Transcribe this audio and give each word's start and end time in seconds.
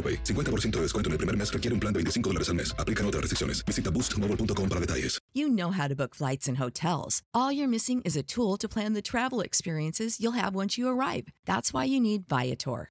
AroPay. 0.00 0.24
50% 0.24 0.70
de 0.76 0.82
descuento 0.82 1.08
en 1.08 1.12
el 1.12 1.18
primer 1.18 1.36
mes 1.36 1.52
requiere 1.52 1.74
un 1.74 1.80
plan 1.80 1.92
de 1.92 1.98
25 1.98 2.30
dólares 2.30 2.48
al 2.48 2.54
mes. 2.54 2.74
Aplican 2.78 3.04
otras 3.04 3.20
restricciones. 3.20 3.62
Visita 3.66 3.90
boostmobile.com 3.90 4.68
para 4.68 4.80
detalles. 4.80 5.20
You 5.34 5.48
know 5.48 5.70
how 5.70 5.86
to 5.86 5.94
book 5.94 6.14
flights 6.14 6.48
and 6.48 6.58
hotels. 6.58 7.20
All 7.32 7.52
you're 7.52 7.68
missing 7.68 8.00
is 8.04 8.16
a 8.16 8.22
tool 8.22 8.56
to 8.58 8.68
plan 8.68 8.94
the 8.94 9.02
travel 9.02 9.40
experiences 9.40 10.18
you'll 10.18 10.32
have 10.32 10.56
once 10.56 10.76
you 10.76 10.88
arrive. 10.88 11.28
That's 11.46 11.72
why 11.72 11.84
you 11.84 12.00
need 12.00 12.24
Viator. 12.28 12.90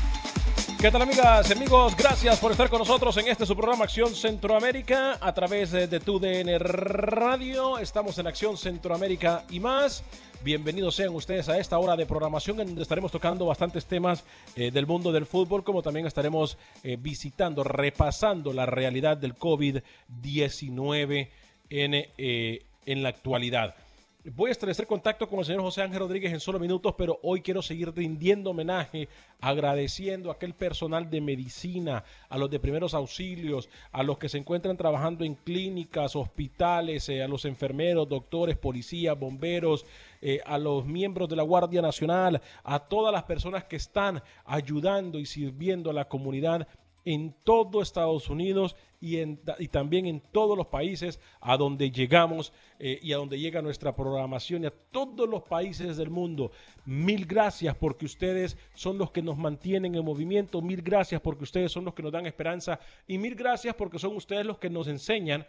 ¿Qué 0.81 0.89
tal 0.89 1.03
amigas 1.03 1.47
y 1.47 1.53
amigos? 1.53 1.95
Gracias 1.95 2.39
por 2.39 2.51
estar 2.51 2.67
con 2.67 2.79
nosotros 2.79 3.15
en 3.17 3.27
este 3.27 3.45
su 3.45 3.55
programa 3.55 3.83
Acción 3.83 4.15
Centroamérica 4.15 5.19
a 5.21 5.31
través 5.31 5.69
de, 5.69 5.85
de 5.85 5.99
TUDN 5.99 6.57
Radio. 6.57 7.77
Estamos 7.77 8.17
en 8.17 8.25
Acción 8.25 8.57
Centroamérica 8.57 9.43
y 9.51 9.59
más. 9.59 10.03
Bienvenidos 10.43 10.95
sean 10.95 11.13
ustedes 11.13 11.49
a 11.49 11.59
esta 11.59 11.77
hora 11.77 11.95
de 11.95 12.07
programación 12.07 12.59
en 12.61 12.65
donde 12.69 12.81
estaremos 12.81 13.11
tocando 13.11 13.45
bastantes 13.45 13.85
temas 13.85 14.23
eh, 14.55 14.71
del 14.71 14.87
mundo 14.87 15.11
del 15.11 15.27
fútbol, 15.27 15.63
como 15.63 15.83
también 15.83 16.07
estaremos 16.07 16.57
eh, 16.81 16.97
visitando, 16.99 17.63
repasando 17.63 18.51
la 18.51 18.65
realidad 18.65 19.17
del 19.17 19.35
COVID-19 19.35 21.29
en, 21.69 21.93
eh, 21.93 22.65
en 22.87 23.03
la 23.03 23.09
actualidad. 23.09 23.75
Voy 24.23 24.49
a 24.49 24.51
establecer 24.51 24.85
contacto 24.85 25.27
con 25.27 25.39
el 25.39 25.45
señor 25.45 25.63
José 25.63 25.81
Ángel 25.81 25.97
Rodríguez 25.97 26.31
en 26.31 26.39
solo 26.39 26.59
minutos, 26.59 26.93
pero 26.95 27.19
hoy 27.23 27.41
quiero 27.41 27.63
seguir 27.63 27.91
rindiendo 27.91 28.51
homenaje, 28.51 29.09
agradeciendo 29.39 30.29
a 30.29 30.33
aquel 30.33 30.53
personal 30.53 31.09
de 31.09 31.21
medicina, 31.21 32.03
a 32.29 32.37
los 32.37 32.51
de 32.51 32.59
primeros 32.59 32.93
auxilios, 32.93 33.67
a 33.91 34.03
los 34.03 34.19
que 34.19 34.29
se 34.29 34.37
encuentran 34.37 34.77
trabajando 34.77 35.25
en 35.25 35.33
clínicas, 35.33 36.15
hospitales, 36.15 37.09
eh, 37.09 37.23
a 37.23 37.27
los 37.27 37.45
enfermeros, 37.45 38.07
doctores, 38.07 38.57
policías, 38.57 39.17
bomberos, 39.17 39.87
eh, 40.21 40.39
a 40.45 40.59
los 40.59 40.85
miembros 40.85 41.27
de 41.27 41.37
la 41.37 41.43
Guardia 41.43 41.81
Nacional, 41.81 42.43
a 42.63 42.77
todas 42.77 43.11
las 43.11 43.23
personas 43.23 43.63
que 43.63 43.77
están 43.77 44.21
ayudando 44.45 45.17
y 45.17 45.25
sirviendo 45.25 45.89
a 45.89 45.93
la 45.93 46.07
comunidad 46.07 46.67
en 47.05 47.33
todo 47.43 47.81
Estados 47.81 48.29
Unidos 48.29 48.75
y, 49.01 49.67
también 49.69 50.05
en 50.05 50.21
todos 50.21 50.55
los 50.55 50.67
países 50.67 51.19
a 51.41 51.57
donde 51.57 51.89
llegamos 51.89 52.53
eh, 52.77 52.99
y 53.01 53.13
a 53.13 53.17
donde 53.17 53.39
llega 53.39 53.61
nuestra 53.61 53.95
programación 53.95 54.63
y 54.63 54.67
a 54.67 54.73
todos 54.91 55.27
los 55.27 55.41
países 55.41 55.97
del 55.97 56.11
mundo. 56.11 56.51
Mil 56.85 57.25
gracias 57.25 57.75
porque 57.75 58.05
ustedes 58.05 58.55
son 58.75 58.99
los 58.99 59.11
que 59.11 59.23
nos 59.23 59.37
mantienen 59.37 59.95
en 59.95 60.05
movimiento, 60.05 60.61
mil 60.61 60.83
gracias 60.83 61.19
porque 61.19 61.43
ustedes 61.43 61.71
son 61.71 61.83
los 61.83 61.95
que 61.95 62.03
nos 62.03 62.11
dan 62.11 62.27
esperanza 62.27 62.79
y 63.07 63.17
mil 63.17 63.33
gracias 63.33 63.73
porque 63.73 63.97
son 63.97 64.15
ustedes 64.15 64.45
los 64.45 64.59
que 64.59 64.69
nos 64.69 64.87
enseñan 64.87 65.47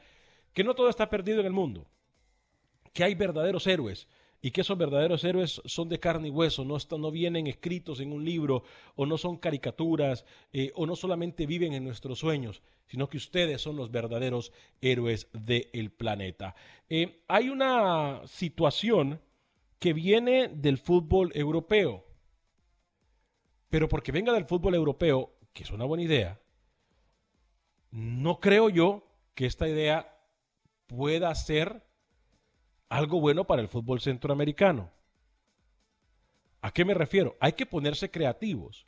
que 0.55 0.65
no 0.65 0.75
todo 0.75 0.89
está 0.89 1.09
perdido 1.11 1.41
en 1.41 1.47
el 1.47 1.53
mundo, 1.53 1.87
que 2.95 3.05
hay 3.05 3.15
verdaderos 3.15 3.67
héroes 3.67 4.09
y 4.45 4.51
que 4.51 4.63
esos 4.63 4.77
verdaderos 4.77 5.23
héroes 5.23 5.63
son 5.65 5.89
de 5.89 6.01
carne 6.01 6.29
y 6.29 6.31
hueso, 6.33 6.65
no, 6.65 6.77
no 6.99 7.11
vienen 7.13 7.47
escritos 7.47 8.01
en 8.01 8.13
un 8.13 8.25
libro 8.25 8.65
o 8.97 9.07
no 9.07 9.17
son 9.17 9.37
caricaturas 9.37 10.25
eh, 10.53 10.73
o 10.75 10.85
no 10.85 10.97
solamente 10.97 11.47
viven 11.47 11.73
en 11.73 11.85
nuestros 11.85 12.19
sueños, 12.19 12.61
sino 12.89 13.09
que 13.09 13.19
ustedes 13.19 13.63
son 13.63 13.77
los 13.77 13.93
verdaderos 13.93 14.53
héroes 14.81 15.29
del 15.33 15.93
planeta. 15.93 16.57
Eh, 16.91 17.23
hay 17.29 17.51
una 17.51 18.21
situación 18.27 19.21
que 19.79 19.93
viene 19.93 20.49
del 20.49 20.77
fútbol 20.77 21.31
europeo, 21.37 22.05
pero 23.71 23.89
porque 23.89 24.11
venga 24.11 24.33
del 24.33 24.45
fútbol 24.45 24.75
europeo, 24.75 25.39
que 25.53 25.63
es 25.63 25.71
una 25.71 25.85
buena 25.85 26.03
idea, 26.03 26.41
no 27.93 28.41
creo 28.41 28.69
yo 28.71 29.07
que 29.35 29.47
esta 29.47 29.69
idea 29.69 30.19
pueda 30.89 31.33
ser 31.37 31.85
algo 32.93 33.21
bueno 33.21 33.47
para 33.47 33.63
el 33.63 33.69
fútbol 33.69 34.03
centroamericano. 34.03 34.91
¿A 36.61 36.73
qué 36.73 36.85
me 36.85 36.93
refiero? 36.93 37.39
Hay 37.41 37.55
que 37.55 37.65
ponerse 37.65 38.11
creativos, 38.11 38.87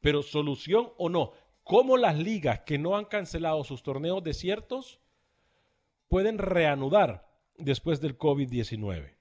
pero 0.00 0.22
solución 0.22 0.94
o 0.96 1.10
no, 1.10 1.32
¿cómo 1.62 1.98
las 1.98 2.16
ligas 2.16 2.60
que 2.60 2.78
no 2.78 2.96
han 2.96 3.04
cancelado 3.04 3.62
sus 3.62 3.82
torneos 3.82 4.24
desiertos 4.24 4.98
pueden 6.08 6.38
reanudar 6.38 7.30
después 7.58 8.00
del 8.00 8.16
COVID-19? 8.16 9.14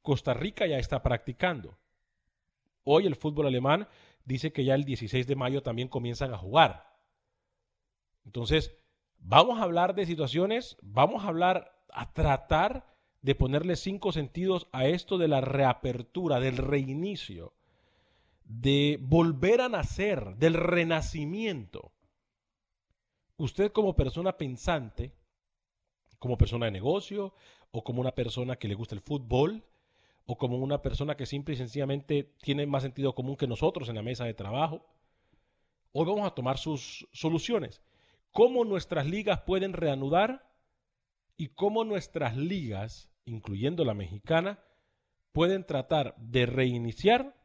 Costa 0.00 0.32
Rica 0.32 0.66
ya 0.66 0.78
está 0.78 1.02
practicando. 1.02 1.76
Hoy 2.82 3.06
el 3.06 3.14
fútbol 3.14 3.46
alemán 3.46 3.88
dice 4.24 4.54
que 4.54 4.64
ya 4.64 4.74
el 4.74 4.84
16 4.84 5.26
de 5.26 5.36
mayo 5.36 5.62
también 5.62 5.88
comienzan 5.88 6.32
a 6.32 6.38
jugar. 6.38 6.96
Entonces, 8.24 8.74
vamos 9.18 9.60
a 9.60 9.64
hablar 9.64 9.94
de 9.94 10.06
situaciones, 10.06 10.78
vamos 10.80 11.24
a 11.24 11.28
hablar, 11.28 11.78
a 11.90 12.14
tratar 12.14 12.93
de 13.24 13.34
ponerle 13.34 13.74
cinco 13.76 14.12
sentidos 14.12 14.68
a 14.70 14.84
esto 14.84 15.16
de 15.16 15.28
la 15.28 15.40
reapertura, 15.40 16.40
del 16.40 16.58
reinicio, 16.58 17.54
de 18.44 18.98
volver 19.00 19.62
a 19.62 19.70
nacer, 19.70 20.36
del 20.36 20.52
renacimiento. 20.52 21.90
Usted 23.38 23.72
como 23.72 23.96
persona 23.96 24.36
pensante, 24.36 25.14
como 26.18 26.36
persona 26.36 26.66
de 26.66 26.72
negocio, 26.72 27.34
o 27.70 27.82
como 27.82 28.02
una 28.02 28.14
persona 28.14 28.56
que 28.56 28.68
le 28.68 28.74
gusta 28.74 28.94
el 28.94 29.00
fútbol, 29.00 29.64
o 30.26 30.36
como 30.36 30.58
una 30.58 30.82
persona 30.82 31.16
que 31.16 31.24
simple 31.24 31.54
y 31.54 31.56
sencillamente 31.56 32.34
tiene 32.42 32.66
más 32.66 32.82
sentido 32.82 33.14
común 33.14 33.36
que 33.36 33.46
nosotros 33.46 33.88
en 33.88 33.94
la 33.94 34.02
mesa 34.02 34.26
de 34.26 34.34
trabajo, 34.34 34.84
hoy 35.92 36.04
vamos 36.04 36.26
a 36.26 36.34
tomar 36.34 36.58
sus 36.58 37.08
soluciones. 37.10 37.80
¿Cómo 38.32 38.66
nuestras 38.66 39.06
ligas 39.06 39.40
pueden 39.46 39.72
reanudar? 39.72 40.46
Y 41.38 41.48
cómo 41.48 41.84
nuestras 41.84 42.36
ligas 42.36 43.13
incluyendo 43.26 43.84
la 43.84 43.94
mexicana, 43.94 44.58
pueden 45.32 45.64
tratar 45.64 46.14
de 46.18 46.46
reiniciar 46.46 47.36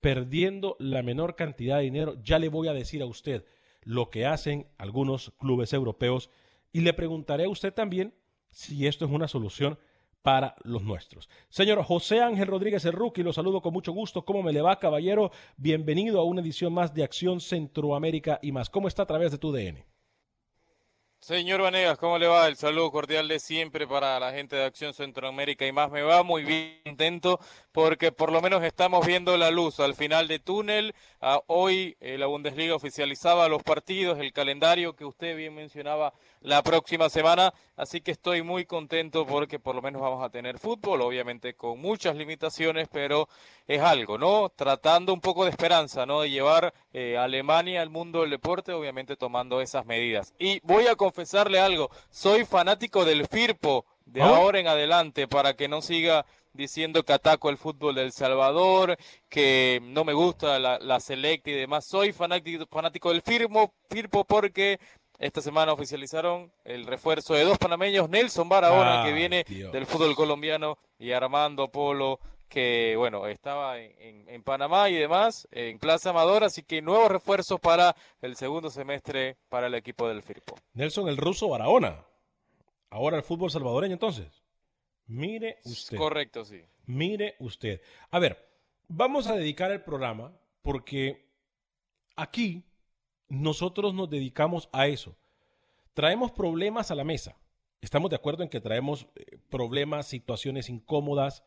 perdiendo 0.00 0.76
la 0.78 1.02
menor 1.02 1.36
cantidad 1.36 1.78
de 1.78 1.84
dinero. 1.84 2.14
Ya 2.22 2.38
le 2.38 2.48
voy 2.48 2.68
a 2.68 2.72
decir 2.72 3.02
a 3.02 3.06
usted 3.06 3.44
lo 3.82 4.10
que 4.10 4.26
hacen 4.26 4.66
algunos 4.78 5.32
clubes 5.38 5.72
europeos 5.72 6.30
y 6.72 6.80
le 6.80 6.92
preguntaré 6.92 7.44
a 7.44 7.50
usted 7.50 7.72
también 7.72 8.14
si 8.50 8.86
esto 8.86 9.04
es 9.04 9.10
una 9.10 9.28
solución 9.28 9.78
para 10.22 10.54
los 10.64 10.82
nuestros. 10.82 11.28
Señor 11.48 11.82
José 11.82 12.20
Ángel 12.20 12.46
Rodríguez 12.46 12.84
Rookie, 12.84 13.22
lo 13.22 13.32
saludo 13.32 13.62
con 13.62 13.72
mucho 13.72 13.92
gusto. 13.92 14.24
¿Cómo 14.24 14.42
me 14.42 14.52
le 14.52 14.60
va, 14.60 14.78
caballero? 14.78 15.30
Bienvenido 15.56 16.20
a 16.20 16.24
una 16.24 16.42
edición 16.42 16.72
más 16.72 16.92
de 16.94 17.04
Acción 17.04 17.40
Centroamérica 17.40 18.38
y 18.42 18.52
más. 18.52 18.68
¿Cómo 18.68 18.88
está 18.88 19.04
a 19.04 19.06
través 19.06 19.32
de 19.32 19.38
tu 19.38 19.50
DN? 19.50 19.86
Señor 21.20 21.60
Vanegas, 21.60 21.98
¿cómo 21.98 22.16
le 22.16 22.26
va? 22.26 22.48
El 22.48 22.56
saludo 22.56 22.90
cordial 22.90 23.28
de 23.28 23.40
siempre 23.40 23.86
para 23.86 24.18
la 24.18 24.32
gente 24.32 24.56
de 24.56 24.64
Acción 24.64 24.94
Centroamérica 24.94 25.66
y 25.66 25.70
más 25.70 25.90
me 25.90 26.00
va 26.00 26.22
muy 26.22 26.44
bien 26.44 26.80
contento 26.82 27.38
porque 27.72 28.10
por 28.10 28.32
lo 28.32 28.40
menos 28.40 28.64
estamos 28.64 29.06
viendo 29.06 29.36
la 29.36 29.50
luz 29.50 29.80
al 29.80 29.94
final 29.94 30.28
de 30.28 30.38
túnel. 30.38 30.94
Ah, 31.20 31.42
hoy 31.46 31.94
eh, 32.00 32.16
la 32.16 32.24
Bundesliga 32.24 32.74
oficializaba 32.74 33.48
los 33.48 33.62
partidos, 33.62 34.18
el 34.18 34.32
calendario 34.32 34.96
que 34.96 35.04
usted 35.04 35.36
bien 35.36 35.54
mencionaba 35.54 36.14
la 36.40 36.62
próxima 36.62 37.10
semana, 37.10 37.52
así 37.76 38.00
que 38.00 38.12
estoy 38.12 38.42
muy 38.42 38.64
contento 38.64 39.26
porque 39.26 39.58
por 39.58 39.74
lo 39.74 39.82
menos 39.82 40.00
vamos 40.00 40.24
a 40.24 40.30
tener 40.30 40.58
fútbol, 40.58 41.02
obviamente 41.02 41.54
con 41.54 41.80
muchas 41.80 42.16
limitaciones, 42.16 42.88
pero 42.90 43.28
es 43.66 43.80
algo, 43.80 44.16
¿no? 44.16 44.48
Tratando 44.48 45.12
un 45.12 45.20
poco 45.20 45.44
de 45.44 45.50
esperanza, 45.50 46.06
¿no? 46.06 46.22
De 46.22 46.30
llevar 46.30 46.72
eh, 46.92 47.18
a 47.18 47.24
Alemania 47.24 47.82
al 47.82 47.90
mundo 47.90 48.22
del 48.22 48.30
deporte, 48.30 48.72
obviamente 48.72 49.16
tomando 49.16 49.60
esas 49.60 49.84
medidas. 49.84 50.34
Y 50.38 50.60
voy 50.60 50.86
a 50.86 50.96
confesarle 50.96 51.60
algo, 51.60 51.90
soy 52.10 52.44
fanático 52.44 53.04
del 53.04 53.26
FIRPO 53.26 53.84
de 54.06 54.22
¿Oh? 54.22 54.24
ahora 54.24 54.58
en 54.58 54.66
adelante 54.66 55.28
para 55.28 55.54
que 55.54 55.68
no 55.68 55.82
siga 55.82 56.26
diciendo 56.52 57.04
que 57.04 57.12
ataco 57.12 57.48
el 57.48 57.56
fútbol 57.56 57.94
del 57.94 58.12
Salvador, 58.12 58.96
que 59.28 59.80
no 59.82 60.04
me 60.04 60.12
gusta 60.12 60.58
la, 60.58 60.78
la 60.78 61.00
Select 61.00 61.46
y 61.48 61.52
demás. 61.52 61.86
Soy 61.86 62.12
fanático, 62.12 62.66
fanático 62.66 63.10
del 63.10 63.22
Firmo, 63.22 63.72
Firpo 63.88 64.24
porque 64.24 64.80
esta 65.20 65.40
semana 65.40 65.72
oficializaron 65.72 66.52
el 66.64 66.84
refuerzo 66.86 67.34
de 67.34 67.44
dos 67.44 67.58
panameños, 67.58 68.08
Nelson 68.10 68.48
Barahona, 68.48 69.04
que 69.04 69.12
viene 69.12 69.44
Dios. 69.46 69.70
del 69.72 69.86
fútbol 69.86 70.16
colombiano, 70.16 70.78
y 70.98 71.12
Armando 71.12 71.68
Polo, 71.68 72.18
que 72.48 72.94
bueno, 72.96 73.28
estaba 73.28 73.78
en, 73.78 73.92
en- 74.00 74.28
en 74.28 74.42
Panamá 74.42 74.90
y 74.90 74.94
demás, 74.94 75.46
en 75.52 75.78
Plaza 75.78 76.10
Amador, 76.10 76.42
así 76.42 76.64
que 76.64 76.82
nuevos 76.82 77.08
refuerzos 77.10 77.60
para 77.60 77.94
el 78.22 78.34
segundo 78.34 78.70
semestre 78.70 79.36
para 79.48 79.68
el 79.68 79.74
equipo 79.74 80.08
del 80.08 80.22
Firpo. 80.24 80.56
Nelson 80.72 81.08
el 81.08 81.16
ruso 81.16 81.48
Barahona. 81.48 82.04
Ahora 82.90 83.16
el 83.18 83.22
fútbol 83.22 83.52
salvadoreño 83.52 83.92
entonces. 83.92 84.42
Mire 85.06 85.58
usted. 85.64 85.96
Correcto, 85.96 86.44
sí. 86.44 86.60
Mire 86.86 87.36
usted. 87.38 87.80
A 88.10 88.18
ver, 88.18 88.48
vamos 88.88 89.28
a 89.28 89.36
dedicar 89.36 89.70
el 89.70 89.82
programa 89.84 90.32
porque 90.62 91.24
aquí 92.16 92.64
nosotros 93.30 93.94
nos 93.94 94.10
dedicamos 94.10 94.68
a 94.72 94.88
eso. 94.88 95.16
Traemos 95.94 96.32
problemas 96.32 96.90
a 96.90 96.94
la 96.94 97.04
mesa. 97.04 97.36
Estamos 97.80 98.10
de 98.10 98.16
acuerdo 98.16 98.42
en 98.42 98.50
que 98.50 98.60
traemos 98.60 99.06
eh, 99.14 99.38
problemas, 99.48 100.06
situaciones 100.06 100.68
incómodas, 100.68 101.42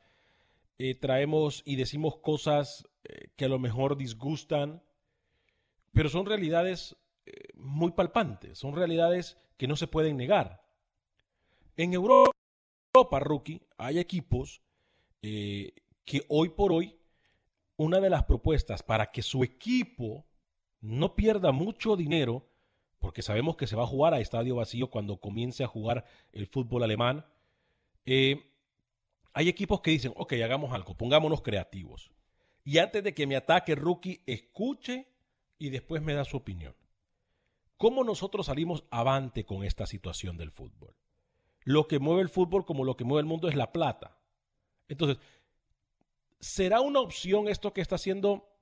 eh, 0.79 0.95
traemos 0.95 1.61
y 1.65 1.75
decimos 1.75 2.17
cosas 2.17 2.87
eh, 3.03 3.27
que 3.35 3.45
a 3.45 3.49
lo 3.49 3.59
mejor 3.59 3.97
disgustan, 3.97 4.81
pero 5.91 6.09
son 6.09 6.25
realidades 6.25 6.95
muy 7.55 7.91
palpantes, 7.91 8.57
son 8.57 8.75
realidades 8.75 9.37
que 9.55 9.67
no 9.67 9.77
se 9.77 9.87
pueden 9.87 10.17
negar. 10.17 10.61
En 11.77 11.93
Europa, 11.93 12.33
rookie, 13.19 13.61
hay 13.77 13.99
equipos 13.99 14.61
que 15.21 16.25
hoy 16.27 16.49
por 16.49 16.73
hoy 16.73 16.97
una 17.77 18.01
de 18.01 18.09
las 18.09 18.25
propuestas 18.25 18.83
para 18.83 19.09
que 19.11 19.21
su 19.21 19.41
equipo 19.41 20.25
no 20.83 21.15
pierda 21.15 21.53
mucho 21.53 21.95
dinero, 21.95 22.45
porque 22.99 23.21
sabemos 23.21 23.55
que 23.55 23.67
se 23.67 23.77
va 23.77 23.83
a 23.83 23.87
jugar 23.87 24.13
a 24.13 24.19
estadio 24.19 24.57
vacío 24.57 24.89
cuando 24.89 25.17
comience 25.17 25.63
a 25.63 25.67
jugar 25.67 26.03
el 26.33 26.45
fútbol 26.45 26.83
alemán, 26.83 27.25
eh, 28.05 28.51
hay 29.31 29.47
equipos 29.47 29.79
que 29.79 29.91
dicen, 29.91 30.13
ok, 30.17 30.33
hagamos 30.43 30.73
algo, 30.73 30.95
pongámonos 30.95 31.41
creativos. 31.41 32.11
Y 32.65 32.79
antes 32.79 33.01
de 33.01 33.13
que 33.13 33.25
me 33.25 33.37
ataque 33.37 33.75
rookie, 33.75 34.23
escuche 34.25 35.07
y 35.57 35.69
después 35.69 36.01
me 36.01 36.13
da 36.13 36.25
su 36.25 36.35
opinión. 36.35 36.75
¿Cómo 37.77 38.03
nosotros 38.03 38.47
salimos 38.47 38.83
avante 38.91 39.45
con 39.45 39.63
esta 39.63 39.85
situación 39.85 40.37
del 40.37 40.51
fútbol? 40.51 40.95
Lo 41.61 41.87
que 41.87 41.99
mueve 41.99 42.21
el 42.21 42.29
fútbol 42.29 42.65
como 42.65 42.83
lo 42.83 42.97
que 42.97 43.05
mueve 43.05 43.21
el 43.21 43.25
mundo 43.25 43.47
es 43.47 43.55
la 43.55 43.71
plata. 43.71 44.17
Entonces, 44.89 45.17
¿será 46.41 46.81
una 46.81 46.99
opción 46.99 47.47
esto 47.47 47.71
que 47.73 47.79
está 47.79 47.95
haciendo 47.95 48.52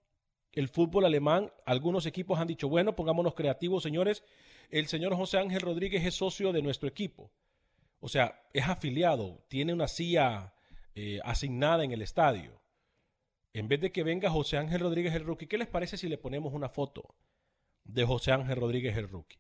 el 0.54 0.70
fútbol 0.70 1.06
alemán? 1.06 1.52
Algunos 1.66 2.06
equipos 2.06 2.40
han 2.40 2.48
dicho, 2.48 2.68
bueno, 2.68 2.96
pongámonos 2.96 3.36
creativos, 3.36 3.84
señores. 3.84 4.24
El 4.70 4.88
señor 4.88 5.16
José 5.16 5.38
Ángel 5.38 5.62
Rodríguez 5.62 6.06
es 6.06 6.16
socio 6.16 6.52
de 6.52 6.62
nuestro 6.62 6.88
equipo. 6.88 7.32
O 8.00 8.10
sea, 8.10 8.42
es 8.54 8.68
afiliado, 8.68 9.44
tiene 9.48 9.74
una 9.74 9.88
silla 9.88 10.54
eh, 10.96 11.20
asignada 11.24 11.84
en 11.84 11.92
el 11.92 12.02
estadio. 12.02 12.60
En 13.54 13.68
vez 13.68 13.82
de 13.82 13.92
que 13.92 14.04
venga 14.04 14.30
José 14.30 14.58
Ángel 14.58 14.80
Rodríguez 14.80 15.14
el 15.14 15.26
rookie, 15.26 15.48
¿qué 15.48 15.58
les 15.58 15.68
parece 15.68 15.98
si 15.98 16.08
le 16.08 16.18
ponemos 16.18 16.54
una 16.54 16.70
foto 16.70 17.16
de 17.84 18.04
José 18.06 18.32
Ángel 18.32 18.56
Rodríguez 18.56 18.98
el 18.98 19.10
rookie 19.10 19.40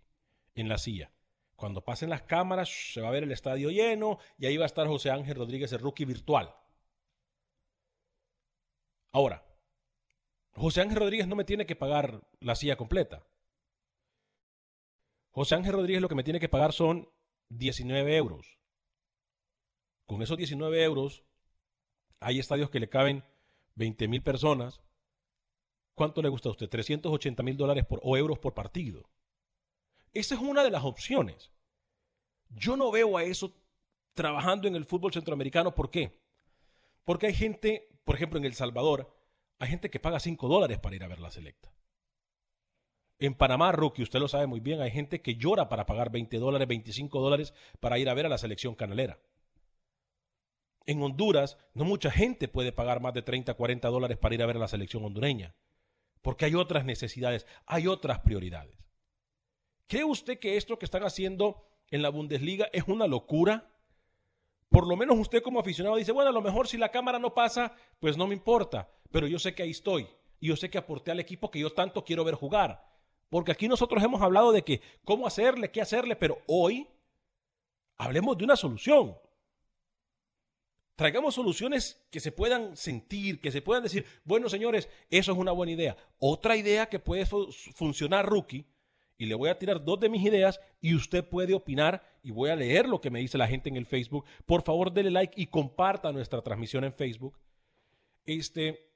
en 0.54 0.70
la 0.70 0.78
silla? 0.78 1.12
Cuando 1.56 1.84
pasen 1.84 2.10
las 2.10 2.24
cámaras, 2.24 2.70
se 2.70 3.02
va 3.02 3.08
a 3.08 3.12
ver 3.12 3.24
el 3.24 3.32
estadio 3.32 3.70
lleno 3.70 4.20
y 4.38 4.46
ahí 4.46 4.58
va 4.58 4.64
a 4.64 4.68
estar 4.68 4.88
José 4.88 5.12
Ángel 5.12 5.38
Rodríguez 5.38 5.72
el 5.74 5.80
rookie 5.80 6.06
virtual. 6.06 6.54
Ahora, 9.14 9.44
José 10.54 10.82
Ángel 10.82 10.98
Rodríguez 10.98 11.28
no 11.28 11.36
me 11.36 11.44
tiene 11.44 11.66
que 11.66 11.76
pagar 11.76 12.22
la 12.40 12.56
silla 12.56 12.76
completa. 12.76 13.24
José 15.32 15.56
Ángel 15.56 15.74
Rodríguez 15.74 16.02
lo 16.02 16.10
que 16.10 16.16
me 16.16 16.24
tiene 16.24 16.40
que 16.40 16.50
pagar 16.50 16.74
son 16.74 17.10
19 17.50 18.16
euros. 18.18 18.58
Con 20.06 20.22
esos 20.22 20.38
19 20.38 20.84
euros, 20.84 21.24
hay 22.20 22.40
estadios 22.40 22.70
que 22.70 22.80
le 22.80 22.90
caben 22.90 23.24
20 23.76 24.08
mil 24.08 24.22
personas. 24.22 24.82
¿Cuánto 25.96 26.22
le 26.22 26.30
gusta 26.30 26.50
a 26.50 26.52
usted? 26.52 26.70
380 26.70 27.44
mil 27.44 27.56
dólares 27.56 27.86
o 27.90 28.18
euros 28.18 28.40
por 28.40 28.54
partido. 28.54 29.10
Esa 30.14 30.36
es 30.36 30.42
una 30.42 30.64
de 30.64 30.72
las 30.72 30.84
opciones. 30.84 31.52
Yo 32.50 32.76
no 32.76 32.92
veo 32.92 33.18
a 33.18 33.24
eso 33.24 33.54
trabajando 34.14 34.68
en 34.68 34.76
el 34.76 34.86
fútbol 34.86 35.14
centroamericano. 35.14 35.74
¿Por 35.74 35.90
qué? 35.90 36.20
Porque 37.06 37.28
hay 37.28 37.34
gente, 37.34 37.88
por 38.04 38.16
ejemplo, 38.16 38.38
en 38.38 38.46
El 38.46 38.54
Salvador, 38.54 39.16
hay 39.62 39.70
gente 39.70 39.92
que 39.92 40.00
paga 40.00 40.20
5 40.20 40.48
dólares 40.48 40.80
para 40.80 40.96
ir 40.96 41.04
a 41.04 41.08
ver 41.08 41.20
la 41.20 41.30
selecta. 41.30 41.72
En 43.20 43.36
Panamá, 43.36 43.72
Rookie, 43.72 44.02
usted 44.02 44.20
lo 44.20 44.28
sabe 44.28 44.48
muy 44.48 44.60
bien, 44.60 44.82
hay 44.82 44.90
gente 44.90 45.22
que 45.22 45.36
llora 45.36 45.70
para 45.70 45.86
pagar 45.86 46.12
20 46.12 46.40
dólares, 46.40 46.68
25 46.68 47.22
dólares 47.22 47.54
para 47.80 48.00
ir 48.00 48.10
a 48.10 48.16
ver 48.16 48.26
a 48.26 48.30
la 48.30 48.40
selección 48.40 48.74
canalera. 48.74 49.20
En 50.88 51.00
Honduras, 51.04 51.60
no 51.76 51.86
mucha 51.86 52.10
gente 52.10 52.48
puede 52.48 52.72
pagar 52.72 53.02
más 53.02 53.14
de 53.14 53.22
30, 53.22 53.54
40 53.54 53.88
dólares 53.90 54.18
para 54.18 54.34
ir 54.34 54.42
a 54.42 54.48
ver 54.48 54.56
a 54.56 54.62
la 54.62 54.68
selección 54.68 55.06
hondureña, 55.06 55.54
porque 56.24 56.46
hay 56.46 56.56
otras 56.56 56.84
necesidades, 56.84 57.46
hay 57.68 57.86
otras 57.86 58.22
prioridades. 58.22 58.80
¿Cree 59.86 60.06
usted 60.06 60.40
que 60.40 60.58
esto 60.58 60.80
que 60.80 60.86
están 60.86 61.04
haciendo 61.04 61.68
en 61.92 62.02
la 62.02 62.10
Bundesliga 62.10 62.68
es 62.74 62.88
una 62.88 63.06
locura? 63.06 63.70
Por 64.72 64.88
lo 64.88 64.96
menos 64.96 65.20
usted 65.20 65.44
como 65.44 65.60
aficionado 65.60 65.98
dice, 65.98 66.14
bueno, 66.14 66.30
a 66.30 66.34
lo 66.34 66.42
mejor 66.42 66.66
si 66.66 66.78
la 66.78 66.90
cámara 66.92 67.20
no 67.20 67.34
pasa, 67.34 67.76
pues 68.00 68.16
no 68.16 68.26
me 68.26 68.34
importa, 68.34 68.90
pero 69.12 69.28
yo 69.28 69.38
sé 69.38 69.54
que 69.54 69.64
ahí 69.64 69.72
estoy 69.72 70.08
y 70.40 70.48
yo 70.48 70.56
sé 70.56 70.70
que 70.70 70.78
aporté 70.78 71.12
al 71.12 71.20
equipo 71.20 71.52
que 71.52 71.60
yo 71.60 71.74
tanto 71.74 72.06
quiero 72.06 72.24
ver 72.24 72.36
jugar. 72.36 72.90
Porque 73.30 73.52
aquí 73.52 73.68
nosotros 73.68 74.02
hemos 74.02 74.22
hablado 74.22 74.54
de 74.54 74.64
que 74.64 74.82
cómo 75.04 75.28
hacerle, 75.28 75.72
qué 75.72 75.82
hacerle, 75.82 76.16
pero 76.16 76.38
hoy 76.48 76.88
hablemos 77.98 78.38
de 78.38 78.46
una 78.46 78.56
solución. 78.56 79.14
Traigamos 80.96 81.36
soluciones 81.36 82.02
que 82.10 82.20
se 82.22 82.32
puedan 82.32 82.78
sentir, 82.78 83.42
que 83.42 83.52
se 83.52 83.62
puedan 83.62 83.84
decir, 83.84 84.06
bueno, 84.24 84.48
señores, 84.50 84.88
eso 85.10 85.32
es 85.34 85.38
una 85.38 85.52
buena 85.52 85.74
idea. 85.74 85.98
Otra 86.20 86.56
idea 86.56 86.88
que 86.88 87.00
puede 87.00 87.26
fu- 87.26 87.52
funcionar, 87.52 88.26
rookie, 88.26 88.66
y 89.22 89.28
le 89.28 89.36
voy 89.36 89.50
a 89.52 89.60
tirar 89.60 89.86
dos 89.86 90.00
de 90.00 90.10
mis 90.10 90.26
ideas 90.26 90.60
y 90.82 90.96
usted 90.96 91.24
puede 91.24 91.54
opinar 91.54 92.02
y 92.24 92.32
voy 92.32 92.50
a 92.50 92.56
leer 92.56 92.90
lo 92.90 93.00
que 93.00 93.12
me 93.12 93.20
dice 93.20 93.38
la 93.38 93.48
gente 93.48 93.70
en 93.70 93.76
el 93.76 93.86
Facebook. 93.86 94.26
Por 94.48 94.64
favor, 94.64 94.92
dele 94.92 95.12
like 95.12 95.40
y 95.40 95.46
comparta 95.46 96.12
nuestra 96.12 96.42
transmisión 96.42 96.84
en 96.86 96.92
Facebook. 96.92 97.38
Este, 98.26 98.90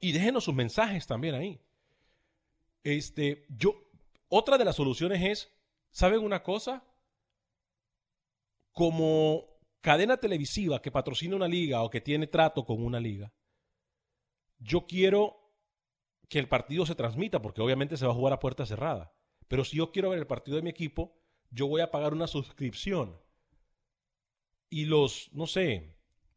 y 0.00 0.12
déjenos 0.12 0.44
sus 0.44 0.54
mensajes 0.54 1.06
también 1.06 1.34
ahí. 1.34 1.60
Este, 2.84 3.44
yo, 3.50 3.74
otra 4.30 4.56
de 4.56 4.64
las 4.64 4.76
soluciones 4.76 5.22
es, 5.22 5.52
¿saben 5.90 6.20
una 6.20 6.42
cosa? 6.42 6.82
Como 8.72 9.44
cadena 9.82 10.16
televisiva 10.16 10.80
que 10.80 10.90
patrocina 10.90 11.36
una 11.36 11.48
liga 11.48 11.82
o 11.82 11.90
que 11.90 12.00
tiene 12.00 12.26
trato 12.26 12.64
con 12.64 12.82
una 12.82 12.98
liga, 12.98 13.30
yo 14.58 14.86
quiero 14.86 15.36
que 16.30 16.38
el 16.38 16.48
partido 16.48 16.86
se 16.86 16.94
transmita, 16.94 17.42
porque 17.42 17.60
obviamente 17.60 17.98
se 17.98 18.06
va 18.06 18.12
a 18.12 18.16
jugar 18.16 18.32
a 18.32 18.40
puerta 18.40 18.64
cerrada. 18.64 19.12
Pero 19.50 19.64
si 19.64 19.78
yo 19.78 19.90
quiero 19.90 20.10
ver 20.10 20.20
el 20.20 20.28
partido 20.28 20.56
de 20.56 20.62
mi 20.62 20.70
equipo, 20.70 21.12
yo 21.50 21.66
voy 21.66 21.80
a 21.80 21.90
pagar 21.90 22.12
una 22.12 22.28
suscripción. 22.28 23.18
Y 24.68 24.84
los, 24.84 25.28
no 25.32 25.48
sé, 25.48 25.96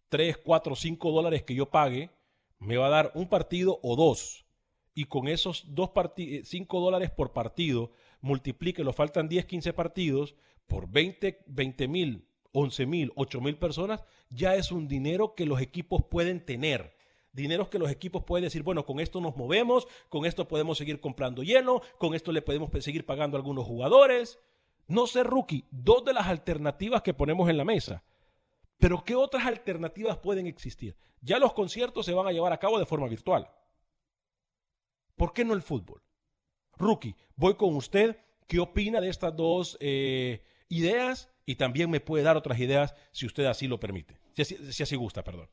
3, 0.09 0.37
4, 0.37 0.75
5 0.75 1.11
dólares 1.11 1.43
que 1.43 1.53
yo 1.53 1.69
pague, 1.69 2.09
me 2.57 2.75
va 2.77 2.87
a 2.87 2.89
dar 2.89 3.11
un 3.13 3.29
partido 3.29 3.79
o 3.83 3.95
dos. 3.95 4.47
Y 4.95 5.05
con 5.05 5.27
esos 5.27 5.75
dos 5.75 5.91
parti- 5.91 6.37
eh, 6.37 6.41
5 6.43 6.79
dólares 6.79 7.11
por 7.11 7.33
partido, 7.33 7.91
multiplique, 8.19 8.83
lo 8.83 8.93
faltan 8.93 9.29
10, 9.29 9.45
15 9.45 9.73
partidos, 9.73 10.33
por 10.65 10.89
20 10.89 11.87
mil 11.87 12.27
11 12.51 12.87
mil, 12.87 13.11
8 13.15 13.41
mil 13.41 13.57
personas, 13.57 14.03
ya 14.31 14.55
es 14.55 14.71
un 14.71 14.87
dinero 14.87 15.35
que 15.35 15.45
los 15.45 15.61
equipos 15.61 16.03
pueden 16.09 16.43
tener. 16.43 16.95
Dineros 17.33 17.67
que 17.67 17.79
los 17.79 17.89
equipos 17.89 18.23
pueden 18.23 18.43
decir, 18.43 18.61
bueno, 18.61 18.85
con 18.85 18.99
esto 18.99 19.19
nos 19.19 19.35
movemos, 19.35 19.87
con 20.07 20.25
esto 20.25 20.47
podemos 20.47 20.77
seguir 20.77 20.99
comprando 20.99 21.41
hielo, 21.41 21.81
con 21.97 22.13
esto 22.13 22.31
le 22.31 22.43
podemos 22.43 22.69
seguir 22.83 23.07
pagando 23.07 23.35
a 23.35 23.39
algunos 23.39 23.65
jugadores. 23.65 24.39
No 24.87 25.07
sé, 25.07 25.23
rookie, 25.23 25.65
dos 25.71 26.05
de 26.05 26.13
las 26.13 26.27
alternativas 26.27 27.01
que 27.01 27.15
ponemos 27.15 27.49
en 27.49 27.57
la 27.57 27.65
mesa. 27.65 28.03
Pero 28.77 29.03
¿qué 29.03 29.15
otras 29.15 29.47
alternativas 29.47 30.17
pueden 30.17 30.45
existir? 30.45 30.95
Ya 31.21 31.39
los 31.39 31.53
conciertos 31.53 32.05
se 32.05 32.13
van 32.13 32.27
a 32.27 32.31
llevar 32.31 32.53
a 32.53 32.59
cabo 32.59 32.77
de 32.77 32.85
forma 32.85 33.07
virtual. 33.07 33.49
¿Por 35.15 35.33
qué 35.33 35.43
no 35.43 35.53
el 35.53 35.63
fútbol? 35.63 36.03
Rookie, 36.77 37.15
voy 37.35 37.55
con 37.55 37.75
usted. 37.75 38.17
¿Qué 38.47 38.59
opina 38.59 39.01
de 39.01 39.09
estas 39.09 39.35
dos 39.35 39.77
eh, 39.79 40.43
ideas? 40.69 41.31
Y 41.45 41.55
también 41.55 41.89
me 41.89 41.99
puede 41.99 42.23
dar 42.23 42.37
otras 42.37 42.59
ideas 42.59 42.93
si 43.11 43.25
usted 43.25 43.45
así 43.45 43.67
lo 43.67 43.79
permite. 43.79 44.19
Si 44.35 44.41
así, 44.43 44.73
si 44.73 44.83
así 44.83 44.95
gusta, 44.95 45.23
perdón. 45.23 45.49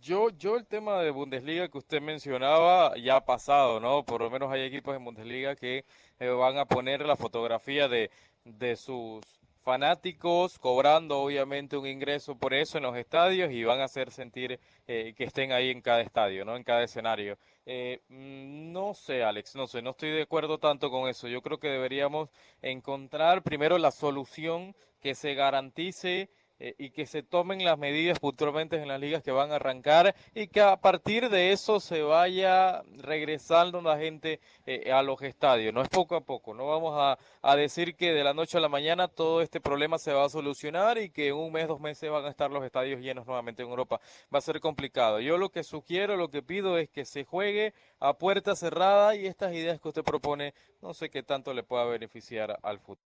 Yo, 0.00 0.30
yo 0.30 0.56
el 0.56 0.66
tema 0.66 1.00
de 1.02 1.10
Bundesliga 1.10 1.68
que 1.68 1.78
usted 1.78 2.00
mencionaba 2.00 2.96
ya 2.96 3.16
ha 3.16 3.24
pasado, 3.24 3.80
¿no? 3.80 4.02
Por 4.04 4.22
lo 4.22 4.30
menos 4.30 4.50
hay 4.50 4.62
equipos 4.62 4.96
en 4.96 5.04
Bundesliga 5.04 5.56
que 5.56 5.84
eh, 6.18 6.28
van 6.28 6.56
a 6.56 6.64
poner 6.64 7.04
la 7.04 7.16
fotografía 7.16 7.86
de, 7.86 8.10
de 8.44 8.76
sus 8.76 9.22
fanáticos 9.62 10.58
cobrando 10.58 11.18
obviamente 11.18 11.76
un 11.76 11.86
ingreso 11.86 12.36
por 12.36 12.52
eso 12.52 12.76
en 12.78 12.84
los 12.84 12.96
estadios 12.96 13.50
y 13.50 13.64
van 13.64 13.80
a 13.80 13.84
hacer 13.84 14.10
sentir 14.10 14.58
eh, 14.86 15.14
que 15.16 15.24
estén 15.24 15.52
ahí 15.52 15.70
en 15.70 15.80
cada 15.80 16.00
estadio, 16.00 16.44
¿no? 16.44 16.56
En 16.56 16.64
cada 16.64 16.82
escenario. 16.82 17.38
Eh, 17.66 18.00
mm, 18.08 18.72
no 18.72 18.94
sé, 18.94 19.22
Alex, 19.22 19.54
no 19.54 19.66
sé, 19.66 19.82
no 19.82 19.90
estoy 19.90 20.10
de 20.12 20.22
acuerdo 20.22 20.58
tanto 20.58 20.90
con 20.90 21.08
eso. 21.08 21.28
Yo 21.28 21.42
creo 21.42 21.58
que 21.58 21.68
deberíamos 21.68 22.30
encontrar 22.62 23.42
primero 23.42 23.76
la 23.76 23.90
solución 23.90 24.74
que 25.00 25.14
se 25.14 25.34
garantice 25.34 26.30
eh, 26.64 26.74
y 26.78 26.88
que 26.88 27.04
se 27.04 27.22
tomen 27.22 27.62
las 27.62 27.76
medidas 27.76 28.18
puntualmente 28.18 28.76
en 28.76 28.88
las 28.88 28.98
ligas 28.98 29.22
que 29.22 29.30
van 29.30 29.52
a 29.52 29.56
arrancar 29.56 30.14
y 30.34 30.46
que 30.46 30.62
a 30.62 30.78
partir 30.78 31.28
de 31.28 31.52
eso 31.52 31.78
se 31.78 32.00
vaya 32.00 32.82
regresando 32.96 33.82
la 33.82 33.98
gente 33.98 34.40
eh, 34.64 34.90
a 34.90 35.02
los 35.02 35.20
estadios. 35.20 35.74
No 35.74 35.82
es 35.82 35.90
poco 35.90 36.16
a 36.16 36.22
poco, 36.22 36.54
no 36.54 36.66
vamos 36.66 36.94
a, 36.96 37.18
a, 37.42 37.56
decir 37.56 37.94
que 37.96 38.14
de 38.14 38.24
la 38.24 38.32
noche 38.32 38.56
a 38.56 38.62
la 38.62 38.70
mañana 38.70 39.08
todo 39.08 39.42
este 39.42 39.60
problema 39.60 39.98
se 39.98 40.14
va 40.14 40.24
a 40.24 40.30
solucionar 40.30 40.96
y 40.96 41.10
que 41.10 41.28
en 41.28 41.34
un 41.34 41.52
mes, 41.52 41.68
dos 41.68 41.80
meses 41.80 42.10
van 42.10 42.24
a 42.24 42.30
estar 42.30 42.50
los 42.50 42.64
estadios 42.64 42.98
llenos 42.98 43.26
nuevamente 43.26 43.62
en 43.62 43.68
Europa. 43.68 44.00
Va 44.34 44.38
a 44.38 44.40
ser 44.40 44.58
complicado. 44.60 45.20
Yo 45.20 45.36
lo 45.36 45.50
que 45.50 45.64
sugiero, 45.64 46.16
lo 46.16 46.30
que 46.30 46.42
pido 46.42 46.78
es 46.78 46.88
que 46.88 47.04
se 47.04 47.24
juegue 47.24 47.74
a 48.00 48.14
puerta 48.14 48.56
cerrada 48.56 49.14
y 49.16 49.26
estas 49.26 49.52
ideas 49.52 49.78
que 49.82 49.88
usted 49.88 50.02
propone, 50.02 50.54
no 50.80 50.94
sé 50.94 51.10
qué 51.10 51.22
tanto 51.22 51.52
le 51.52 51.62
pueda 51.62 51.84
beneficiar 51.84 52.58
al 52.62 52.78
fútbol. 52.78 53.13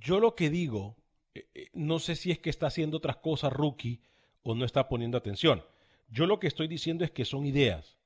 Yo 0.00 0.20
lo 0.20 0.34
que 0.34 0.50
digo, 0.50 0.96
eh, 1.34 1.48
eh, 1.54 1.70
no 1.72 1.98
sé 1.98 2.16
si 2.16 2.30
es 2.30 2.38
que 2.38 2.50
está 2.50 2.66
haciendo 2.66 2.96
otras 2.98 3.16
cosas 3.16 3.52
rookie 3.52 4.00
o 4.42 4.54
no 4.54 4.64
está 4.64 4.88
poniendo 4.88 5.18
atención. 5.18 5.64
Yo 6.08 6.26
lo 6.26 6.38
que 6.38 6.46
estoy 6.46 6.68
diciendo 6.68 7.04
es 7.04 7.10
que 7.10 7.24
son 7.24 7.46
ideas. 7.46 7.96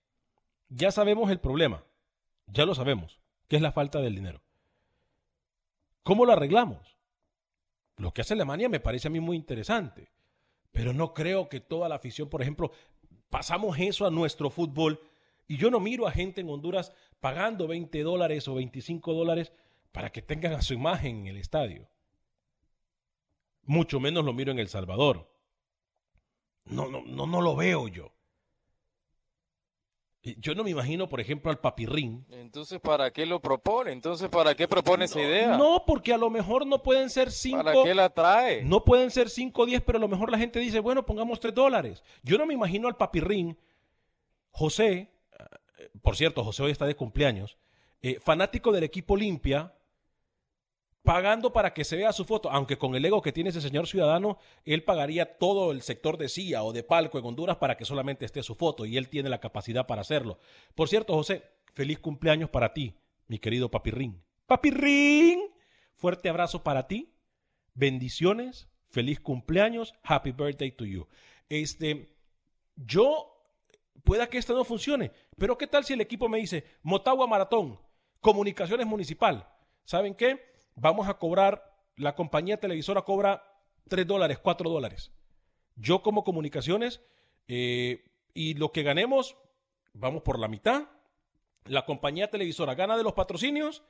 Ya 0.69 0.91
sabemos 0.91 1.31
el 1.31 1.41
problema, 1.41 1.85
ya 2.47 2.67
lo 2.67 2.75
sabemos, 2.75 3.21
que 3.49 3.57
es 3.57 3.63
la 3.63 3.73
falta 3.73 4.01
del 4.01 4.15
dinero. 4.15 4.43
¿Cómo 6.03 6.25
lo 6.25 6.33
arreglamos? 6.33 6.97
Lo 7.97 8.13
que 8.13 8.21
hace 8.21 8.35
Alemania 8.35 8.69
me 8.69 8.81
parece 8.81 9.09
a 9.09 9.11
mí 9.11 9.21
muy 9.21 9.37
interesante, 9.37 10.13
pero 10.71 10.93
no 10.93 11.15
creo 11.15 11.49
que 11.49 11.61
toda 11.61 11.89
la 11.89 11.97
afición, 11.97 12.29
por 12.29 12.43
ejemplo, 12.43 12.71
pasamos 13.31 13.79
eso 13.79 14.07
a 14.07 14.11
nuestro 14.11 14.51
fútbol 14.51 15.01
y 15.47 15.57
yo 15.57 15.71
no 15.71 15.81
miro 15.81 16.07
a 16.07 16.13
gente 16.13 16.41
en 16.41 16.51
Honduras 16.51 16.93
pagando 17.21 17.67
20 17.67 18.03
dólares 18.03 18.47
o 18.47 18.55
25 18.55 19.15
dólares 19.15 19.53
para 19.93 20.11
que 20.11 20.23
tengan 20.23 20.53
a 20.53 20.63
su 20.63 20.75
imagen 20.75 21.21
en 21.21 21.27
el 21.29 21.37
estadio. 21.37 21.89
Mucho 23.63 24.01
menos 24.01 24.25
lo 24.25 24.33
miro 24.33 24.53
en 24.53 24.59
El 24.59 24.69
Salvador. 24.69 25.31
No, 26.65 26.89
no, 26.89 27.03
no, 27.05 27.27
no 27.27 27.41
lo 27.41 27.57
veo 27.57 27.89
yo. 27.89 28.13
Yo 30.23 30.55
no 30.55 30.65
me 30.65 30.71
imagino, 30.71 31.09
por 31.09 31.21
ejemplo, 31.21 31.51
al 31.51 31.61
papirrín. 31.61 32.27
Entonces, 32.31 32.81
¿para 32.81 33.11
qué 33.13 33.25
lo 33.25 33.41
propone? 33.41 33.93
Entonces, 33.93 34.29
¿para 34.29 34.55
qué 34.55 34.67
propone 34.67 34.99
no, 34.99 35.05
esa 35.05 35.21
idea? 35.21 35.57
No, 35.57 35.85
porque 35.87 36.13
a 36.13 36.19
lo 36.19 36.29
mejor 36.29 36.67
no 36.67 36.83
pueden 36.83 37.09
ser 37.09 37.31
cinco. 37.31 37.63
¿Para 37.63 37.83
qué 37.83 37.95
la 37.95 38.11
trae? 38.11 38.65
No 38.65 38.85
pueden 38.85 39.11
ser 39.11 39.31
cinco 39.31 39.63
o 39.63 39.67
diez, 39.67 39.81
pero 39.81 39.99
a 39.99 40.01
lo 40.01 40.09
mejor 40.09 40.31
la 40.31 40.39
gente 40.39 40.59
dice, 40.59 40.81
bueno, 40.81 41.07
pongamos 41.07 41.41
tres 41.41 41.55
dólares. 41.55 42.03
Yo 42.23 42.37
no 42.37 42.47
me 42.47 42.55
imagino 42.55 42.89
al 42.89 42.97
papirrín, 42.97 43.59
José, 44.51 45.13
eh, 45.79 45.91
por 46.03 46.17
cierto, 46.17 46.45
José 46.45 46.65
hoy 46.65 46.73
está 46.73 46.87
de 46.87 46.97
cumpleaños, 46.97 47.57
eh, 48.03 48.19
fanático 48.21 48.73
del 48.73 48.85
equipo 48.85 49.15
Olimpia, 49.15 49.75
pagando 51.09 51.55
para 51.55 51.73
que 51.73 51.85
se 51.85 51.97
vea 51.97 52.13
su 52.13 52.27
foto, 52.27 52.51
aunque 52.51 52.77
con 52.77 52.95
el 52.95 53.03
ego 53.03 53.23
que 53.23 53.33
tiene 53.33 53.49
ese 53.49 53.63
señor 53.63 53.87
ciudadano, 53.87 54.37
él 54.67 54.85
pagaría 54.85 55.39
todo 55.39 55.73
el 55.73 55.81
sector 55.81 56.19
de 56.19 56.29
CIA 56.29 56.63
o 56.63 56.75
de 56.75 56.83
Palco 56.83 57.19
en 57.19 57.25
Honduras 57.25 57.57
para 57.57 57.79
que 57.79 57.87
solamente 57.87 58.27
esté 58.27 58.43
su 58.43 58.55
foto 58.55 58.85
y 58.85 58.99
él 58.99 59.09
tiene 59.09 59.31
la 59.31 59.41
capacidad 59.41 59.87
para 59.87 60.03
hacerlo. 60.03 60.39
Por 60.75 60.87
cierto, 60.91 61.15
José, 61.15 61.45
feliz 61.73 61.99
cumpleaños 61.99 62.51
para 62.51 62.75
ti, 62.75 62.95
mi 63.27 63.39
querido 63.39 63.71
Papirrín. 63.71 64.23
Papirrín, 64.47 65.41
fuerte 65.95 66.29
abrazo 66.29 66.63
para 66.63 66.87
ti, 66.87 67.15
bendiciones, 67.73 68.69
feliz 68.91 69.19
cumpleaños, 69.19 69.95
happy 70.03 70.33
birthday 70.33 70.73
to 70.73 70.85
you. 70.85 71.09
Este, 71.49 72.19
yo, 72.77 73.47
pueda 74.05 74.29
que 74.29 74.37
esto 74.37 74.55
no 74.55 74.63
funcione, 74.63 75.11
pero 75.39 75.57
¿qué 75.57 75.67
tal 75.67 75.87
si 75.87 75.95
el 75.95 76.03
equipo 76.03 76.29
me 76.29 76.37
dice, 76.37 76.65
Motagua 76.83 77.27
Maratón, 77.27 77.81
Comunicaciones 78.21 78.87
Municipal? 78.87 79.49
¿Saben 79.87 80.15
qué? 80.15 80.58
Vamos 80.79 81.09
a 81.09 81.19
cobrar, 81.19 81.75
la 81.97 82.15
compañía 82.15 82.59
televisora 82.59 83.03
cobra 83.03 83.43
3 83.89 84.07
dólares, 84.07 84.39
4 84.39 84.71
dólares. 84.71 85.13
Yo 85.77 86.03
como 86.03 86.25
comunicaciones, 86.25 87.03
eh, 87.49 88.05
y 88.35 88.55
lo 88.55 88.73
que 88.73 88.83
ganemos, 88.83 89.37
vamos 89.93 90.23
por 90.23 90.39
la 90.39 90.49
mitad. 90.49 90.89
La 91.65 91.85
compañía 91.85 92.31
televisora 92.31 92.75
gana 92.75 92.97
de 92.97 93.03
los 93.03 93.15
patrocinios 93.15 93.83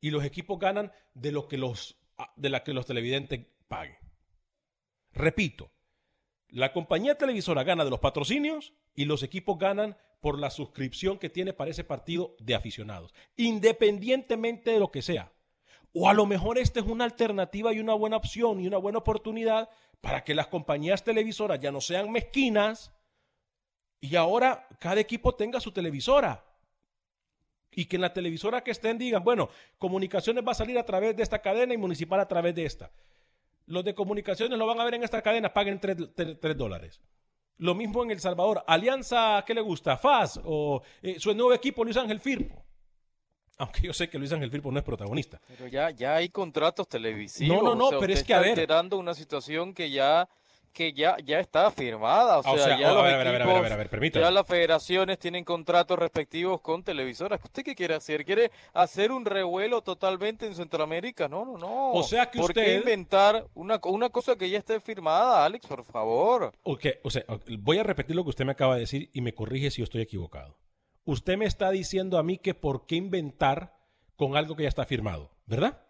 y 0.00 0.10
los 0.10 0.24
equipos 0.24 0.58
ganan 0.58 0.92
de 1.14 1.32
lo 1.32 1.46
que 1.46 1.58
los, 1.58 1.96
de 2.36 2.50
la 2.50 2.64
que 2.64 2.72
los 2.72 2.86
televidentes 2.86 3.46
paguen. 3.68 3.98
Repito, 5.12 5.70
la 6.48 6.72
compañía 6.72 7.16
televisora 7.16 7.64
gana 7.64 7.84
de 7.84 7.90
los 7.90 8.00
patrocinios 8.00 8.74
y 8.94 9.04
los 9.04 9.22
equipos 9.22 9.58
ganan 9.58 9.96
por 10.20 10.38
la 10.38 10.50
suscripción 10.50 11.18
que 11.18 11.30
tiene 11.30 11.52
para 11.52 11.70
ese 11.70 11.84
partido 11.84 12.36
de 12.40 12.54
aficionados, 12.54 13.14
independientemente 13.36 14.70
de 14.72 14.80
lo 14.80 14.90
que 14.90 15.02
sea. 15.02 15.32
O 15.94 16.08
a 16.08 16.14
lo 16.14 16.24
mejor 16.26 16.58
esta 16.58 16.80
es 16.80 16.86
una 16.86 17.04
alternativa 17.04 17.72
y 17.72 17.80
una 17.80 17.94
buena 17.94 18.16
opción 18.16 18.60
y 18.60 18.66
una 18.66 18.78
buena 18.78 18.98
oportunidad 18.98 19.68
para 20.00 20.24
que 20.24 20.34
las 20.34 20.48
compañías 20.48 21.04
televisoras 21.04 21.60
ya 21.60 21.70
no 21.70 21.80
sean 21.80 22.10
mezquinas 22.10 22.92
y 24.00 24.16
ahora 24.16 24.66
cada 24.78 25.00
equipo 25.00 25.34
tenga 25.34 25.60
su 25.60 25.70
televisora. 25.70 26.44
Y 27.70 27.86
que 27.86 27.96
en 27.96 28.02
la 28.02 28.12
televisora 28.12 28.64
que 28.64 28.70
estén 28.70 28.98
digan, 28.98 29.22
bueno, 29.22 29.48
comunicaciones 29.78 30.44
va 30.46 30.52
a 30.52 30.56
salir 30.56 30.78
a 30.78 30.84
través 30.84 31.16
de 31.16 31.22
esta 31.22 31.40
cadena 31.40 31.72
y 31.72 31.78
municipal 31.78 32.20
a 32.20 32.28
través 32.28 32.54
de 32.54 32.64
esta. 32.64 32.90
Los 33.66 33.84
de 33.84 33.94
comunicaciones 33.94 34.58
lo 34.58 34.66
van 34.66 34.80
a 34.80 34.84
ver 34.84 34.94
en 34.94 35.04
esta 35.04 35.22
cadena, 35.22 35.52
paguen 35.52 35.78
3, 35.78 36.56
dólares. 36.56 37.00
Lo 37.58 37.74
mismo 37.74 38.02
en 38.02 38.10
El 38.10 38.20
Salvador. 38.20 38.64
Alianza, 38.66 39.44
¿qué 39.46 39.54
le 39.54 39.60
gusta? 39.60 39.96
FAS 39.96 40.40
o 40.42 40.82
eh, 41.00 41.20
su 41.20 41.32
nuevo 41.34 41.52
equipo 41.52 41.84
Luis 41.84 41.96
Ángel 41.96 42.20
Firpo 42.20 42.64
aunque 43.62 43.86
yo 43.86 43.92
sé 43.92 44.08
que 44.08 44.18
Luis 44.18 44.32
Ángel 44.32 44.50
Firpo 44.50 44.70
no 44.70 44.78
es 44.78 44.84
protagonista. 44.84 45.40
Pero 45.48 45.68
ya, 45.68 45.90
ya 45.90 46.16
hay 46.16 46.28
contratos 46.28 46.88
televisivos. 46.88 47.56
No, 47.56 47.62
no, 47.62 47.74
no, 47.74 47.86
o 47.86 47.90
sea, 47.90 47.98
pero 47.98 48.12
es 48.12 48.24
que 48.24 48.34
a 48.34 48.40
ver. 48.40 48.50
alterando 48.50 48.98
una 48.98 49.14
situación 49.14 49.72
que 49.72 49.90
ya 49.90 50.28
que 50.72 50.92
ya, 50.92 51.16
ya 51.22 51.38
está 51.38 51.70
firmada. 51.70 52.38
O 52.38 52.42
sea, 52.42 52.52
o 52.52 52.58
sea, 52.58 52.78
ya 52.78 52.92
oh, 52.92 52.94
los 52.94 53.02
a 53.04 53.06
ver, 53.06 53.14
a 53.14 53.18
ver, 53.18 53.26
a 53.26 53.32
ver, 53.32 53.40
equipos, 53.42 53.56
a 53.58 53.60
ver, 53.62 53.72
a 53.72 53.76
ver, 53.76 53.90
permítame. 53.90 54.24
ya 54.24 54.30
las 54.30 54.46
federaciones 54.46 55.18
tienen 55.18 55.44
contratos 55.44 55.98
respectivos 55.98 56.60
con 56.60 56.82
televisoras. 56.82 57.40
¿Usted 57.44 57.62
qué 57.62 57.74
quiere 57.74 57.94
hacer? 57.94 58.24
¿Quiere 58.24 58.50
hacer 58.72 59.12
un 59.12 59.24
revuelo 59.24 59.82
totalmente 59.82 60.46
en 60.46 60.54
Centroamérica? 60.54 61.28
No, 61.28 61.44
no, 61.44 61.58
no. 61.58 61.92
O 61.92 62.02
sea 62.02 62.30
que 62.30 62.38
¿Por 62.38 62.54
qué 62.54 62.60
usted- 62.60 62.78
inventar 62.78 63.46
una, 63.54 63.78
una 63.84 64.08
cosa 64.08 64.36
que 64.36 64.48
ya 64.48 64.58
esté 64.58 64.80
firmada, 64.80 65.44
Alex, 65.44 65.66
por 65.66 65.84
favor? 65.84 66.52
O 66.62 67.10
sea, 67.10 67.24
voy 67.58 67.78
a 67.78 67.82
repetir 67.82 68.16
lo 68.16 68.24
que 68.24 68.30
usted 68.30 68.44
me 68.44 68.52
acaba 68.52 68.74
de 68.74 68.80
decir 68.80 69.10
y 69.12 69.20
me 69.20 69.34
corrige 69.34 69.70
si 69.70 69.82
yo 69.82 69.84
estoy 69.84 70.00
equivocado. 70.00 70.56
Usted 71.04 71.36
me 71.36 71.46
está 71.46 71.70
diciendo 71.70 72.18
a 72.18 72.22
mí 72.22 72.38
que 72.38 72.54
por 72.54 72.86
qué 72.86 72.96
inventar 72.96 73.74
con 74.16 74.36
algo 74.36 74.54
que 74.56 74.62
ya 74.64 74.68
está 74.68 74.84
firmado, 74.84 75.30
¿verdad? 75.46 75.80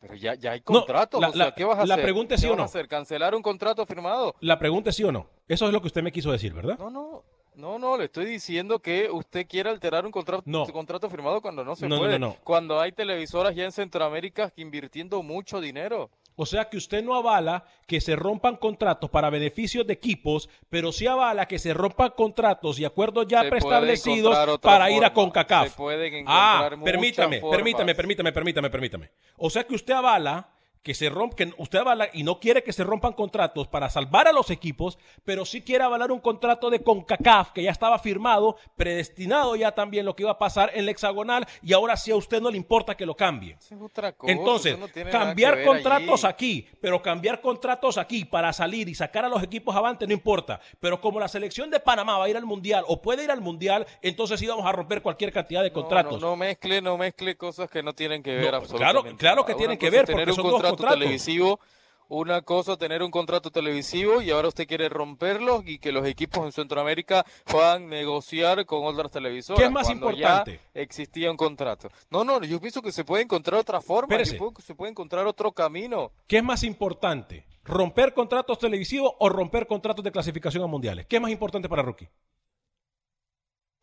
Pero 0.00 0.14
ya, 0.14 0.34
ya 0.34 0.52
hay 0.52 0.60
No, 0.60 0.64
contratos. 0.64 1.20
la- 1.20 1.28
o 1.28 1.32
sea, 1.32 1.46
la- 1.46 1.54
¿qué 1.54 1.64
vas 1.64 1.78
a 1.78 1.86
la 1.86 1.94
hacer? 1.94 2.04
pregunta 2.04 2.34
es 2.34 2.40
sí 2.40 2.46
¿Qué 2.46 2.52
o 2.52 2.56
vas 2.56 2.58
a 2.60 2.62
no. 2.62 2.64
hacer? 2.66 2.88
¿Cancelar 2.88 3.34
un 3.34 3.42
contrato 3.42 3.84
firmado? 3.86 4.34
La 4.40 4.58
pregunta 4.58 4.90
es 4.90 4.96
sí 4.96 5.04
o 5.04 5.12
no. 5.12 5.28
Eso 5.48 5.66
es 5.66 5.72
lo 5.72 5.80
que 5.80 5.86
usted 5.88 6.02
me 6.02 6.12
quiso 6.12 6.30
decir, 6.32 6.52
¿verdad? 6.54 6.78
No, 6.78 6.90
no, 6.90 7.24
no, 7.54 7.78
no, 7.78 7.96
le 7.98 8.04
estoy 8.04 8.24
diciendo 8.26 8.78
que 8.80 9.10
usted 9.10 9.46
quiere 9.48 9.68
alterar 9.70 10.04
un 10.06 10.12
contrato, 10.12 10.42
No. 10.46 10.66
contrato 10.66 11.10
firmado 11.10 11.40
cuando 11.42 11.64
no 11.64 11.74
se 11.76 11.88
No, 11.88 11.96
no, 11.96 12.00
puede. 12.02 12.18
no, 12.18 12.28
no. 12.28 12.36
Cuando 12.44 12.80
hay 12.80 12.92
televisoras 12.92 13.54
ya 13.54 13.64
en 13.64 13.72
Centroamérica 13.72 14.52
invirtiendo 14.56 15.22
mucho 15.22 15.60
dinero. 15.60 16.10
O 16.36 16.44
sea 16.46 16.68
que 16.68 16.76
usted 16.76 17.02
no 17.02 17.14
avala 17.14 17.64
que 17.86 18.00
se 18.00 18.14
rompan 18.14 18.56
contratos 18.56 19.10
para 19.10 19.30
beneficios 19.30 19.86
de 19.86 19.94
equipos, 19.94 20.48
pero 20.68 20.92
sí 20.92 21.06
avala 21.06 21.48
que 21.48 21.58
se 21.58 21.72
rompan 21.72 22.10
contratos 22.10 22.78
y 22.78 22.84
acuerdos 22.84 23.26
ya 23.26 23.42
Se 23.42 23.48
preestablecidos 23.48 24.58
para 24.60 24.90
ir 24.90 25.04
a. 25.04 25.12
CONCACAF. 25.12 25.70
Se 25.70 25.76
pueden 25.76 26.24
ah, 26.26 26.68
encontrar 26.68 26.84
permítame, 26.84 27.40
formas. 27.40 27.56
permítame, 27.56 27.94
permítame, 27.94 28.32
permítame, 28.32 28.70
permítame. 28.70 29.10
O 29.38 29.48
sea 29.48 29.64
que 29.64 29.74
usted 29.74 29.94
avala 29.94 30.55
que 30.86 30.94
se 30.94 31.08
romp, 31.08 31.34
que 31.34 31.52
usted 31.58 31.80
avala 31.80 32.08
y 32.12 32.22
no 32.22 32.38
quiere 32.38 32.62
que 32.62 32.72
se 32.72 32.84
rompan 32.84 33.12
contratos 33.12 33.66
para 33.66 33.90
salvar 33.90 34.28
a 34.28 34.32
los 34.32 34.50
equipos, 34.52 34.98
pero 35.24 35.44
sí 35.44 35.62
quiere 35.62 35.82
avalar 35.82 36.12
un 36.12 36.20
contrato 36.20 36.70
de 36.70 36.80
CONCACAF 36.80 37.50
que 37.50 37.64
ya 37.64 37.72
estaba 37.72 37.98
firmado, 37.98 38.56
predestinado 38.76 39.56
ya 39.56 39.72
también 39.72 40.06
lo 40.06 40.14
que 40.14 40.22
iba 40.22 40.30
a 40.30 40.38
pasar 40.38 40.70
en 40.74 40.84
la 40.84 40.92
hexagonal 40.92 41.44
y 41.60 41.72
ahora 41.72 41.96
sí 41.96 42.12
a 42.12 42.16
usted 42.16 42.40
no 42.40 42.52
le 42.52 42.56
importa 42.56 42.96
que 42.96 43.04
lo 43.04 43.16
cambie. 43.16 43.56
Eso 43.58 43.74
es 43.74 43.82
otra 43.82 44.12
cosa, 44.12 44.32
Entonces, 44.32 44.78
no 44.78 44.86
cambiar 45.10 45.64
contratos 45.64 46.24
allí. 46.24 46.30
aquí, 46.32 46.68
pero 46.80 47.02
cambiar 47.02 47.40
contratos 47.40 47.98
aquí 47.98 48.24
para 48.24 48.52
salir 48.52 48.88
y 48.88 48.94
sacar 48.94 49.24
a 49.24 49.28
los 49.28 49.42
equipos 49.42 49.74
avante 49.74 50.06
no 50.06 50.12
importa. 50.12 50.60
Pero 50.78 51.00
como 51.00 51.18
la 51.18 51.26
selección 51.26 51.68
de 51.68 51.80
Panamá 51.80 52.16
va 52.18 52.26
a 52.26 52.28
ir 52.28 52.36
al 52.36 52.46
Mundial 52.46 52.84
o 52.86 53.02
puede 53.02 53.24
ir 53.24 53.32
al 53.32 53.40
Mundial, 53.40 53.84
entonces 54.02 54.38
sí 54.38 54.46
vamos 54.46 54.64
a 54.64 54.70
romper 54.70 55.02
cualquier 55.02 55.32
cantidad 55.32 55.64
de 55.64 55.72
contratos. 55.72 56.20
No, 56.20 56.28
no 56.30 56.36
mezcle, 56.36 56.80
no 56.80 56.96
mezcle 56.96 57.36
cosas 57.36 57.68
que 57.68 57.82
no 57.82 57.92
tienen 57.92 58.22
que 58.22 58.36
ver 58.36 58.54
absolutamente. 58.54 59.02
claro- 59.02 59.16
claro 59.16 59.44
que 59.46 59.54
tienen 59.54 59.72
Una 59.72 59.78
que 59.78 59.90
ver, 59.90 60.06
porque 60.06 60.32
son 60.32 60.48
dos 60.48 60.62
contrato 60.76 60.98
televisivo, 60.98 61.60
una 62.08 62.42
cosa 62.42 62.76
tener 62.76 63.02
un 63.02 63.10
contrato 63.10 63.50
televisivo 63.50 64.22
y 64.22 64.30
ahora 64.30 64.48
usted 64.48 64.66
quiere 64.66 64.88
romperlo 64.88 65.62
y 65.66 65.78
que 65.78 65.92
los 65.92 66.06
equipos 66.06 66.44
en 66.44 66.52
Centroamérica 66.52 67.24
puedan 67.44 67.88
negociar 67.88 68.64
con 68.66 68.84
otras 68.84 69.10
televisoras. 69.10 69.58
¿Qué 69.58 69.66
es 69.66 69.72
más 69.72 69.86
cuando 69.86 70.10
importante? 70.10 70.60
Ya 70.74 70.80
existía 70.80 71.30
un 71.30 71.36
contrato. 71.36 71.88
No, 72.10 72.24
no, 72.24 72.42
yo 72.44 72.60
pienso 72.60 72.82
que 72.82 72.92
se 72.92 73.04
puede 73.04 73.24
encontrar 73.24 73.60
otra 73.60 73.80
forma, 73.80 74.16
que 74.16 74.24
se 74.24 74.74
puede 74.74 74.90
encontrar 74.90 75.26
otro 75.26 75.52
camino. 75.52 76.12
¿Qué 76.26 76.38
es 76.38 76.44
más 76.44 76.62
importante? 76.62 77.44
¿Romper 77.64 78.14
contratos 78.14 78.58
televisivos 78.58 79.12
o 79.18 79.28
romper 79.28 79.66
contratos 79.66 80.04
de 80.04 80.12
clasificación 80.12 80.62
a 80.62 80.66
mundiales? 80.66 81.06
¿Qué 81.06 81.16
es 81.16 81.22
más 81.22 81.32
importante 81.32 81.68
para 81.68 81.82
Rookie? 81.82 82.08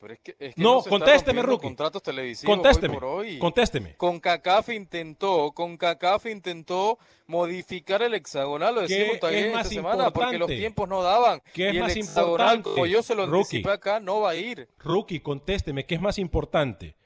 Pero 0.03 0.15
es 0.15 0.19
que, 0.19 0.36
es 0.38 0.53
que 0.55 0.62
No, 0.62 0.79
está 0.79 0.89
contésteme, 0.89 1.41
Rookie. 1.41 1.63
contratos 1.67 2.03
televisivos 2.03 2.53
Contésteme. 2.57 2.93
hoy 2.95 3.00
por 3.00 3.05
hoy. 3.10 3.39
Contésteme. 3.39 3.95
Con 3.95 4.19
CACAF 4.19 4.67
intentó, 4.67 5.53
con 5.53 5.77
CACAF 5.77 6.25
intentó 6.25 7.00
modificar 7.25 8.01
el 8.01 8.13
hexagonal, 8.13 8.75
lo 8.75 8.81
¿Qué 8.86 8.95
decimos 8.95 9.19
también 9.22 9.45
esta 9.45 9.63
semana, 9.63 10.12
porque 10.12 10.38
los 10.38 10.50
tiempos 10.50 10.89
no 10.89 11.01
daban. 11.01 11.41
¿Qué 11.53 11.69
es 11.69 11.74
y 11.75 11.77
el 11.77 11.83
más 11.83 11.95
hexagonal, 11.95 12.57
importante, 12.57 12.69
como 12.72 12.86
yo 12.86 13.01
se 13.01 13.15
lo 13.15 13.25
Rookie? 13.27 13.38
anticipé 13.57 13.72
acá, 13.72 14.01
no 14.01 14.19
va 14.19 14.31
a 14.31 14.36
ir. 14.36 14.67
Rookie, 14.79 15.22
contésteme, 15.22 15.86
¿qué 15.86 15.95
es 15.95 16.01
más 16.01 16.17
importante? 16.17 16.98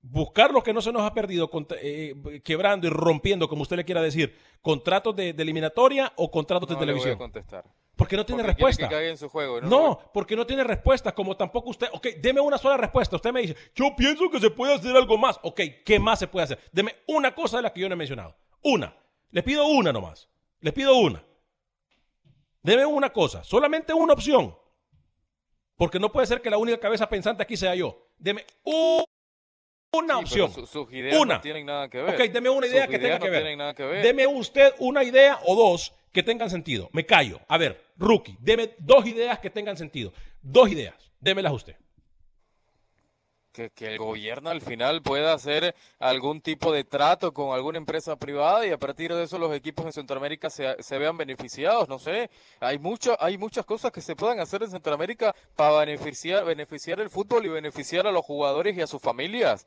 Buscar 0.00 0.52
lo 0.52 0.62
que 0.62 0.72
no 0.72 0.80
se 0.80 0.92
nos 0.92 1.02
ha 1.02 1.12
perdido, 1.12 1.50
contra- 1.50 1.78
eh, 1.82 2.14
quebrando 2.44 2.86
y 2.86 2.90
rompiendo, 2.90 3.48
como 3.48 3.62
usted 3.62 3.74
le 3.76 3.84
quiera 3.84 4.00
decir, 4.00 4.32
contratos 4.62 5.16
de, 5.16 5.32
de 5.32 5.42
eliminatoria 5.42 6.12
o 6.14 6.30
contratos 6.30 6.68
No 6.70 6.78
de 6.78 6.86
le 6.86 6.92
voy 6.92 7.00
a 7.00 7.02
televisión. 7.02 7.18
contestar. 7.18 7.64
Porque 7.96 8.16
no 8.16 8.26
tiene 8.26 8.42
Porque 8.42 8.52
respuesta. 8.52 8.88
que 8.88 8.94
caiga 8.94 9.10
en 9.10 9.16
su 9.16 9.28
juego. 9.30 9.60
No, 9.62 9.68
No, 9.68 10.10
porque 10.12 10.36
no 10.36 10.46
tiene 10.46 10.62
respuesta, 10.64 11.14
como 11.14 11.34
tampoco 11.36 11.70
usted. 11.70 11.88
Ok, 11.92 12.06
deme 12.20 12.40
una 12.42 12.58
sola 12.58 12.76
respuesta. 12.76 13.16
Usted 13.16 13.32
me 13.32 13.40
dice, 13.40 13.56
yo 13.74 13.96
pienso 13.96 14.28
que 14.30 14.38
se 14.38 14.50
puede 14.50 14.74
hacer 14.74 14.94
algo 14.94 15.16
más. 15.16 15.38
Ok, 15.42 15.60
¿qué 15.84 15.98
más 15.98 16.18
se 16.18 16.28
puede 16.28 16.44
hacer? 16.44 16.58
Deme 16.72 16.94
una 17.06 17.34
cosa 17.34 17.56
de 17.56 17.62
la 17.62 17.72
que 17.72 17.80
yo 17.80 17.88
no 17.88 17.94
he 17.94 17.96
mencionado. 17.96 18.36
Una. 18.62 18.94
Le 19.30 19.42
pido 19.42 19.66
una 19.66 19.92
nomás. 19.92 20.28
Le 20.60 20.72
pido 20.72 20.94
una. 20.96 21.24
Deme 22.62 22.84
una 22.84 23.12
cosa, 23.12 23.44
solamente 23.44 23.92
una 23.94 24.12
opción. 24.12 24.56
Porque 25.76 25.98
no 25.98 26.10
puede 26.12 26.26
ser 26.26 26.42
que 26.42 26.50
la 26.50 26.58
única 26.58 26.78
cabeza 26.78 27.08
pensante 27.08 27.42
aquí 27.42 27.56
sea 27.56 27.74
yo. 27.74 28.08
Deme 28.18 28.44
una 29.92 30.16
Sí, 30.18 30.22
opción. 30.40 30.52
pero 30.54 30.66
su- 30.66 30.72
sus 30.84 30.92
ideas 30.92 31.16
una. 31.18 31.36
no 31.36 31.40
tienen 31.40 31.64
nada 31.66 31.88
que 31.88 32.02
ver. 32.02 32.14
Ok, 32.14 32.32
deme 32.32 32.50
una 32.50 32.66
idea 32.66 32.84
Sus 32.84 32.90
que 32.90 32.98
tenga 32.98 33.18
que 33.18 33.30
ver. 33.30 33.74
que 33.74 33.84
ver. 33.84 34.02
Deme 34.04 34.26
usted 34.26 34.74
una 34.78 35.04
idea 35.04 35.38
o 35.46 35.54
dos 35.54 35.94
que 36.16 36.22
tengan 36.22 36.48
sentido. 36.48 36.88
Me 36.92 37.04
callo. 37.04 37.40
A 37.46 37.58
ver, 37.58 37.72
rookie, 37.98 38.36
deme 38.40 38.74
dos 38.78 39.04
ideas 39.06 39.38
que 39.38 39.50
tengan 39.50 39.76
sentido. 39.76 40.14
Dos 40.40 40.70
ideas. 40.70 40.94
Démelas 41.20 41.52
usted. 41.52 41.76
que, 43.52 43.70
que 43.70 43.86
el 43.88 43.98
gobierno 43.98 44.50
al 44.50 44.60
final 44.60 45.02
pueda 45.02 45.32
hacer 45.32 45.74
algún 45.98 46.40
tipo 46.40 46.72
de 46.72 46.84
trato 46.84 47.32
con 47.32 47.54
alguna 47.54 47.78
empresa 47.78 48.16
privada 48.16 48.66
y 48.66 48.70
a 48.70 48.78
partir 48.78 49.12
de 49.14 49.22
eso 49.24 49.38
los 49.38 49.54
equipos 49.54 49.86
en 49.86 49.92
Centroamérica 49.92 50.50
se, 50.50 50.82
se 50.82 50.98
vean 50.98 51.16
beneficiados, 51.16 51.88
no 51.88 51.98
sé, 51.98 52.30
hay 52.60 52.78
mucho, 52.78 53.16
hay 53.18 53.38
muchas 53.38 53.64
cosas 53.64 53.92
que 53.92 54.02
se 54.02 54.14
puedan 54.14 54.40
hacer 54.40 54.62
en 54.62 54.70
Centroamérica 54.70 55.34
para 55.54 55.78
beneficiar, 55.80 56.44
beneficiar 56.44 57.00
el 57.00 57.08
fútbol 57.10 57.46
y 57.46 57.48
beneficiar 57.48 58.06
a 58.06 58.12
los 58.12 58.24
jugadores 58.24 58.76
y 58.76 58.82
a 58.82 58.86
sus 58.86 59.00
familias. 59.00 59.66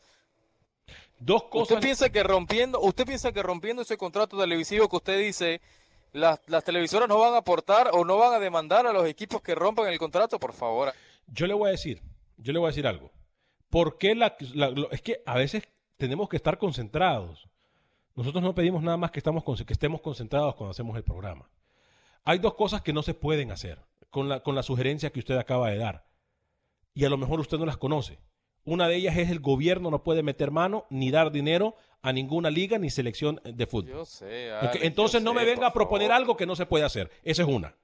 Dos 1.20 1.44
¿Usted 1.52 1.76
cosas. 1.76 1.80
piensa 1.82 2.10
que 2.10 2.24
rompiendo, 2.24 2.80
usted 2.80 3.06
piensa 3.06 3.32
que 3.32 3.44
rompiendo 3.44 3.82
ese 3.82 3.98
contrato 3.98 4.38
televisivo 4.38 4.88
que 4.88 4.96
usted 4.96 5.20
dice, 5.20 5.62
las, 6.12 6.42
las 6.48 6.64
televisoras 6.64 7.08
no 7.08 7.20
van 7.20 7.34
a 7.34 7.38
aportar 7.38 7.90
o 7.94 8.04
no 8.06 8.18
van 8.18 8.34
a 8.34 8.40
demandar 8.40 8.86
a 8.88 8.94
los 8.94 9.08
equipos 9.08 9.42
que 9.42 9.56
rompan 9.56 9.88
el 9.88 10.00
contrato? 10.00 10.40
Por 10.40 10.54
favor. 10.54 10.94
Yo 11.28 11.48
le 11.48 11.54
voy 11.54 11.68
a 11.70 11.72
decir, 11.72 12.02
yo 12.38 12.54
le 12.54 12.60
voy 12.60 12.68
a 12.68 12.72
decir 12.72 12.88
algo. 12.88 13.12
¿Por 13.70 13.98
qué 13.98 14.16
lo- 14.16 14.92
es 14.92 15.02
que 15.02 15.22
a 15.26 15.36
veces 15.36 15.64
tenemos 15.98 16.28
que 16.30 16.38
estar 16.38 16.58
concentrados? 16.58 17.48
Nosotros 18.16 18.44
no 18.44 18.56
pedimos 18.56 18.82
nada 18.84 18.98
más 18.98 19.12
que, 19.12 19.22
que 19.22 19.74
estemos 19.74 20.02
concentrados 20.02 20.56
cuando 20.56 20.72
hacemos 20.72 20.98
el 20.98 21.04
programa. 21.04 21.50
Hay 22.26 22.40
dos 22.40 22.56
cosas 22.56 22.82
que 22.82 22.92
no 22.94 23.04
se 23.04 23.14
pueden 23.14 23.52
hacer 23.52 23.80
con 24.10 24.28
la, 24.28 24.42
con 24.42 24.56
la 24.56 24.64
sugerencia 24.64 25.12
que 25.12 25.20
usted 25.20 25.38
acaba 25.38 25.70
de 25.70 25.78
dar. 25.78 26.06
Y 26.94 27.06
a 27.06 27.10
lo 27.10 27.18
mejor 27.18 27.40
usted 27.40 27.58
no 27.58 27.66
las 27.66 27.78
conoce. 27.78 28.20
Una 28.70 28.88
de 28.88 28.96
ellas 28.98 29.18
es 29.18 29.30
el 29.32 29.40
gobierno 29.40 29.90
no 29.90 30.04
puede 30.04 30.22
meter 30.24 30.52
mano 30.52 30.86
ni 30.90 31.10
dar 31.12 31.32
dinero 31.32 31.76
a 32.02 32.14
ninguna 32.14 32.50
liga 32.52 32.78
ni 32.78 32.90
selección 32.90 33.42
de 33.44 33.66
fútbol. 33.66 33.92
Yo 33.92 34.06
sé. 34.06 34.52
Alex, 34.52 34.78
Entonces 34.84 35.22
yo 35.22 35.26
no 35.26 35.34
me 35.34 35.44
venga 35.44 35.68
a 35.68 35.74
proponer 35.74 36.10
favor. 36.10 36.22
algo 36.22 36.38
que 36.38 36.46
no 36.46 36.56
se 36.56 36.66
puede 36.66 36.86
hacer. 36.86 37.10
Esa 37.24 37.42
es 37.42 37.48
una. 37.48 37.76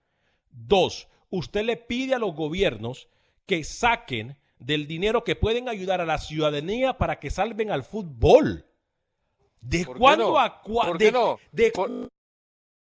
Dos, 0.51 1.07
usted 1.31 1.63
le 1.63 1.75
pide 1.77 2.13
a 2.15 2.19
los 2.19 2.35
gobiernos 2.35 3.09
que 3.47 3.63
saquen 3.63 4.37
del 4.59 4.85
dinero 4.87 5.23
que 5.23 5.35
pueden 5.35 5.69
ayudar 5.69 6.01
a 6.01 6.05
la 6.05 6.17
ciudadanía 6.17 6.97
para 6.97 7.19
que 7.19 7.29
salven 7.31 7.71
al 7.71 7.83
fútbol. 7.83 8.65
¿De 9.61 9.83
¿Por 9.85 9.95
qué 9.95 9.99
cuándo 9.99 10.31
no? 10.33 10.39
a 10.39 10.61
cuándo? 10.61 10.91
¿Por 10.93 10.97
qué 10.99 11.11
no? 11.11 11.39
¿De 11.51 11.71
¿Por- 11.71 11.87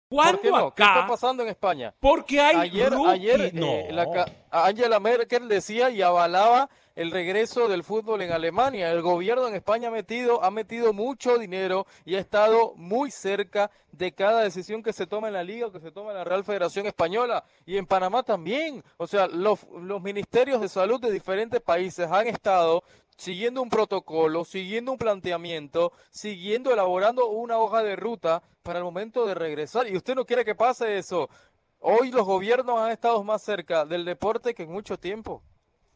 cuándo 0.10 0.38
¿Por 0.38 0.42
qué 0.42 0.50
no? 0.52 0.74
¿Qué 0.76 0.84
acá? 0.84 0.96
está 0.96 1.08
pasando 1.08 1.44
en 1.44 1.50
España? 1.50 1.94
Porque 2.00 2.40
hay 2.42 2.56
ayer, 2.70 2.92
rookie- 2.92 3.10
ayer 3.12 3.42
eh, 3.56 3.90
la 3.92 4.26
Angela 4.52 5.00
Merkel 5.00 5.48
decía 5.48 5.90
y 5.92 6.02
avalaba 6.02 6.70
el 6.96 7.12
regreso 7.12 7.68
del 7.68 7.84
fútbol 7.84 8.22
en 8.22 8.32
Alemania. 8.32 8.92
El 8.92 9.02
gobierno 9.02 9.48
en 9.48 9.56
España 9.56 9.88
ha 9.88 9.92
metido, 9.92 10.44
ha 10.44 10.52
metido 10.52 10.94
mucho 10.94 11.38
dinero 11.38 11.88
y 12.06 12.16
ha 12.16 12.20
estado 12.20 12.74
muy 12.76 13.12
cerca 13.12 13.72
de 13.92 14.14
cada 14.14 14.42
decisión 14.42 14.84
que 14.84 14.94
se 14.94 15.08
toma 15.08 15.28
en 15.28 15.34
la 15.34 15.44
liga 15.44 15.68
o 15.68 15.72
que 15.72 15.80
se 15.80 15.92
toma 15.92 16.12
en 16.12 16.18
la 16.18 16.24
Real 16.24 16.44
Federación 16.44 16.86
Española 16.86 17.44
y 17.66 17.78
en 17.78 17.86
Panamá 17.86 18.24
también. 18.24 18.84
O 18.98 19.08
sea, 19.08 19.28
los, 19.28 19.60
los 19.82 20.02
ministerios 20.02 20.62
de 20.62 20.70
salud 20.70 21.00
de 21.00 21.12
diferentes 21.12 21.62
países 21.62 22.10
han 22.12 22.28
estado 22.28 22.84
siguiendo 23.18 23.62
un 23.62 23.70
protocolo, 23.70 24.46
siguiendo 24.46 24.92
un 24.92 24.98
planteamiento, 24.98 25.94
siguiendo, 26.10 26.72
elaborando 26.72 27.28
una 27.30 27.58
hoja 27.58 27.84
de 27.84 27.96
ruta 27.96 28.44
para 28.62 28.80
el 28.80 28.86
momento 28.86 29.26
de 29.26 29.36
regresar. 29.36 29.88
Y 29.88 29.98
usted 29.98 30.16
no 30.16 30.26
quiere 30.26 30.46
que 30.46 30.56
pase 30.56 30.98
eso. 30.98 31.30
Hoy 31.80 32.12
los 32.12 32.26
gobiernos 32.26 32.80
han 32.80 32.92
estado 32.92 33.24
más 33.24 33.42
cerca 33.42 33.86
del 33.86 34.06
deporte 34.06 34.54
que 34.54 34.64
en 34.64 34.72
mucho 34.72 34.98
tiempo. 34.98 35.44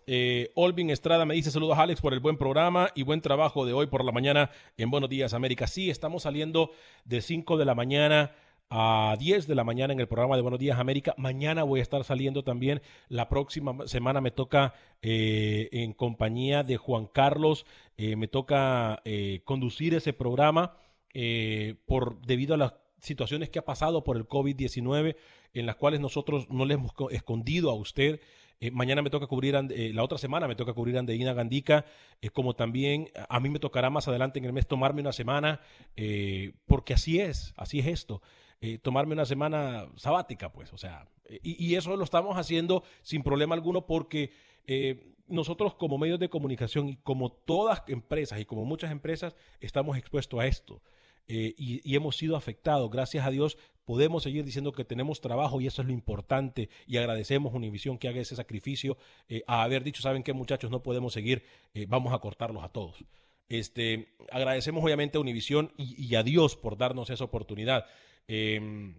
Eh, 0.09 0.51
Olvin 0.55 0.89
Estrada 0.89 1.25
me 1.25 1.35
dice 1.35 1.51
saludos 1.51 1.77
Alex 1.77 1.99
por 1.99 2.13
el 2.13 2.21
buen 2.21 2.37
programa 2.37 2.89
y 2.95 3.03
buen 3.03 3.19
trabajo 3.19 3.65
de 3.65 3.73
hoy 3.73 3.87
por 3.87 4.05
la 4.05 4.13
mañana 4.13 4.49
en 4.77 4.89
Buenos 4.89 5.09
Días 5.09 5.33
América. 5.33 5.67
Sí, 5.67 5.89
estamos 5.89 6.23
saliendo 6.23 6.71
de 7.03 7.19
5 7.21 7.57
de 7.57 7.65
la 7.65 7.75
mañana 7.75 8.31
a 8.69 9.17
10 9.19 9.47
de 9.47 9.55
la 9.55 9.65
mañana 9.65 9.91
en 9.91 9.99
el 9.99 10.07
programa 10.07 10.37
de 10.37 10.41
Buenos 10.43 10.61
Días 10.61 10.79
América. 10.79 11.13
Mañana 11.17 11.63
voy 11.63 11.81
a 11.81 11.83
estar 11.83 12.05
saliendo 12.05 12.45
también. 12.45 12.81
La 13.09 13.27
próxima 13.27 13.85
semana 13.85 14.21
me 14.21 14.31
toca 14.31 14.73
eh, 15.01 15.67
en 15.73 15.91
compañía 15.91 16.63
de 16.63 16.77
Juan 16.77 17.07
Carlos, 17.07 17.65
eh, 17.97 18.15
me 18.15 18.29
toca 18.29 19.01
eh, 19.03 19.41
conducir 19.43 19.93
ese 19.93 20.13
programa 20.13 20.77
por 21.87 22.21
debido 22.21 22.53
a 22.53 22.57
las 22.57 22.73
situaciones 22.99 23.49
que 23.49 23.57
ha 23.57 23.65
pasado 23.65 24.03
por 24.03 24.17
el 24.17 24.27
COVID-19 24.27 25.15
en 25.53 25.65
las 25.65 25.75
cuales 25.77 25.99
nosotros 25.99 26.47
no 26.51 26.63
le 26.65 26.75
hemos 26.75 26.93
co- 26.93 27.09
escondido 27.09 27.71
a 27.71 27.73
usted. 27.73 28.19
Eh, 28.59 28.71
mañana 28.71 29.03
me 29.03 29.09
toca 29.09 29.27
cubrir, 29.27 29.55
eh, 29.55 29.91
la 29.93 30.03
otra 30.03 30.17
semana 30.17 30.47
me 30.47 30.55
toca 30.55 30.73
cubrir 30.73 30.97
Andeína 30.97 31.33
Gandica, 31.33 31.85
eh, 32.21 32.29
como 32.29 32.55
también 32.55 33.09
a 33.29 33.39
mí 33.39 33.49
me 33.49 33.59
tocará 33.59 33.89
más 33.89 34.07
adelante 34.07 34.39
en 34.39 34.45
el 34.45 34.53
mes 34.53 34.67
tomarme 34.67 35.01
una 35.01 35.13
semana, 35.13 35.61
eh, 35.95 36.53
porque 36.65 36.93
así 36.93 37.19
es, 37.19 37.53
así 37.55 37.79
es 37.79 37.87
esto, 37.87 38.21
tomarme 38.81 39.13
una 39.13 39.25
semana 39.25 39.87
sabática, 39.97 40.51
pues, 40.51 40.73
o 40.73 40.77
sea, 40.77 41.07
y, 41.43 41.75
eso 41.75 41.95
lo 41.95 42.03
estamos 42.03 42.37
haciendo 42.37 42.83
sin 43.03 43.21
problema 43.21 43.53
alguno 43.53 43.85
porque 43.85 44.31
nosotros 45.27 45.75
como 45.75 45.99
medios 45.99 46.19
de 46.19 46.29
comunicación 46.29 46.89
y 46.89 46.95
como 46.95 47.31
todas 47.31 47.83
empresas 47.87 48.39
y 48.39 48.45
como 48.45 48.65
muchas 48.65 48.91
empresas 48.91 49.35
estamos 49.59 49.95
expuestos 49.95 50.39
a 50.39 50.47
esto. 50.47 50.81
y 51.27 51.95
hemos 51.95 52.17
sido 52.17 52.35
afectados. 52.35 52.89
Gracias 52.89 53.27
a 53.27 53.29
Dios 53.29 53.59
podemos 53.87 54.23
seguir 54.23 54.43
diciendo 54.43 54.73
que 54.73 54.83
tenemos 54.83 55.21
trabajo 55.21 55.61
y 55.61 55.67
eso 55.67 55.81
es 55.81 55.87
lo 55.87 55.93
importante 55.93 56.69
y 56.85 56.97
agradecemos 56.97 57.53
a 57.53 57.55
Univisión 57.55 57.97
que 57.97 58.09
haga 58.09 58.19
ese 58.19 58.35
sacrificio 58.35 58.97
eh, 59.29 59.43
a 59.47 59.63
haber 59.63 59.81
dicho, 59.81 60.01
saben 60.01 60.23
qué 60.23 60.33
muchachos, 60.33 60.69
no 60.69 60.83
podemos 60.83 61.13
seguir, 61.13 61.43
eh, 61.73 61.85
vamos 61.87 62.13
a 62.13 62.19
cortarlos 62.19 62.65
a 62.65 62.67
todos. 62.69 62.97
Este, 63.47 64.09
agradecemos 64.29 64.83
obviamente 64.83 65.17
a 65.17 65.21
Univisión 65.21 65.71
y, 65.77 66.13
a 66.15 66.23
Dios 66.23 66.57
por 66.57 66.77
darnos 66.77 67.09
esa 67.09 67.23
oportunidad. 67.23 67.85
Em, 68.27 68.95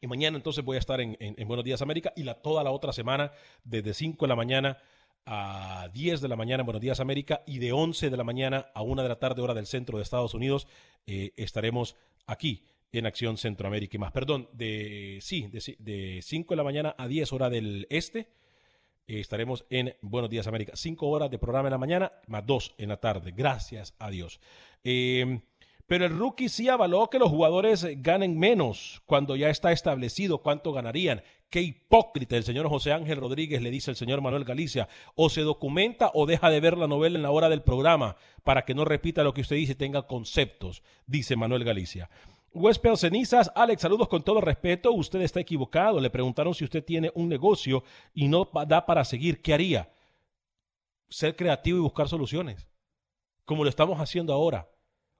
y 0.00 0.06
mañana 0.06 0.38
entonces 0.38 0.64
voy 0.64 0.76
a 0.76 0.80
estar 0.80 1.02
en, 1.02 1.18
en- 1.20 1.34
en 1.38 1.46
Buenos 1.46 1.64
Días 1.66 1.82
América 1.82 2.14
y 2.16 2.24
toda 2.42 2.64
la 2.64 2.70
otra 2.70 2.94
semana 2.94 3.30
desde 3.62 3.92
5 3.92 4.24
de 4.24 4.28
la 4.30 4.36
mañana 4.36 4.78
a 5.26 5.90
10 5.92 6.22
de 6.22 6.28
la 6.28 6.36
mañana 6.36 6.62
en 6.62 6.66
Buenos 6.66 6.80
Días 6.80 6.98
América 6.98 7.42
y 7.46 7.58
de 7.58 7.72
11 7.72 8.08
de 8.08 8.16
la 8.16 8.24
mañana 8.24 8.66
a 8.74 8.80
1 8.80 9.02
de 9.02 9.08
la 9.08 9.18
tarde 9.18 9.42
hora 9.42 9.52
del 9.54 9.66
centro 9.66 9.98
de 9.98 10.02
Estados 10.02 10.32
Unidos 10.32 10.66
eh, 11.06 11.32
estaremos 11.36 11.94
aquí 12.26 12.62
en 12.98 13.06
Acción 13.06 13.36
Centroamérica 13.36 13.96
y 13.96 14.00
más. 14.00 14.12
Perdón, 14.12 14.48
de 14.52 15.18
sí, 15.20 15.48
de, 15.50 15.58
ci- 15.58 15.76
de 15.78 16.20
5 16.22 16.52
de 16.54 16.56
la 16.56 16.64
mañana 16.64 16.94
a 16.98 17.06
10 17.08 17.32
hora 17.32 17.50
del 17.50 17.86
este 17.90 18.28
eh, 19.06 19.20
estaremos 19.20 19.64
en 19.70 19.94
Buenos 20.00 20.30
Días 20.30 20.46
América. 20.46 20.72
5 20.74 21.06
horas 21.08 21.30
de 21.30 21.38
programa 21.38 21.68
en 21.68 21.72
la 21.72 21.78
mañana 21.78 22.12
más 22.26 22.44
2 22.46 22.74
en 22.78 22.88
la 22.88 22.96
tarde. 22.98 23.32
Gracias 23.36 23.94
a 23.98 24.10
Dios. 24.10 24.40
Eh, 24.82 25.40
pero 25.86 26.06
el 26.06 26.16
rookie 26.16 26.48
sí 26.48 26.70
avaló 26.70 27.10
que 27.10 27.18
los 27.18 27.28
jugadores 27.28 27.86
ganen 28.02 28.38
menos 28.38 29.02
cuando 29.04 29.36
ya 29.36 29.50
está 29.50 29.70
establecido 29.70 30.38
cuánto 30.38 30.72
ganarían. 30.72 31.22
Qué 31.50 31.60
hipócrita 31.60 32.36
el 32.38 32.42
señor 32.42 32.68
José 32.70 32.92
Ángel 32.92 33.18
Rodríguez 33.18 33.60
le 33.60 33.70
dice 33.70 33.90
el 33.90 33.96
señor 33.98 34.22
Manuel 34.22 34.44
Galicia. 34.44 34.88
O 35.14 35.28
se 35.28 35.42
documenta 35.42 36.10
o 36.14 36.24
deja 36.24 36.48
de 36.48 36.60
ver 36.60 36.78
la 36.78 36.88
novela 36.88 37.16
en 37.16 37.22
la 37.22 37.30
hora 37.30 37.50
del 37.50 37.60
programa 37.62 38.16
para 38.42 38.64
que 38.64 38.74
no 38.74 38.86
repita 38.86 39.22
lo 39.22 39.34
que 39.34 39.42
usted 39.42 39.56
dice 39.56 39.72
y 39.72 39.76
tenga 39.76 40.06
conceptos, 40.06 40.82
dice 41.06 41.36
Manuel 41.36 41.64
Galicia. 41.64 42.08
Huésped 42.54 42.94
Cenizas, 42.94 43.50
Alex, 43.56 43.82
saludos 43.82 44.08
con 44.08 44.22
todo 44.22 44.40
respeto. 44.40 44.92
Usted 44.92 45.20
está 45.22 45.40
equivocado. 45.40 46.00
Le 46.00 46.08
preguntaron 46.08 46.54
si 46.54 46.62
usted 46.64 46.84
tiene 46.84 47.10
un 47.14 47.28
negocio 47.28 47.82
y 48.12 48.28
no 48.28 48.48
da 48.66 48.86
para 48.86 49.04
seguir. 49.04 49.42
¿Qué 49.42 49.52
haría? 49.52 49.90
Ser 51.08 51.34
creativo 51.34 51.78
y 51.78 51.80
buscar 51.80 52.08
soluciones, 52.08 52.68
como 53.44 53.64
lo 53.64 53.70
estamos 53.70 53.98
haciendo 54.00 54.32
ahora. 54.32 54.68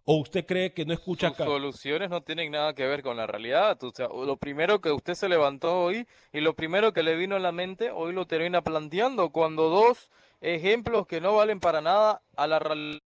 ¿O 0.04 0.16
usted 0.18 0.44
cree 0.46 0.72
que 0.74 0.84
no 0.84 0.92
escucha 0.92 1.28
Sus 1.28 1.38
soluciones 1.38 2.10
no 2.10 2.20
tienen 2.22 2.52
nada 2.52 2.74
que 2.74 2.86
ver 2.86 3.02
con 3.02 3.16
la 3.16 3.26
realidad. 3.26 3.82
O 3.82 3.90
sea, 3.90 4.06
lo 4.08 4.36
primero 4.36 4.80
que 4.80 4.92
usted 4.92 5.14
se 5.14 5.28
levantó 5.28 5.80
hoy 5.82 6.06
y 6.32 6.40
lo 6.40 6.54
primero 6.54 6.92
que 6.92 7.02
le 7.02 7.16
vino 7.16 7.34
a 7.36 7.40
la 7.40 7.52
mente, 7.52 7.90
hoy 7.90 8.12
lo 8.12 8.26
termina 8.26 8.62
planteando. 8.62 9.30
Cuando 9.30 9.70
dos 9.70 10.10
ejemplos 10.40 11.06
que 11.06 11.20
no 11.20 11.34
valen 11.34 11.58
para 11.58 11.80
nada 11.80 12.22
a 12.36 12.46
la 12.46 12.58
real- 12.58 13.02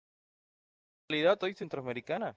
realidad 1.09 1.37
hoy 1.43 1.53
centroamericana. 1.53 2.35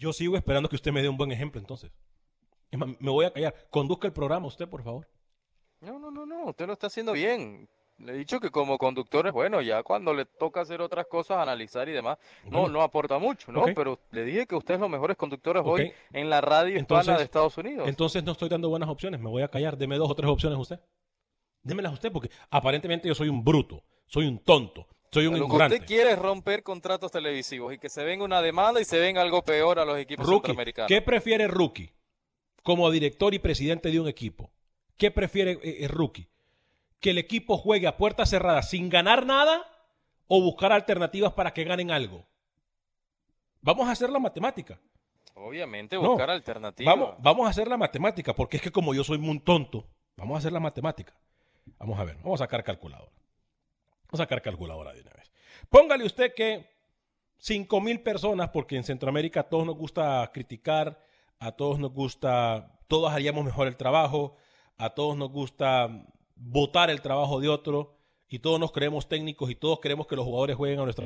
Yo 0.00 0.14
sigo 0.14 0.34
esperando 0.34 0.66
que 0.70 0.76
usted 0.76 0.92
me 0.92 1.02
dé 1.02 1.10
un 1.10 1.18
buen 1.18 1.30
ejemplo 1.30 1.60
entonces. 1.60 1.92
Es 2.70 2.78
más, 2.78 2.88
me 2.98 3.10
voy 3.10 3.26
a 3.26 3.32
callar. 3.32 3.54
Conduzca 3.70 4.06
el 4.06 4.14
programa 4.14 4.46
usted, 4.46 4.66
por 4.66 4.82
favor. 4.82 5.06
No, 5.82 5.98
no, 5.98 6.10
no, 6.10 6.24
no, 6.24 6.46
usted 6.46 6.66
lo 6.66 6.72
está 6.72 6.86
haciendo 6.86 7.12
bien. 7.12 7.68
Le 7.98 8.12
he 8.12 8.16
dicho 8.16 8.40
que 8.40 8.48
como 8.48 8.78
conductor 8.78 9.26
es 9.26 9.32
bueno, 9.34 9.60
ya 9.60 9.82
cuando 9.82 10.14
le 10.14 10.24
toca 10.24 10.62
hacer 10.62 10.80
otras 10.80 11.06
cosas, 11.06 11.36
analizar 11.36 11.86
y 11.86 11.92
demás, 11.92 12.16
no, 12.46 12.66
no 12.66 12.80
aporta 12.80 13.18
mucho, 13.18 13.52
¿no? 13.52 13.66
Pero 13.74 13.98
le 14.10 14.24
dije 14.24 14.46
que 14.46 14.54
usted 14.56 14.74
es 14.76 14.80
los 14.80 14.88
mejores 14.88 15.18
conductores 15.18 15.62
hoy 15.66 15.92
en 16.14 16.30
la 16.30 16.40
radio 16.40 16.78
hispana 16.78 17.00
Entonces- 17.00 17.18
de 17.18 17.24
Estados 17.24 17.58
Unidos. 17.58 17.86
Entonces 17.86 18.24
no 18.24 18.32
estoy 18.32 18.48
dando 18.48 18.70
buenas 18.70 18.88
opciones. 18.88 19.20
Me 19.20 19.28
voy 19.28 19.42
a 19.42 19.48
callar. 19.48 19.76
Deme 19.76 19.98
dos 19.98 20.10
o 20.10 20.14
tres 20.14 20.30
opciones 20.30 20.58
usted. 20.58 20.80
Démelas 21.62 21.92
usted 21.92 22.10
porque 22.10 22.30
aparentemente 22.48 23.06
yo 23.06 23.14
soy 23.14 23.28
un 23.28 23.44
bruto, 23.44 23.82
soy 24.06 24.26
un 24.26 24.38
tonto, 24.38 24.86
soy 25.12 25.26
un 25.26 25.34
Lo 25.34 25.40
que 25.40 25.44
ignorante. 25.46 25.74
usted 25.76 25.86
quiere 25.86 26.12
es 26.12 26.18
romper 26.18 26.62
contratos 26.62 27.10
televisivos 27.10 27.74
y 27.74 27.78
que 27.78 27.88
se 27.88 28.04
venga 28.04 28.24
una 28.24 28.40
demanda 28.42 28.80
y 28.80 28.84
se 28.84 28.98
venga 28.98 29.20
algo 29.22 29.42
peor 29.42 29.78
a 29.78 29.84
los 29.84 29.98
equipos 29.98 30.24
Rookie, 30.26 30.48
centroamericanos. 30.48 30.88
¿qué 30.88 31.02
prefiere 31.02 31.48
Rookie 31.48 31.92
como 32.62 32.90
director 32.90 33.34
y 33.34 33.38
presidente 33.38 33.90
de 33.90 33.98
un 34.00 34.08
equipo? 34.08 34.50
¿Qué 34.96 35.10
prefiere 35.10 35.52
eh, 35.62 35.84
eh, 35.84 35.88
Rookie? 35.88 36.28
¿Que 37.00 37.10
el 37.10 37.18
equipo 37.18 37.56
juegue 37.56 37.86
a 37.86 37.96
puerta 37.96 38.26
cerrada 38.26 38.62
sin 38.62 38.88
ganar 38.88 39.26
nada 39.26 39.66
o 40.28 40.40
buscar 40.42 40.72
alternativas 40.72 41.32
para 41.32 41.52
que 41.52 41.64
ganen 41.64 41.90
algo? 41.90 42.26
Vamos 43.62 43.88
a 43.88 43.92
hacer 43.92 44.10
la 44.10 44.18
matemática. 44.18 44.78
Obviamente, 45.34 45.96
No, 45.96 46.10
buscar 46.10 46.30
alternativas. 46.30 46.94
Vamos, 46.94 47.14
vamos 47.18 47.46
a 47.46 47.50
hacer 47.50 47.66
la 47.66 47.76
matemática, 47.78 48.34
porque 48.34 48.58
es 48.58 48.62
que 48.62 48.70
como 48.70 48.94
yo 48.94 49.02
soy 49.02 49.18
muy 49.18 49.38
tonto, 49.40 49.86
vamos 50.16 50.34
a 50.36 50.38
hacer 50.38 50.52
la 50.52 50.60
matemática. 50.60 51.14
Vamos 51.78 51.98
a 51.98 52.04
ver, 52.04 52.16
vamos 52.16 52.40
a 52.40 52.44
sacar 52.44 52.62
calculadora. 52.62 53.10
Vamos 54.10 54.20
a 54.20 54.24
sacar 54.24 54.42
calculadora 54.42 54.92
de 54.92 55.02
una 55.02 55.12
vez. 55.12 55.30
Póngale 55.68 56.04
usted 56.04 56.34
que 56.34 56.68
5 57.38 57.80
mil 57.80 58.00
personas, 58.00 58.50
porque 58.50 58.76
en 58.76 58.84
Centroamérica 58.84 59.40
a 59.40 59.48
todos 59.48 59.64
nos 59.64 59.76
gusta 59.76 60.28
criticar, 60.34 61.04
a 61.38 61.52
todos 61.52 61.78
nos 61.78 61.92
gusta, 61.92 62.80
todos 62.88 63.12
haríamos 63.12 63.44
mejor 63.44 63.68
el 63.68 63.76
trabajo, 63.76 64.36
a 64.76 64.90
todos 64.90 65.16
nos 65.16 65.30
gusta 65.30 66.06
votar 66.34 66.90
el 66.90 67.02
trabajo 67.02 67.40
de 67.40 67.48
otro, 67.48 68.00
y 68.28 68.38
todos 68.38 68.60
nos 68.60 68.72
creemos 68.72 69.08
técnicos 69.08 69.50
y 69.50 69.56
todos 69.56 69.80
queremos 69.80 70.06
que 70.06 70.16
los 70.16 70.24
jugadores 70.24 70.56
jueguen 70.56 70.78
a 70.80 70.84
nuestra 70.84 71.04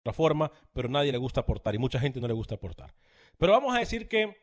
otra 0.00 0.12
forma, 0.12 0.50
pero 0.72 0.88
nadie 0.88 1.12
le 1.12 1.18
gusta 1.18 1.42
aportar 1.42 1.74
y 1.74 1.78
mucha 1.78 2.00
gente 2.00 2.20
no 2.20 2.26
le 2.26 2.34
gusta 2.34 2.56
aportar. 2.56 2.94
Pero 3.38 3.52
vamos 3.52 3.76
a 3.76 3.78
decir 3.78 4.08
que, 4.08 4.36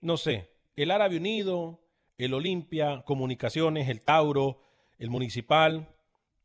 no 0.00 0.16
sé, 0.16 0.50
el 0.76 0.90
Árabe 0.90 1.18
Unido, 1.18 1.80
el 2.16 2.32
Olimpia, 2.34 3.02
Comunicaciones, 3.04 3.88
el 3.88 4.00
Tauro, 4.02 4.62
el 4.98 5.10
Municipal, 5.10 5.94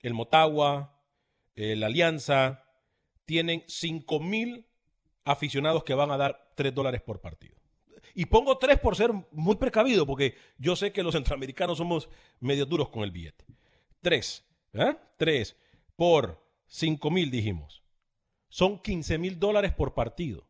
el 0.03 0.13
Motagua, 0.13 1.01
la 1.55 1.87
Alianza, 1.87 2.63
tienen 3.25 3.63
5 3.67 4.19
mil 4.19 4.67
aficionados 5.23 5.83
que 5.83 5.95
van 5.95 6.11
a 6.11 6.17
dar 6.17 6.51
3 6.55 6.75
dólares 6.75 7.01
por 7.01 7.19
partido. 7.21 7.55
Y 8.13 8.27
pongo 8.27 8.59
3 8.59 8.79
por 8.79 8.95
ser 8.95 9.11
muy 9.31 9.55
precavido, 9.55 10.05
porque 10.05 10.35
yo 10.59 10.75
sé 10.75 10.91
que 10.93 11.01
los 11.01 11.15
centroamericanos 11.15 11.79
somos 11.79 12.07
medio 12.39 12.67
duros 12.67 12.89
con 12.89 13.01
el 13.01 13.09
billete. 13.09 13.45
3, 14.01 14.45
¿eh? 14.73 14.95
3 15.17 15.55
por 15.95 16.39
5 16.67 17.09
mil 17.09 17.31
dijimos 17.31 17.83
son 18.53 18.77
15 18.77 19.17
mil 19.17 19.39
dólares 19.39 19.73
por 19.73 19.95
partido. 19.95 20.47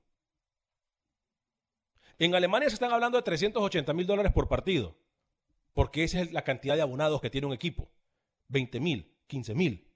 En 2.20 2.36
Alemania 2.36 2.68
se 2.68 2.74
están 2.74 2.92
hablando 2.92 3.18
de 3.18 3.24
380 3.24 3.94
mil 3.94 4.06
dólares 4.06 4.34
por 4.34 4.50
partido, 4.50 4.98
porque 5.72 6.04
esa 6.04 6.20
es 6.20 6.34
la 6.34 6.44
cantidad 6.44 6.76
de 6.76 6.82
abonados 6.82 7.22
que 7.22 7.30
tiene 7.30 7.48
un 7.48 7.54
equipo. 7.54 7.89
20 8.50 8.82
mil, 8.82 9.12
15 9.28 9.56
mil. 9.56 9.92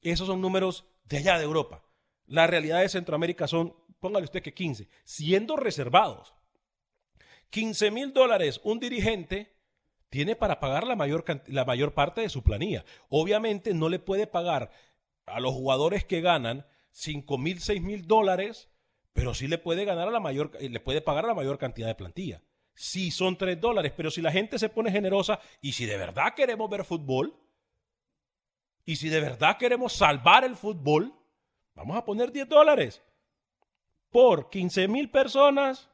Esos 0.00 0.26
son 0.26 0.40
números 0.40 0.86
de 1.04 1.18
allá 1.18 1.38
de 1.38 1.44
Europa. 1.44 1.84
La 2.26 2.46
realidad 2.46 2.80
de 2.80 2.88
Centroamérica 2.88 3.46
son, 3.46 3.74
póngale 4.00 4.24
usted 4.24 4.42
que 4.42 4.54
15, 4.54 4.88
siendo 5.04 5.56
reservados. 5.56 6.34
15 7.50 7.90
mil 7.90 8.12
dólares 8.12 8.60
un 8.62 8.78
dirigente 8.78 9.56
tiene 10.10 10.36
para 10.36 10.60
pagar 10.60 10.86
la 10.86 10.96
mayor, 10.96 11.24
la 11.46 11.64
mayor 11.64 11.94
parte 11.94 12.20
de 12.20 12.28
su 12.28 12.42
planilla. 12.42 12.84
Obviamente 13.08 13.74
no 13.74 13.88
le 13.88 13.98
puede 13.98 14.26
pagar 14.26 14.70
a 15.26 15.40
los 15.40 15.52
jugadores 15.52 16.04
que 16.04 16.20
ganan 16.20 16.66
5 16.92 17.38
mil, 17.38 17.60
6 17.60 17.82
mil 17.82 18.06
dólares, 18.06 18.70
pero 19.12 19.34
sí 19.34 19.48
le 19.48 19.58
puede 19.58 19.84
ganar 19.84 20.08
a 20.08 20.12
la 20.12 20.20
mayor, 20.20 20.52
le 20.60 20.80
puede 20.80 21.00
pagar 21.00 21.24
a 21.24 21.28
la 21.28 21.34
mayor 21.34 21.58
cantidad 21.58 21.86
de 21.86 21.94
plantilla. 21.94 22.42
Sí 22.74 23.10
son 23.10 23.36
3 23.36 23.60
dólares, 23.60 23.92
pero 23.96 24.10
si 24.10 24.22
la 24.22 24.32
gente 24.32 24.58
se 24.58 24.68
pone 24.68 24.90
generosa 24.90 25.40
y 25.60 25.72
si 25.72 25.84
de 25.84 25.96
verdad 25.96 26.34
queremos 26.34 26.70
ver 26.70 26.84
fútbol, 26.84 27.34
y 28.88 28.96
si 28.96 29.08
de 29.10 29.20
verdad 29.20 29.58
queremos 29.58 29.92
salvar 29.92 30.44
el 30.44 30.56
fútbol, 30.56 31.12
vamos 31.74 31.96
a 31.96 32.04
poner 32.04 32.32
10 32.32 32.48
dólares 32.48 33.02
por 34.10 34.48
15 34.48 34.88
mil 34.88 35.10
personas. 35.10 35.90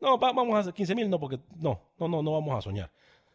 No, 0.00 0.18
vamos 0.18 0.54
a 0.54 0.60
hacer 0.60 0.72
15 0.72 0.94
mil, 0.94 1.10
no, 1.10 1.18
porque 1.18 1.40
no, 1.56 1.80
no, 1.98 2.06
no, 2.06 2.22
no 2.22 2.32
vamos 2.32 2.56
a 2.56 2.62
soñar. 2.62 2.92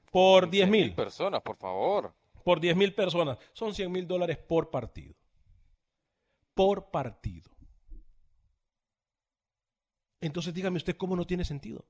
Por 0.09 0.49
10 0.49 0.69
mil 0.69 0.95
personas, 0.95 1.41
por 1.41 1.57
favor. 1.57 2.13
Por 2.45 2.61
10 2.61 2.77
mil 2.77 2.95
personas. 2.95 3.37
Son 3.51 3.73
100 3.73 3.91
mil 3.91 4.07
dólares 4.07 4.37
por 4.37 4.69
partido 4.69 5.13
por 6.53 6.91
partido. 6.91 7.51
Entonces 10.21 10.53
dígame 10.53 10.77
usted 10.77 10.95
cómo 10.95 11.15
no 11.15 11.25
tiene 11.25 11.43
sentido. 11.43 11.85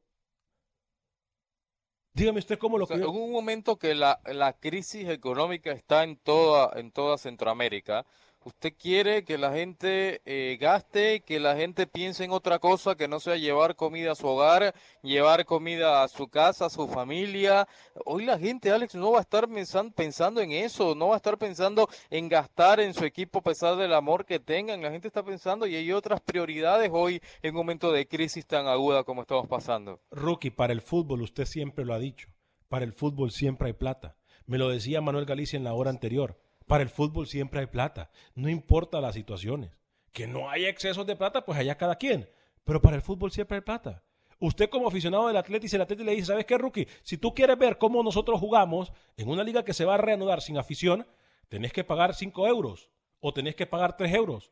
Dígame 2.14 2.40
usted 2.40 2.60
cómo 2.60 2.78
lo 2.78 2.86
o 2.86 2.88
sea, 2.88 2.98
que... 2.98 3.04
En 3.04 3.10
un 3.10 3.32
momento 3.32 3.78
que 3.78 3.96
la, 3.96 4.20
la, 4.26 4.54
crisis 4.54 5.10
económica 5.10 5.72
está 5.72 6.04
en 6.04 6.16
toda, 6.18 6.80
en 6.80 6.92
toda 6.92 7.18
Centroamérica, 7.18 8.06
usted 8.46 8.74
quiere 8.78 9.24
que 9.24 9.38
la 9.38 9.52
gente 9.52 10.22
eh, 10.26 10.58
gaste, 10.60 11.22
que 11.22 11.40
la 11.40 11.56
gente 11.56 11.88
piense 11.88 12.24
en 12.24 12.32
otra 12.32 12.60
cosa 12.60 12.96
que 12.96 13.08
no 13.08 13.20
sea 13.20 13.38
llevar 13.38 13.76
comida 13.76 14.12
a 14.12 14.16
su 14.16 14.28
hogar, 14.28 14.74
llevar 15.02 15.46
comida 15.46 16.04
a 16.04 16.08
su 16.08 16.28
casa, 16.28 16.66
a 16.66 16.70
su 16.70 16.88
familia. 16.88 17.68
Hoy 18.06 18.26
la 18.26 18.38
gente, 18.38 18.72
Alex, 18.72 18.96
no 18.96 19.12
va 19.12 19.20
a 19.20 19.22
estar 19.22 19.48
pensando 19.96 20.42
en 20.42 20.52
eso, 20.52 20.96
no 20.96 21.10
va 21.10 21.16
a 21.16 21.18
estar 21.18 21.38
pensando 21.38 21.90
en 22.10 22.30
gastar 22.30 22.80
en 22.80 22.94
su 22.94 23.06
equipo 23.06 23.40
a 23.40 23.44
pesar 23.44 23.76
del 23.76 23.94
amor 23.94 24.26
que 24.26 24.40
tengan. 24.40 24.82
La 24.82 24.92
gente 24.92 25.08
está 25.08 25.24
pensando 25.24 25.66
y 25.66 25.76
hay 25.76 25.92
otras 25.92 26.22
prioridades 26.22 26.90
hoy 26.92 27.22
en 27.42 27.52
un 27.52 27.58
momento 27.58 27.92
de 27.92 28.08
crisis 28.08 28.46
tan 28.46 28.68
aguda 28.68 29.04
como 29.04 29.22
estamos 29.22 29.48
pasando. 29.48 30.00
Rookie, 30.12 30.52
para 30.52 30.74
el 30.74 30.82
fútbol, 30.82 31.22
usted 31.22 31.46
siempre 31.46 31.86
lo 31.86 31.94
ha 31.94 32.00
dicho, 32.00 32.30
para 32.68 32.86
el 32.86 32.94
fútbol 32.94 33.32
siempre 33.32 33.68
hay 33.68 33.74
plata. 33.74 34.18
Me 34.46 34.58
lo 34.58 34.70
decía 34.70 35.00
Manuel 35.00 35.26
Galicia 35.26 35.56
en 35.58 35.64
la 35.64 35.74
hora 35.74 35.90
anterior. 35.90 36.38
Para 36.68 36.84
el 36.84 36.90
fútbol 36.90 37.28
siempre 37.28 37.60
hay 37.60 37.68
plata, 37.68 38.10
no 38.36 38.50
importa 38.50 39.02
las 39.02 39.16
situaciones. 39.16 39.72
Que 40.12 40.28
no 40.28 40.50
haya 40.50 40.70
excesos 40.70 41.06
de 41.06 41.16
plata, 41.16 41.44
pues 41.44 41.58
allá 41.58 41.76
cada 41.76 41.96
quien. 41.96 42.30
Pero 42.64 42.82
para 42.82 42.96
el 42.96 43.02
fútbol 43.02 43.32
siempre 43.32 43.58
hay 43.58 43.62
plata. 43.62 44.04
Usted 44.40 44.70
como 44.70 44.88
aficionado 44.88 45.28
del 45.28 45.38
Atlético, 45.38 45.70
si 45.70 45.76
el 45.76 45.82
Atlético 45.82 46.06
le 46.06 46.16
dice, 46.16 46.28
¿sabes 46.28 46.46
qué, 46.46 46.58
Rookie? 46.58 46.88
Si 47.02 47.18
tú 47.18 47.34
quieres 47.34 47.58
ver 47.58 47.78
cómo 47.78 48.04
nosotros 48.04 48.40
jugamos 48.40 48.92
en 49.16 49.30
una 49.30 49.44
liga 49.44 49.64
que 49.64 49.74
se 49.74 49.86
va 49.86 49.96
a 49.96 49.98
reanudar 49.98 50.42
sin 50.42 50.58
afición, 50.58 51.08
tenés 51.50 51.72
que 51.74 51.84
pagar 51.84 52.14
5 52.14 52.48
euros, 52.48 52.90
o 53.20 53.34
tenés 53.34 53.56
que 53.56 53.66
pagar 53.66 53.96
3 53.96 54.14
euros, 54.14 54.52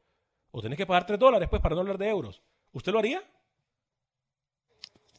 o 0.51 0.61
tenés 0.61 0.77
que 0.77 0.85
pagar 0.85 1.05
3 1.05 1.19
dólares, 1.19 1.49
pues, 1.49 1.61
para 1.61 1.75
no 1.75 1.81
hablar 1.81 1.97
de 1.97 2.09
euros. 2.09 2.41
¿Usted 2.71 2.91
lo 2.91 2.99
haría? 2.99 3.23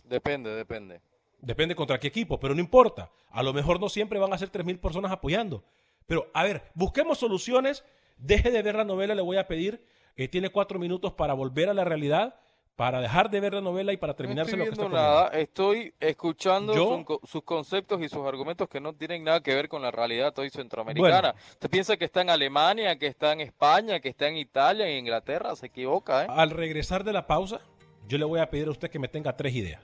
Depende, 0.05 0.50
depende. 0.55 1.00
Depende 1.38 1.74
contra 1.74 1.98
qué 1.98 2.09
equipo, 2.09 2.38
pero 2.38 2.55
no 2.55 2.61
importa. 2.61 3.11
A 3.31 3.42
lo 3.42 3.52
mejor 3.52 3.81
no 3.81 3.88
siempre 3.88 4.18
van 4.18 4.33
a 4.33 4.38
ser 4.38 4.50
3.000 4.50 4.78
personas 4.78 5.11
apoyando. 5.11 5.64
Pero, 6.07 6.31
a 6.35 6.43
ver, 6.45 6.62
busquemos 6.75 7.19
soluciones. 7.19 7.85
Deje 8.19 8.51
de 8.51 8.62
ver 8.62 8.75
la 8.77 8.85
novela, 8.85 9.15
le 9.15 9.23
voy 9.23 9.37
a 9.37 9.47
pedir. 9.49 9.85
Eh, 10.17 10.29
tiene 10.29 10.51
cuatro 10.51 10.79
minutos 10.79 11.12
para 11.15 11.33
volver 11.35 11.69
a 11.69 11.75
la 11.75 11.85
realidad, 11.85 12.37
para 12.77 13.01
dejar 13.01 13.31
de 13.31 13.41
ver 13.41 13.55
la 13.55 13.61
novela 13.61 13.93
y 13.93 13.97
para 13.97 14.15
terminarse 14.15 14.53
no 14.53 14.59
lo 14.59 14.65
que 14.65 14.71
estoy 14.71 14.85
está 14.87 14.97
viendo 14.97 15.15
nada, 15.15 15.29
estoy 15.41 15.95
escuchando 16.01 16.73
su- 16.75 17.21
sus 17.27 17.43
conceptos 17.43 18.01
y 18.03 18.09
sus 18.09 18.27
argumentos 18.27 18.69
que 18.69 18.81
no 18.81 18.93
tienen 18.95 19.25
nada 19.25 19.43
que 19.43 19.55
ver 19.55 19.69
con 19.69 19.83
la 19.83 19.91
realidad 19.91 20.37
hoy 20.38 20.51
centroamericana. 20.51 21.35
Usted 21.53 21.71
piensa 21.71 21.97
que 21.97 22.05
está 22.05 22.21
en 22.23 22.31
Alemania, 22.31 22.99
que 22.99 23.07
está 23.07 23.33
en 23.33 23.41
España, 23.41 24.01
que 24.01 24.09
está 24.11 24.29
en 24.29 24.37
Italia, 24.37 24.87
en 24.88 24.99
Inglaterra, 24.99 25.55
se 25.57 25.67
equivoca, 25.67 26.25
¿eh? 26.25 26.27
Al 26.31 26.51
regresar 26.51 27.05
de 27.05 27.12
la 27.12 27.27
pausa, 27.27 27.61
yo 28.09 28.19
le 28.19 28.25
voy 28.25 28.41
a 28.41 28.49
pedir 28.51 28.69
a 28.69 28.71
usted 28.71 28.91
que 28.91 28.99
me 28.99 29.09
tenga 29.09 29.37
tres 29.37 29.55
ideas. 29.55 29.83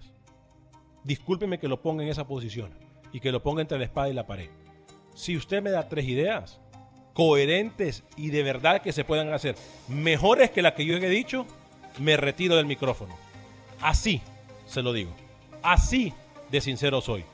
Discúlpeme 1.05 1.59
que 1.59 1.69
lo 1.69 1.81
ponga 1.81 2.03
en 2.03 2.09
esa 2.11 2.27
posición 2.27 2.73
y 3.13 3.21
que 3.21 3.33
lo 3.33 3.43
ponga 3.43 3.63
entre 3.63 3.79
la 3.79 3.85
espada 3.85 4.09
y 4.09 4.13
la 4.13 4.27
pared. 4.27 4.51
Si 5.19 5.37
usted 5.37 5.61
me 5.61 5.73
da 5.73 5.89
tres 5.89 6.07
ideas 6.07 6.61
coherentes 7.13 8.05
y 8.17 8.31
de 8.31 8.45
verdad 8.45 8.83
que 8.83 8.93
se 8.93 9.03
puedan 9.03 9.33
hacer 9.33 9.57
mejores 9.89 10.53
que 10.53 10.63
las 10.63 10.75
que 10.75 10.87
yo 10.87 10.97
he 10.97 11.09
dicho, 11.09 11.45
me 11.99 12.17
retiro 12.17 12.55
del 12.55 12.67
micrófono. 12.67 13.17
Así 13.81 14.23
se 14.65 14.81
lo 14.81 14.93
digo. 14.93 15.11
Así 15.61 16.15
de 16.53 16.61
sincero 16.61 17.01
soy. 17.01 17.25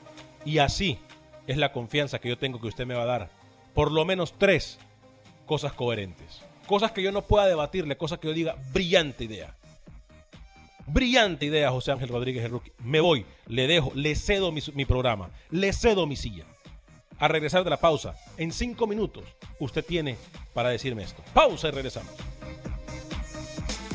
Y 0.45 0.57
así 0.57 0.97
es 1.45 1.57
la 1.57 1.71
confianza 1.71 2.17
que 2.17 2.27
yo 2.27 2.39
tengo 2.39 2.59
que 2.59 2.69
usted 2.69 2.87
me 2.87 2.95
va 2.95 3.03
a 3.03 3.05
dar. 3.05 3.29
Por 3.75 3.91
lo 3.91 4.03
menos 4.03 4.33
tres 4.35 4.79
cosas 5.45 5.71
coherentes. 5.73 6.41
Cosas 6.65 6.91
que 6.91 7.03
yo 7.03 7.11
no 7.11 7.21
pueda 7.21 7.45
debatirle, 7.45 7.97
cosas 7.97 8.17
que 8.17 8.29
yo 8.29 8.33
diga, 8.33 8.55
brillante 8.73 9.25
idea. 9.25 9.55
Brillante 10.87 11.45
idea, 11.45 11.69
José 11.69 11.91
Ángel 11.91 12.09
Rodríguez 12.09 12.45
el. 12.45 12.59
Me 12.79 12.99
voy, 12.99 13.27
le 13.45 13.67
dejo, 13.67 13.91
le 13.93 14.15
cedo 14.15 14.51
mi, 14.51 14.61
mi 14.73 14.85
programa, 14.85 15.29
le 15.51 15.71
cedo 15.71 16.07
mi 16.07 16.15
silla. 16.15 16.45
A 17.19 17.27
regresar 17.27 17.63
de 17.63 17.69
la 17.69 17.77
pausa, 17.77 18.15
en 18.37 18.51
cinco 18.51 18.87
minutos, 18.87 19.23
usted 19.59 19.85
tiene 19.85 20.17
para 20.53 20.69
decirme 20.69 21.03
esto. 21.03 21.23
Pausa 21.33 21.69
y 21.69 21.71
regresamos. 21.71 22.11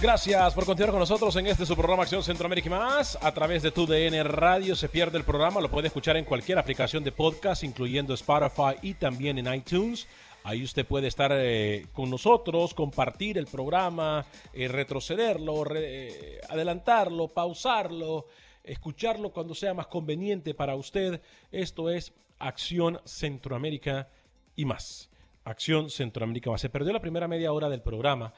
Gracias 0.01 0.55
por 0.55 0.65
continuar 0.65 0.93
con 0.93 1.01
nosotros 1.01 1.37
en 1.37 1.47
este 1.47 1.67
su 1.67 1.77
programa 1.77 2.05
Acción 2.05 2.23
Centroamérica 2.23 2.69
y 2.69 2.71
más. 2.71 3.19
A 3.21 3.33
través 3.35 3.63
de 3.63 3.71
tu 3.71 3.87
DN 3.87 4.23
Radio 4.25 4.75
se 4.75 4.89
pierde 4.89 5.19
el 5.19 5.25
programa, 5.25 5.61
lo 5.61 5.71
puede 5.71 5.89
escuchar 5.89 6.17
en 6.17 6.25
cualquier 6.25 6.59
aplicación 6.59 7.05
de 7.05 7.13
podcast, 7.13 7.65
incluyendo 7.65 8.15
Spotify 8.15 8.77
y 8.81 8.95
también 8.95 9.37
en 9.39 9.53
iTunes. 9.53 10.07
Ahí 10.43 10.65
usted 10.65 10.87
puede 10.87 11.07
estar 11.09 11.31
eh, 11.35 11.85
con 11.93 12.09
nosotros, 12.09 12.73
compartir 12.73 13.37
el 13.37 13.45
programa, 13.47 14.25
eh, 14.55 14.69
retrocederlo, 14.69 15.65
re- 15.65 15.83
eh, 16.09 16.41
adelantarlo, 16.49 17.29
pausarlo, 17.29 18.25
escucharlo 18.65 19.33
cuando 19.33 19.55
sea 19.55 19.75
más 19.75 19.87
conveniente 19.89 20.55
para 20.55 20.77
usted. 20.77 21.21
Esto 21.53 21.91
es 21.91 22.15
Acción 22.41 23.01
Centroamérica 23.05 24.09
y 24.57 24.65
más. 24.65 25.11
Acción 25.45 25.91
Centroamérica 25.91 26.51
más. 26.51 26.61
Se 26.61 26.71
perdió 26.71 26.93
la 26.93 27.01
primera 27.01 27.29
media 27.29 27.53
hora 27.53 27.69
del 27.69 27.83
programa. 27.83 28.33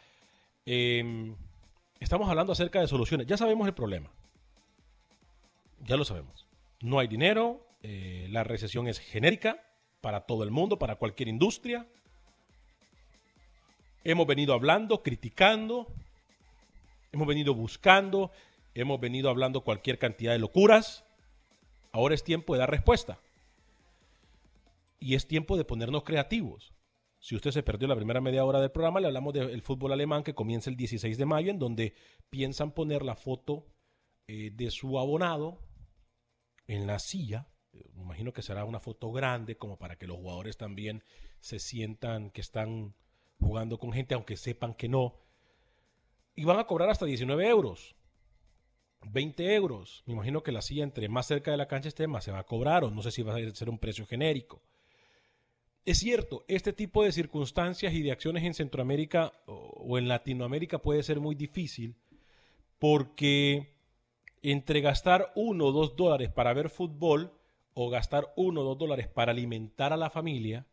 Eh, 0.67 1.35
estamos 1.99 2.29
hablando 2.29 2.53
acerca 2.53 2.81
de 2.81 2.87
soluciones. 2.87 3.27
Ya 3.27 3.37
sabemos 3.37 3.67
el 3.67 3.75
problema. 3.75 4.11
Ya 5.87 5.97
lo 5.97 6.05
sabemos. 6.05 6.47
No 6.81 6.99
hay 6.99 7.09
dinero, 7.09 7.67
eh, 7.83 8.29
la 8.31 8.45
recesión 8.45 8.87
es 8.89 8.99
genérica 8.99 9.65
para 10.01 10.23
todo 10.23 10.45
el 10.45 10.51
mundo, 10.51 10.79
para 10.79 10.97
cualquier 10.97 11.29
industria. 11.29 11.87
Hemos 14.05 14.27
venido 14.27 14.53
hablando, 14.55 15.03
criticando, 15.03 15.87
hemos 17.13 17.27
venido 17.27 17.55
buscando, 17.55 18.31
hemos 18.75 19.01
venido 19.01 19.31
hablando 19.31 19.63
cualquier 19.63 19.99
cantidad 19.99 20.33
de 20.33 20.39
locuras. 20.39 21.05
Ahora 21.93 22.15
es 22.15 22.25
tiempo 22.25 22.55
de 22.55 22.61
dar 22.61 22.71
respuesta. 22.71 23.19
Y 25.03 25.17
es 25.17 25.27
tiempo 25.27 25.57
de 25.57 25.65
ponernos 25.65 26.05
creativos. 26.05 26.73
Si 27.19 27.35
usted 27.35 27.51
se 27.51 27.65
perdió 27.65 27.89
la 27.89 27.97
primera 27.97 28.21
media 28.21 28.45
hora 28.45 28.61
del 28.61 28.71
programa, 28.71 29.01
le 29.01 29.09
hablamos 29.09 29.35
del 29.35 29.61
fútbol 29.61 29.93
alemán 29.93 30.23
que 30.23 30.33
comienza 30.33 30.71
el 30.71 30.77
16 30.77 31.19
de 31.19 31.27
mayo, 31.27 31.51
en 31.51 31.59
donde 31.59 31.95
piensan 32.31 32.71
poner 32.71 33.03
la 33.03 33.17
foto 33.17 33.67
eh, 34.29 34.53
de 34.55 34.71
su 34.71 35.01
abonado 35.01 35.59
en 36.69 36.87
la 36.87 37.01
silla. 37.01 37.49
Eh, 37.73 37.91
Me 37.95 38.03
imagino 38.03 38.33
que 38.33 38.43
será 38.43 38.65
una 38.65 38.79
foto 38.79 39.11
grande, 39.11 39.57
como 39.57 39.77
para 39.77 39.97
que 39.97 40.07
los 40.07 40.19
jugadores 40.19 40.57
también 40.57 41.03
se 41.41 41.59
sientan 41.59 42.31
que 42.31 42.41
están 42.41 42.95
jugando 43.41 43.81
con 43.81 43.93
gente, 43.93 44.15
aunque 44.15 44.37
sepan 44.37 44.73
que 44.73 44.89
no. 44.89 45.17
Y 46.37 46.45
van 46.45 46.61
a 46.61 46.67
cobrar 46.69 46.91
hasta 46.91 47.07
19 47.07 47.49
euros. 47.49 47.97
20 49.01 49.53
euros. 49.57 50.05
Me 50.07 50.13
imagino 50.13 50.45
que 50.45 50.53
la 50.53 50.63
silla 50.63 50.85
entre 50.85 51.09
más 51.09 51.27
cerca 51.27 51.51
de 51.51 51.57
la 51.57 51.67
cancha 51.67 51.89
esté, 51.89 52.07
más 52.07 52.23
se 52.23 52.31
va 52.31 52.39
a 52.39 52.47
cobrar, 52.47 52.85
o 52.85 52.91
no 52.93 53.03
sé 53.03 53.11
si 53.11 53.23
va 53.23 53.35
a 53.35 53.51
ser 53.53 53.69
un 53.69 53.81
precio 53.81 54.07
genérico. 54.07 54.63
Es 55.85 55.99
cierto, 55.99 56.45
este 56.47 56.73
tipo 56.73 57.03
de 57.03 57.13
circunstancias 57.13 57.93
y 57.93 58.03
de 58.03 58.13
acciones 58.13 58.45
en 58.45 58.55
Centroamérica 58.55 59.33
o 59.47 59.99
en 59.99 60.07
Latinoamérica 60.09 60.79
puede 60.79 61.03
ser 61.03 61.19
muy 61.19 61.35
difícil 61.35 61.97
porque 62.79 63.75
entre 64.43 64.81
gastar 64.81 65.33
uno 65.37 65.67
o 65.67 65.73
dos 65.73 65.97
dólares 65.97 66.31
para 66.31 66.53
ver 66.53 66.69
fútbol 66.69 67.33
o 67.75 67.89
gastar 67.89 68.33
uno 68.37 68.63
o 68.63 68.65
dos 68.65 68.79
dólares 68.79 69.09
para 69.09 69.33
alimentar 69.33 69.93
a 69.93 69.97
la 69.97 70.11
familia, 70.11 70.67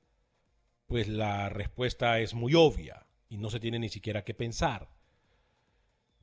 pues 0.88 1.08
la 1.08 1.50
respuesta 1.50 2.20
es 2.20 2.34
muy 2.34 2.56
obvia 2.56 3.06
y 3.30 3.38
no 3.38 3.50
se 3.50 3.60
tiene 3.60 3.80
ni 3.80 3.90
siquiera 3.90 4.24
que 4.24 4.34
pensar. 4.34 4.90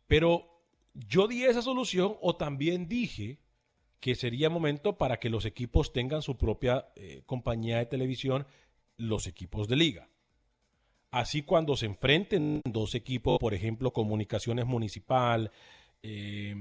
Pero 0.07 0.61
yo 0.93 1.29
di 1.29 1.45
esa 1.45 1.63
solución 1.63 2.17
o 2.21 2.37
también 2.37 2.89
dije 2.89 3.39
que 4.01 4.15
sería 4.15 4.51
momento 4.51 4.99
para 4.99 5.19
que 5.19 5.31
los 5.31 5.45
equipos 5.45 5.93
tengan 5.93 6.23
su 6.23 6.37
propia 6.37 6.89
eh, 6.97 7.23
compañía 7.27 7.79
de 7.79 7.87
televisión, 7.87 8.47
los 8.97 9.27
equipos 9.27 9.69
de 9.69 9.77
liga. 9.77 10.09
Así 11.11 11.43
cuando 11.43 11.77
se 11.77 11.87
enfrenten 11.87 12.61
dos 12.65 12.95
equipos, 12.95 13.39
por 13.39 13.55
ejemplo, 13.55 13.93
Comunicaciones 13.93 14.67
Municipal, 14.67 15.51
eh, 16.03 16.55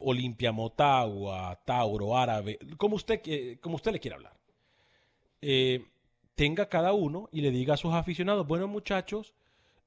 Olimpia 0.00 0.50
Motagua, 0.52 1.60
Tauro, 1.64 2.16
Árabe, 2.16 2.58
como 2.76 2.96
usted, 2.96 3.20
como 3.60 3.76
usted 3.76 3.92
le 3.92 4.00
quiera 4.00 4.16
hablar, 4.16 4.38
eh, 5.40 5.84
tenga 6.34 6.68
cada 6.68 6.92
uno 6.92 7.28
y 7.32 7.40
le 7.40 7.50
diga 7.50 7.74
a 7.74 7.76
sus 7.76 7.92
aficionados, 7.94 8.46
bueno 8.46 8.66
muchachos, 8.66 9.34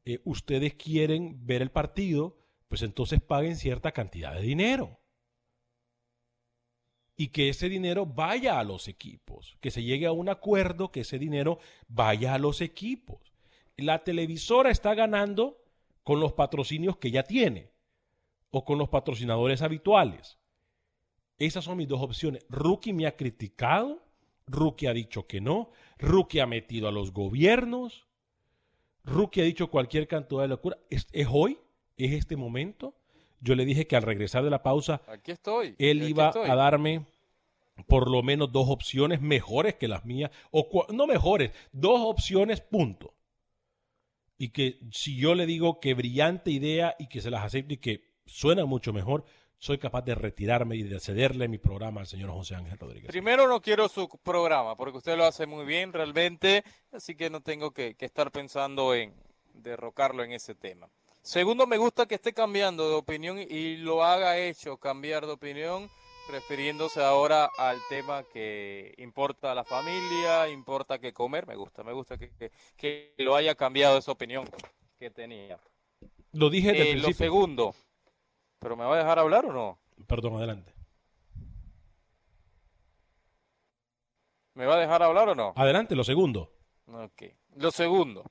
eh, 0.05 0.19
ustedes 0.23 0.75
quieren 0.75 1.45
ver 1.45 1.61
el 1.61 1.71
partido, 1.71 2.37
pues 2.67 2.81
entonces 2.83 3.21
paguen 3.21 3.55
cierta 3.55 3.91
cantidad 3.91 4.33
de 4.33 4.41
dinero. 4.41 5.00
Y 7.21 7.27
que 7.27 7.49
ese 7.49 7.69
dinero 7.69 8.07
vaya 8.07 8.60
a 8.60 8.63
los 8.63 8.88
equipos, 8.88 9.55
que 9.62 9.69
se 9.69 9.84
llegue 9.84 10.07
a 10.07 10.12
un 10.12 10.27
acuerdo, 10.27 10.91
que 10.91 11.01
ese 11.01 11.19
dinero 11.19 11.60
vaya 11.88 12.34
a 12.34 12.39
los 12.39 12.62
equipos. 12.62 13.31
La 13.77 14.03
televisora 14.03 14.71
está 14.71 14.95
ganando 14.95 15.62
con 16.01 16.19
los 16.19 16.34
patrocinios 16.34 16.97
que 16.97 17.12
ya 17.12 17.21
tiene 17.21 17.69
o 18.49 18.65
con 18.65 18.79
los 18.79 18.89
patrocinadores 18.89 19.62
habituales. 19.62 20.39
Esas 21.38 21.63
son 21.63 21.77
mis 21.77 21.88
dos 21.88 22.01
opciones. 22.01 22.43
Rookie 22.49 22.91
me 22.91 23.05
ha 23.05 23.15
criticado, 23.15 24.03
Rookie 24.47 24.88
ha 24.88 24.93
dicho 24.93 25.27
que 25.27 25.41
no, 25.41 25.69
Rookie 25.99 26.39
ha 26.39 26.47
metido 26.47 26.88
a 26.88 26.91
los 26.91 27.13
gobiernos, 27.13 28.07
Rookie 29.03 29.41
ha 29.41 29.43
dicho 29.43 29.69
cualquier 29.69 30.07
cantidad 30.07 30.41
de 30.41 30.47
locura. 30.47 30.79
¿Es, 30.89 31.07
es 31.12 31.27
hoy? 31.29 31.60
¿Es 31.97 32.13
este 32.13 32.36
momento? 32.36 32.95
Yo 33.41 33.56
le 33.56 33.65
dije 33.65 33.88
que 33.88 33.95
al 33.95 34.04
regresar 34.04 34.43
de 34.43 34.49
la 34.51 34.62
pausa, 34.63 35.01
Aquí 35.08 35.32
estoy. 35.32 35.75
él 35.80 36.01
aquí 36.01 36.10
iba 36.12 36.27
estoy. 36.27 36.49
a 36.49 36.56
darme 36.56 37.06
por 37.88 38.10
lo 38.10 38.21
menos 38.21 38.51
dos 38.51 38.69
opciones 38.69 39.21
mejores 39.21 39.75
que 39.75 39.88
las 39.88 40.06
mías, 40.06 40.30
o 40.51 40.88
no 40.93 41.08
mejores, 41.08 41.51
dos 41.71 41.99
opciones, 42.01 42.62
punto. 42.62 43.13
Y 44.38 44.49
que 44.49 44.80
si 44.91 45.17
yo 45.17 45.36
le 45.36 45.45
digo 45.45 45.80
que 45.80 45.93
brillante 45.93 46.51
idea 46.51 46.95
y 46.99 47.08
que 47.08 47.21
se 47.21 47.30
las 47.32 47.43
acepto 47.43 47.73
y 47.73 47.77
que 47.77 48.04
suena 48.25 48.65
mucho 48.65 48.93
mejor, 48.93 49.25
soy 49.58 49.77
capaz 49.77 50.01
de 50.04 50.15
retirarme 50.15 50.75
y 50.75 50.84
de 50.84 50.99
cederle 50.99 51.47
mi 51.47 51.58
programa 51.60 52.01
al 52.01 52.08
señor 52.08 52.32
José 52.32 52.56
Ángel 52.56 52.77
Rodríguez. 52.80 53.10
Primero 53.12 53.47
no 53.47 53.62
quiero 53.62 53.88
su 53.88 54.08
programa, 54.23 54.75
porque 54.75 54.97
usted 54.97 55.15
lo 55.17 55.25
hace 55.25 55.45
muy 55.45 55.65
bien 55.65 55.93
realmente, 55.93 56.63
así 56.91 57.15
que 57.15 57.30
no 57.30 57.41
tengo 57.41 57.71
que, 57.71 57.95
que 57.95 58.06
estar 58.06 58.32
pensando 58.32 58.95
en 58.95 59.13
derrocarlo 59.54 60.23
en 60.23 60.32
ese 60.32 60.56
tema. 60.56 60.89
Segundo, 61.23 61.67
me 61.67 61.77
gusta 61.77 62.07
que 62.07 62.15
esté 62.15 62.34
cambiando 62.34 62.89
de 62.89 62.95
opinión 62.95 63.38
y 63.39 63.77
lo 63.77 64.03
haga 64.03 64.38
hecho 64.38 64.77
cambiar 64.77 65.25
de 65.27 65.34
opinión, 65.34 65.88
refiriéndose 66.31 67.03
ahora 67.03 67.49
al 67.57 67.77
tema 67.89 68.23
que 68.34 68.93
importa 68.97 69.51
a 69.51 69.55
la 69.55 69.63
familia, 69.63 70.49
importa 70.49 70.97
que 70.99 71.13
comer. 71.13 71.45
Me 71.47 71.55
gusta, 71.55 71.84
me 71.84 71.93
gusta 71.93 72.17
que, 72.17 72.31
que- 72.31 72.51
que 72.75 73.13
lo 73.19 73.36
haya 73.36 73.53
cambiado 73.55 73.97
esa 73.99 74.12
opinión 74.12 74.45
que 74.99 75.12
tenía. 75.12 75.60
Lo 76.34 76.49
dije 76.49 76.69
desde 76.69 76.84
Eh, 76.84 76.91
el 76.93 76.97
lo 76.97 77.03
principio. 77.03 77.25
segundo, 77.27 77.75
¿pero 78.60 78.75
me 78.75 78.86
va 78.86 78.95
a 78.95 78.97
dejar 78.97 79.19
hablar 79.19 79.45
o 79.45 79.53
no? 79.53 79.79
Perdón, 80.07 80.36
adelante. 80.38 80.73
¿Me 84.55 84.65
va 84.65 84.75
a 84.75 84.79
dejar 84.79 85.03
hablar 85.03 85.29
o 85.29 85.36
no? 85.36 85.53
Adelante, 85.55 85.95
lo 85.95 86.03
segundo. 86.03 86.51
Ok. 86.88 87.23
Lo 87.55 87.71
segundo, 87.71 88.23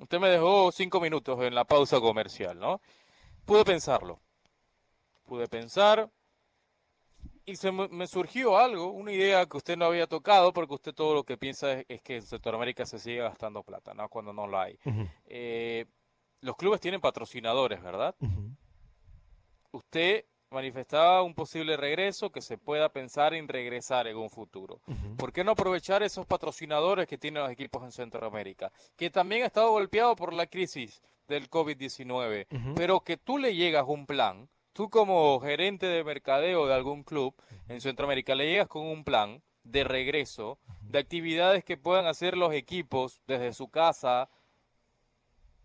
usted 0.00 0.18
me 0.18 0.28
dejó 0.28 0.72
cinco 0.72 1.00
minutos 1.00 1.40
en 1.42 1.54
la 1.54 1.64
pausa 1.64 2.00
comercial, 2.00 2.58
¿no? 2.58 2.80
Pude 3.44 3.64
pensarlo. 3.64 4.20
Pude 5.24 5.46
pensar 5.46 6.10
y 7.44 7.56
se 7.56 7.72
me, 7.72 8.06
surgió 8.06 8.56
algo, 8.58 8.90
una 8.90 9.12
idea 9.12 9.46
que 9.46 9.56
usted 9.56 9.76
no 9.76 9.86
había 9.86 10.06
tocado, 10.06 10.52
porque 10.52 10.74
usted 10.74 10.94
todo 10.94 11.14
lo 11.14 11.24
que 11.24 11.36
piensa 11.36 11.72
es, 11.88 12.02
que 12.02 12.16
en 12.16 12.22
Centroamérica 12.22 12.86
se 12.86 12.98
sigue 12.98 13.18
gastando 13.18 13.62
plata, 13.62 13.92
¿no? 13.94 14.08
Cuando 14.08 14.32
no 14.32 14.46
la 14.46 14.62
hay. 14.62 14.78
Eh, 15.26 15.86
los 16.40 16.56
clubes 16.56 16.80
tienen 16.80 17.00
patrocinadores, 17.00 17.82
¿verdad? 17.82 18.14
Usted 19.72 20.24
manifestaba 20.50 21.22
un 21.22 21.34
posible 21.34 21.76
regreso, 21.76 22.30
que 22.30 22.42
se 22.42 22.58
pueda 22.58 22.88
pensar 22.88 23.34
en 23.34 23.48
regresar 23.48 24.06
en 24.08 24.16
un 24.16 24.30
futuro. 24.30 24.80
¿Por 25.16 25.32
qué 25.32 25.44
no 25.44 25.52
aprovechar 25.52 26.02
esos 26.02 26.26
patrocinadores 26.26 27.06
que 27.06 27.18
tienen 27.18 27.42
los 27.42 27.52
equipos 27.52 27.84
en 27.84 27.92
Centroamérica? 27.92 28.72
Que 28.96 29.10
también 29.10 29.42
ha 29.42 29.46
estado 29.46 29.70
golpeado 29.70 30.16
por 30.16 30.32
la 30.32 30.46
crisis 30.46 31.02
del 31.28 31.48
COVID-19, 31.48 32.74
pero 32.74 33.00
que 33.00 33.16
tú 33.16 33.38
le 33.38 33.54
llegas 33.54 33.84
un 33.86 34.06
plan, 34.06 34.48
tú 34.72 34.90
como 34.90 35.38
gerente 35.40 35.86
de 35.86 36.02
mercadeo 36.02 36.66
de 36.66 36.74
algún 36.74 37.04
club 37.04 37.34
en 37.68 37.80
Centroamérica, 37.80 38.34
le 38.34 38.50
llegas 38.50 38.68
con 38.68 38.86
un 38.86 39.04
plan 39.04 39.42
de 39.62 39.84
regreso, 39.84 40.58
de 40.80 40.98
actividades 40.98 41.62
que 41.62 41.76
puedan 41.76 42.06
hacer 42.06 42.36
los 42.36 42.52
equipos 42.52 43.20
desde 43.28 43.52
su 43.52 43.68
casa, 43.68 44.28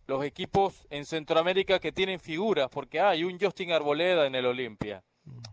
los 0.07 0.23
equipos 0.23 0.85
en 0.89 1.05
Centroamérica 1.05 1.79
que 1.79 1.91
tienen 1.91 2.19
figuras, 2.19 2.69
porque 2.69 2.99
hay 2.99 3.23
un 3.23 3.39
Justin 3.39 3.71
Arboleda 3.71 4.25
en 4.27 4.35
el 4.35 4.45
Olimpia. 4.45 5.03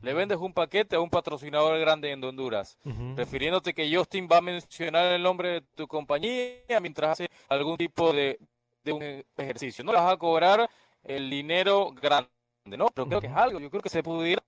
Le 0.02 0.12
vendes 0.12 0.38
un 0.38 0.52
paquete 0.52 0.96
a 0.96 1.00
un 1.00 1.08
patrocinador 1.08 1.78
grande 1.78 2.10
en 2.10 2.22
Honduras, 2.22 2.76
refiriéndote 3.16 3.72
que 3.72 3.94
Justin 3.94 4.28
va 4.30 4.38
a 4.38 4.42
mencionar 4.42 5.12
el 5.12 5.22
nombre 5.22 5.48
de 5.48 5.60
tu 5.62 5.86
compañía 5.86 6.80
mientras 6.80 7.12
hace 7.12 7.30
algún 7.48 7.78
tipo 7.78 8.12
de, 8.12 8.38
un 8.86 9.24
ejercicio. 9.36 9.82
No 9.82 9.92
le 9.92 9.98
vas 9.98 10.12
a 10.12 10.16
cobrar 10.18 10.68
el 11.04 11.30
dinero 11.30 11.92
grande, 11.92 12.28
¿no? 12.66 12.88
Pero 12.88 13.06
creo 13.06 13.20
que 13.20 13.28
es 13.28 13.32
algo, 13.32 13.60
yo 13.60 13.70
creo 13.70 13.82
que 13.82 13.88
se 13.88 14.02
pudiera 14.02 14.42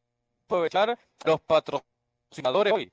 aprovechar 0.46 0.98
los 1.24 1.40
patrocinadores 1.40 2.72
hoy. 2.72 2.92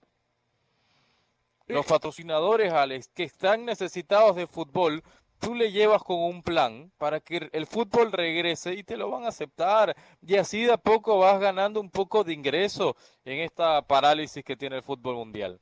Los 1.68 1.86
patrocinadores, 1.86 2.72
Alex, 2.72 3.10
que 3.14 3.24
están 3.24 3.66
necesitados 3.66 4.36
de 4.36 4.46
fútbol, 4.46 5.04
tú 5.42 5.56
le 5.56 5.72
llevas 5.72 6.04
con 6.04 6.18
un 6.18 6.44
plan 6.44 6.92
para 6.98 7.20
que 7.20 7.50
el 7.52 7.66
fútbol 7.66 8.12
regrese 8.12 8.76
y 8.76 8.84
te 8.84 8.96
lo 8.96 9.10
van 9.10 9.26
a 9.26 9.30
aceptar. 9.30 9.96
Y 10.26 10.36
así 10.36 10.64
de 10.64 10.74
a 10.74 10.78
poco 10.78 11.18
vas 11.18 11.40
ganando 11.42 11.82
un 11.82 11.90
poco 11.90 12.24
de 12.24 12.32
ingreso 12.32 12.96
en 13.26 13.40
esta 13.40 13.82
parálisis 13.82 14.44
que 14.44 14.56
tiene 14.56 14.78
el 14.78 14.84
fútbol 14.84 15.16
mundial. 15.16 15.60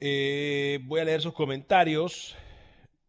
Eh, 0.00 0.80
voy 0.84 1.00
a 1.00 1.04
leer 1.04 1.20
sus 1.20 1.34
comentarios. 1.34 2.34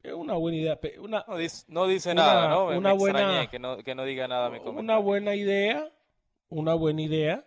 Es 0.04 0.14
una 0.14 0.34
buena 0.34 0.58
idea. 0.58 0.80
Una, 1.00 1.26
no, 1.68 1.88
dice, 1.88 2.14
nada, 2.14 2.50
¿no? 2.50 2.66
una 2.66 2.94
buena, 2.94 3.50
que 3.50 3.58
no, 3.58 3.78
que 3.78 3.96
no 3.96 4.04
diga 4.04 4.28
nada 4.28 4.50
mi 4.50 4.60
Una 4.60 4.98
buena 4.98 5.36
idea. 5.36 5.90
Una 6.50 6.74
buena 6.74 7.02
idea. 7.02 7.46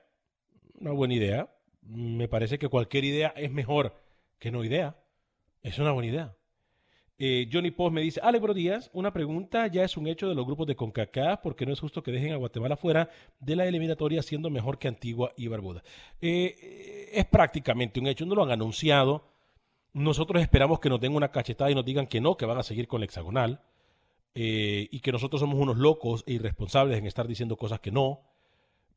Una 0.80 0.92
buena 0.92 1.14
idea. 1.14 1.48
Me 1.82 2.26
parece 2.26 2.58
que 2.58 2.68
cualquier 2.68 3.04
idea 3.04 3.34
es 3.36 3.50
mejor 3.50 4.00
que 4.38 4.50
no 4.50 4.64
idea. 4.64 4.96
Es 5.62 5.78
una 5.78 5.92
buena 5.92 6.08
idea. 6.08 6.36
Eh, 7.16 7.48
Johnny 7.52 7.70
Post 7.70 7.94
me 7.94 8.00
dice, 8.00 8.20
Ale, 8.22 8.38
buenos 8.40 8.56
días. 8.56 8.90
Una 8.92 9.12
pregunta, 9.12 9.68
ya 9.68 9.84
es 9.84 9.96
un 9.96 10.08
hecho 10.08 10.28
de 10.28 10.34
los 10.34 10.44
grupos 10.44 10.66
de 10.66 10.74
CONCACAF, 10.74 11.40
porque 11.40 11.64
no 11.64 11.72
es 11.72 11.78
justo 11.78 12.02
que 12.02 12.10
dejen 12.10 12.32
a 12.32 12.36
Guatemala 12.36 12.76
fuera 12.76 13.08
de 13.38 13.54
la 13.54 13.66
eliminatoria 13.66 14.20
siendo 14.22 14.50
mejor 14.50 14.78
que 14.78 14.88
Antigua 14.88 15.32
y 15.36 15.46
Barbuda. 15.46 15.84
Eh, 16.20 17.10
es 17.12 17.24
prácticamente 17.26 18.00
un 18.00 18.08
hecho, 18.08 18.26
no 18.26 18.34
lo 18.34 18.42
han 18.42 18.50
anunciado. 18.50 19.28
Nosotros 19.92 20.42
esperamos 20.42 20.80
que 20.80 20.88
nos 20.88 21.00
den 21.00 21.14
una 21.14 21.30
cachetada 21.30 21.70
y 21.70 21.74
nos 21.76 21.84
digan 21.84 22.08
que 22.08 22.20
no, 22.20 22.36
que 22.36 22.46
van 22.46 22.58
a 22.58 22.64
seguir 22.64 22.88
con 22.88 23.00
el 23.00 23.04
hexagonal. 23.04 23.60
Eh, 24.36 24.88
y 24.90 24.98
que 24.98 25.12
nosotros 25.12 25.40
somos 25.40 25.60
unos 25.60 25.76
locos 25.76 26.24
e 26.26 26.32
irresponsables 26.32 26.98
en 26.98 27.06
estar 27.06 27.28
diciendo 27.28 27.56
cosas 27.56 27.78
que 27.78 27.92
no. 27.92 28.22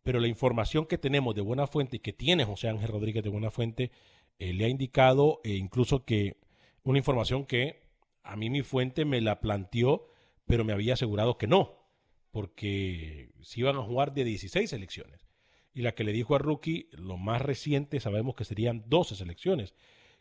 Pero 0.01 0.19
la 0.19 0.27
información 0.27 0.87
que 0.87 0.97
tenemos 0.97 1.35
de 1.35 1.41
buena 1.41 1.67
fuente 1.67 1.97
y 1.97 1.99
que 1.99 2.13
tiene 2.13 2.45
José 2.45 2.69
Ángel 2.69 2.87
Rodríguez 2.87 3.23
de 3.23 3.29
buena 3.29 3.51
fuente 3.51 3.91
le 4.39 4.65
ha 4.65 4.69
indicado 4.69 5.41
incluso 5.43 6.05
que 6.05 6.37
una 6.83 6.97
información 6.97 7.45
que 7.45 7.86
a 8.27 8.35
mí 8.35 8.49
mi 8.49 8.61
fuente 8.61 9.05
me 9.05 9.21
la 9.21 9.39
planteó, 9.39 10.07
pero 10.45 10.63
me 10.63 10.73
había 10.73 10.93
asegurado 10.93 11.37
que 11.37 11.47
no, 11.47 11.77
porque 12.31 13.31
se 13.41 13.61
iban 13.61 13.77
a 13.77 13.83
jugar 13.83 14.13
de 14.13 14.23
16 14.23 14.69
selecciones. 14.69 15.27
Y 15.73 15.81
la 15.81 15.93
que 15.93 16.03
le 16.03 16.11
dijo 16.11 16.35
a 16.35 16.39
Rookie, 16.39 16.89
lo 16.91 17.17
más 17.17 17.41
reciente 17.41 17.99
sabemos 17.99 18.35
que 18.35 18.45
serían 18.45 18.83
12 18.87 19.15
selecciones, 19.15 19.75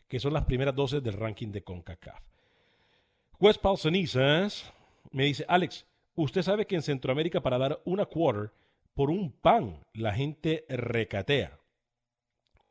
que 0.07 0.19
son 0.19 0.33
las 0.33 0.45
primeras 0.45 0.75
12 0.75 1.01
del 1.01 1.13
ranking 1.13 1.51
de 1.51 1.63
CONCACAF. 1.63 2.23
West 3.39 3.61
Paul 3.61 3.77
me 5.11 5.25
dice, 5.25 5.45
Alex, 5.47 5.85
usted 6.15 6.41
sabe 6.41 6.65
que 6.65 6.75
en 6.75 6.81
Centroamérica 6.81 7.41
para 7.41 7.57
dar 7.57 7.81
una 7.85 8.05
quarter 8.05 8.51
por 8.93 9.09
un 9.09 9.31
pan 9.31 9.85
la 9.93 10.13
gente 10.13 10.65
recatea. 10.69 11.59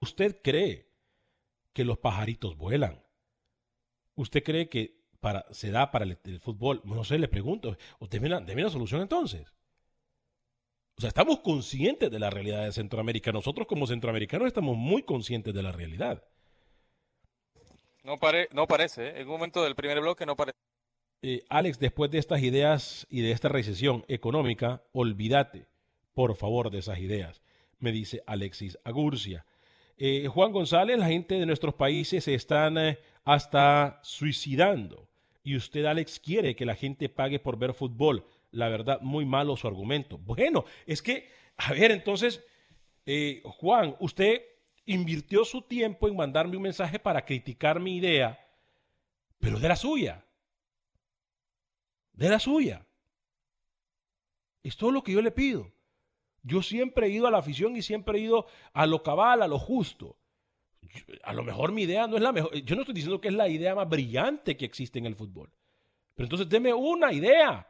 ¿Usted 0.00 0.40
cree 0.42 0.88
que 1.72 1.84
los 1.84 1.98
pajaritos 1.98 2.56
vuelan? 2.56 3.02
¿Usted 4.16 4.42
cree 4.42 4.68
que 4.68 4.95
se 5.50 5.70
da 5.70 5.90
para 5.90 6.04
el, 6.04 6.40
fútbol? 6.40 6.80
No 6.84 7.04
sé, 7.04 7.18
le 7.18 7.28
pregunto. 7.28 7.76
¿O 7.98 8.06
deme 8.06 8.28
una, 8.28 8.70
solución 8.70 9.02
entonces? 9.02 9.46
O 10.96 11.00
sea, 11.00 11.08
estamos 11.08 11.40
conscientes 11.40 12.10
de 12.10 12.18
la 12.18 12.30
realidad 12.30 12.64
de 12.64 12.72
Centroamérica. 12.72 13.32
Nosotros 13.32 13.66
como 13.66 13.86
centroamericanos 13.86 14.46
estamos 14.46 14.76
muy 14.76 15.02
conscientes 15.02 15.52
de 15.52 15.62
la 15.62 15.72
realidad. 15.72 16.22
No, 18.02 18.16
pare, 18.18 18.48
no 18.52 18.66
parece, 18.66 19.08
¿eh? 19.08 19.20
en 19.20 19.26
un 19.26 19.32
momento 19.32 19.62
del 19.64 19.74
primer 19.74 20.00
bloque 20.00 20.24
no 20.24 20.36
parece. 20.36 20.56
Eh, 21.22 21.44
Alex, 21.48 21.78
después 21.78 22.10
de 22.10 22.18
estas 22.18 22.40
ideas 22.42 23.06
y 23.10 23.20
de 23.20 23.32
esta 23.32 23.48
recesión 23.48 24.04
económica, 24.06 24.82
olvídate, 24.92 25.66
por 26.14 26.36
favor, 26.36 26.70
de 26.70 26.78
esas 26.78 26.98
ideas, 26.98 27.42
me 27.78 27.90
dice 27.90 28.22
Alexis 28.26 28.78
Agurcia. 28.84 29.44
Eh, 29.98 30.28
Juan 30.28 30.52
González, 30.52 30.98
la 30.98 31.08
gente 31.08 31.34
de 31.34 31.46
nuestros 31.46 31.74
países 31.74 32.24
se 32.24 32.34
están 32.34 32.78
hasta 33.24 33.98
suicidando 34.02 35.08
y 35.46 35.54
usted, 35.54 35.84
Alex, 35.84 36.18
quiere 36.18 36.56
que 36.56 36.66
la 36.66 36.74
gente 36.74 37.08
pague 37.08 37.38
por 37.38 37.56
ver 37.56 37.72
fútbol. 37.72 38.26
La 38.50 38.68
verdad, 38.68 39.00
muy 39.00 39.24
malo 39.24 39.56
su 39.56 39.68
argumento. 39.68 40.18
Bueno, 40.18 40.64
es 40.86 41.00
que, 41.00 41.30
a 41.56 41.72
ver, 41.72 41.92
entonces, 41.92 42.42
eh, 43.06 43.42
Juan, 43.44 43.94
usted 44.00 44.42
invirtió 44.86 45.44
su 45.44 45.62
tiempo 45.62 46.08
en 46.08 46.16
mandarme 46.16 46.56
un 46.56 46.64
mensaje 46.64 46.98
para 46.98 47.24
criticar 47.24 47.78
mi 47.78 47.96
idea, 47.98 48.44
pero 49.38 49.60
de 49.60 49.68
la 49.68 49.76
suya. 49.76 50.24
De 52.12 52.28
la 52.28 52.40
suya. 52.40 52.84
Es 54.64 54.76
todo 54.76 54.90
lo 54.90 55.04
que 55.04 55.12
yo 55.12 55.22
le 55.22 55.30
pido. 55.30 55.70
Yo 56.42 56.60
siempre 56.60 57.06
he 57.06 57.10
ido 57.10 57.28
a 57.28 57.30
la 57.30 57.38
afición 57.38 57.76
y 57.76 57.82
siempre 57.82 58.18
he 58.18 58.22
ido 58.22 58.48
a 58.72 58.84
lo 58.84 59.04
cabal, 59.04 59.42
a 59.42 59.46
lo 59.46 59.60
justo 59.60 60.16
a 61.22 61.32
lo 61.32 61.42
mejor 61.42 61.72
mi 61.72 61.82
idea 61.82 62.06
no 62.06 62.16
es 62.16 62.22
la 62.22 62.32
mejor. 62.32 62.54
Yo 62.62 62.74
no 62.74 62.82
estoy 62.82 62.94
diciendo 62.94 63.20
que 63.20 63.28
es 63.28 63.34
la 63.34 63.48
idea 63.48 63.74
más 63.74 63.88
brillante 63.88 64.56
que 64.56 64.64
existe 64.64 64.98
en 64.98 65.06
el 65.06 65.16
fútbol. 65.16 65.50
Pero 66.14 66.26
entonces 66.26 66.48
deme 66.48 66.72
una 66.72 67.12
idea. 67.12 67.66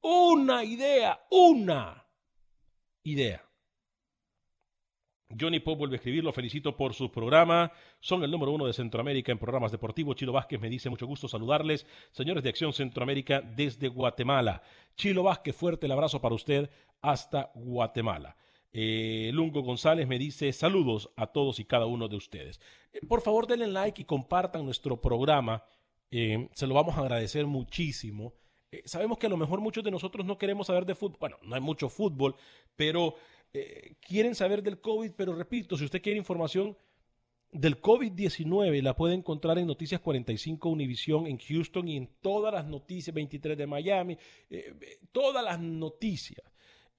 Una 0.00 0.64
idea. 0.64 1.20
Una 1.30 2.06
idea. 3.02 3.44
Johnny 5.38 5.60
Pop 5.60 5.78
vuelve 5.78 5.96
a 5.96 5.98
escribir, 5.98 6.24
lo 6.24 6.32
felicito 6.32 6.74
por 6.76 6.94
su 6.94 7.10
programa. 7.10 7.70
Son 8.00 8.22
el 8.24 8.30
número 8.30 8.52
uno 8.52 8.66
de 8.66 8.72
Centroamérica 8.72 9.30
en 9.30 9.38
programas 9.38 9.72
deportivos. 9.72 10.16
Chilo 10.16 10.32
Vázquez 10.32 10.58
me 10.58 10.70
dice 10.70 10.88
mucho 10.88 11.06
gusto 11.06 11.28
saludarles. 11.28 11.86
Señores 12.12 12.42
de 12.42 12.48
Acción 12.48 12.72
Centroamérica 12.72 13.42
desde 13.42 13.88
Guatemala. 13.88 14.62
Chilo 14.96 15.22
Vázquez, 15.24 15.54
fuerte 15.54 15.86
el 15.86 15.92
abrazo 15.92 16.20
para 16.20 16.34
usted 16.34 16.70
hasta 17.02 17.50
Guatemala. 17.54 18.36
Eh, 18.72 19.30
Lungo 19.32 19.62
González 19.62 20.06
me 20.06 20.18
dice 20.18 20.52
saludos 20.52 21.10
a 21.16 21.28
todos 21.28 21.58
y 21.58 21.64
cada 21.64 21.86
uno 21.86 22.08
de 22.08 22.16
ustedes. 22.16 22.60
Eh, 22.92 23.00
por 23.06 23.22
favor 23.22 23.46
denle 23.46 23.66
like 23.66 24.02
y 24.02 24.04
compartan 24.04 24.64
nuestro 24.64 25.00
programa. 25.00 25.64
Eh, 26.10 26.48
se 26.52 26.66
lo 26.66 26.74
vamos 26.74 26.96
a 26.96 27.00
agradecer 27.00 27.46
muchísimo. 27.46 28.34
sabemos 28.84 29.16
que 29.18 29.26
a 29.26 29.30
lo 29.30 29.38
mejor 29.38 29.60
muchos 29.60 29.82
de 29.82 29.90
nosotros 29.90 30.26
no 30.26 30.36
queremos 30.36 30.66
saber 30.66 30.84
de 30.84 30.94
fútbol. 30.94 31.18
Bueno, 31.20 31.36
no 31.42 31.54
hay 31.54 31.60
mucho 31.60 31.88
fútbol, 31.88 32.36
pero 32.76 33.14
quieren 34.06 34.34
saber 34.34 34.62
del 34.62 34.80
COVID. 34.80 35.12
Pero 35.16 35.34
repito, 35.34 35.76
si 35.76 35.84
usted 35.84 36.02
quiere 36.02 36.18
información 36.18 36.76
del 37.50 37.80
COVID-19 37.80 38.82
la 38.82 38.94
puede 38.94 39.14
encontrar 39.14 39.58
en 39.58 39.66
Noticias 39.66 40.02
45 40.02 40.68
Univisión 40.68 41.26
en 41.26 41.38
Houston 41.38 41.88
y 41.88 41.96
en 41.96 42.10
todas 42.20 42.52
las 42.52 42.66
noticias, 42.66 43.14
23 43.14 43.56
de 43.56 43.66
Miami, 43.66 44.18
todas 45.12 45.42
las 45.42 45.58
noticias 45.58 46.42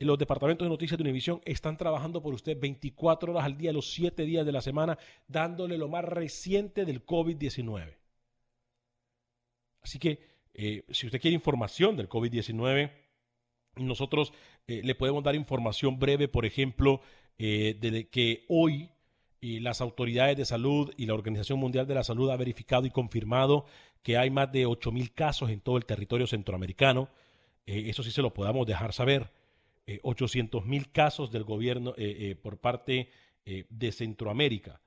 los 0.06 0.18
departamentos 0.18 0.66
de 0.66 0.70
noticias 0.70 0.98
de 0.98 1.04
Univisión 1.04 1.42
están 1.44 1.76
trabajando 1.76 2.22
por 2.22 2.34
usted 2.34 2.58
24 2.58 3.34
horas 3.34 3.44
al 3.44 3.58
día, 3.58 3.74
los 3.74 3.92
7 3.92 4.24
días 4.24 4.46
de 4.46 4.54
la 4.54 4.62
semana, 4.62 4.98
dándole 5.28 5.78
lo 5.78 5.90
más 5.90 6.06
reciente 6.06 6.86
del 6.86 7.06
COVID-19. 7.06 7.98
Así 9.82 10.00
que, 10.00 10.20
eh, 10.54 10.84
si 10.90 11.06
usted 11.06 11.20
quiere 11.20 11.36
información 11.36 11.98
del 11.98 12.08
COVID-19, 12.08 12.92
nosotros 13.76 14.34
eh, 14.68 14.82
le 14.84 14.96
podemos 14.96 15.24
dar 15.24 15.36
información 15.36 16.00
breve, 16.00 16.30
por 16.30 16.46
ejemplo, 16.46 17.02
eh, 17.38 17.78
de 17.80 18.08
que 18.10 18.46
hoy 18.48 18.90
las 19.42 19.80
autoridades 19.80 20.36
de 20.36 20.44
salud 20.44 20.94
y 20.98 21.06
la 21.06 21.14
Organización 21.14 21.60
Mundial 21.60 21.88
de 21.88 21.96
la 21.96 22.04
Salud 22.04 22.30
ha 22.30 22.36
verificado 22.36 22.86
y 22.86 22.90
confirmado 22.90 23.66
que 24.04 24.18
hay 24.18 24.30
más 24.30 24.52
de 24.52 24.66
8 24.66 24.92
mil 24.92 25.14
casos 25.14 25.50
en 25.50 25.62
todo 25.62 25.78
el 25.78 25.86
territorio 25.86 26.28
centroamericano. 26.28 27.10
eso 27.66 28.04
sí 28.04 28.12
se 28.12 28.22
lo 28.22 28.34
podamos 28.34 28.68
dejar 28.68 28.92
saber. 28.92 29.32
800 30.04 30.64
eh, 30.64 30.68
mil 30.68 30.92
casos 30.92 31.32
del 31.32 31.44
gobierno 31.44 31.94
eh, 31.98 32.32
eh, 32.32 32.36
por 32.36 32.58
parte 32.58 33.10
de 33.70 33.92
Centroamérica, 33.92 34.80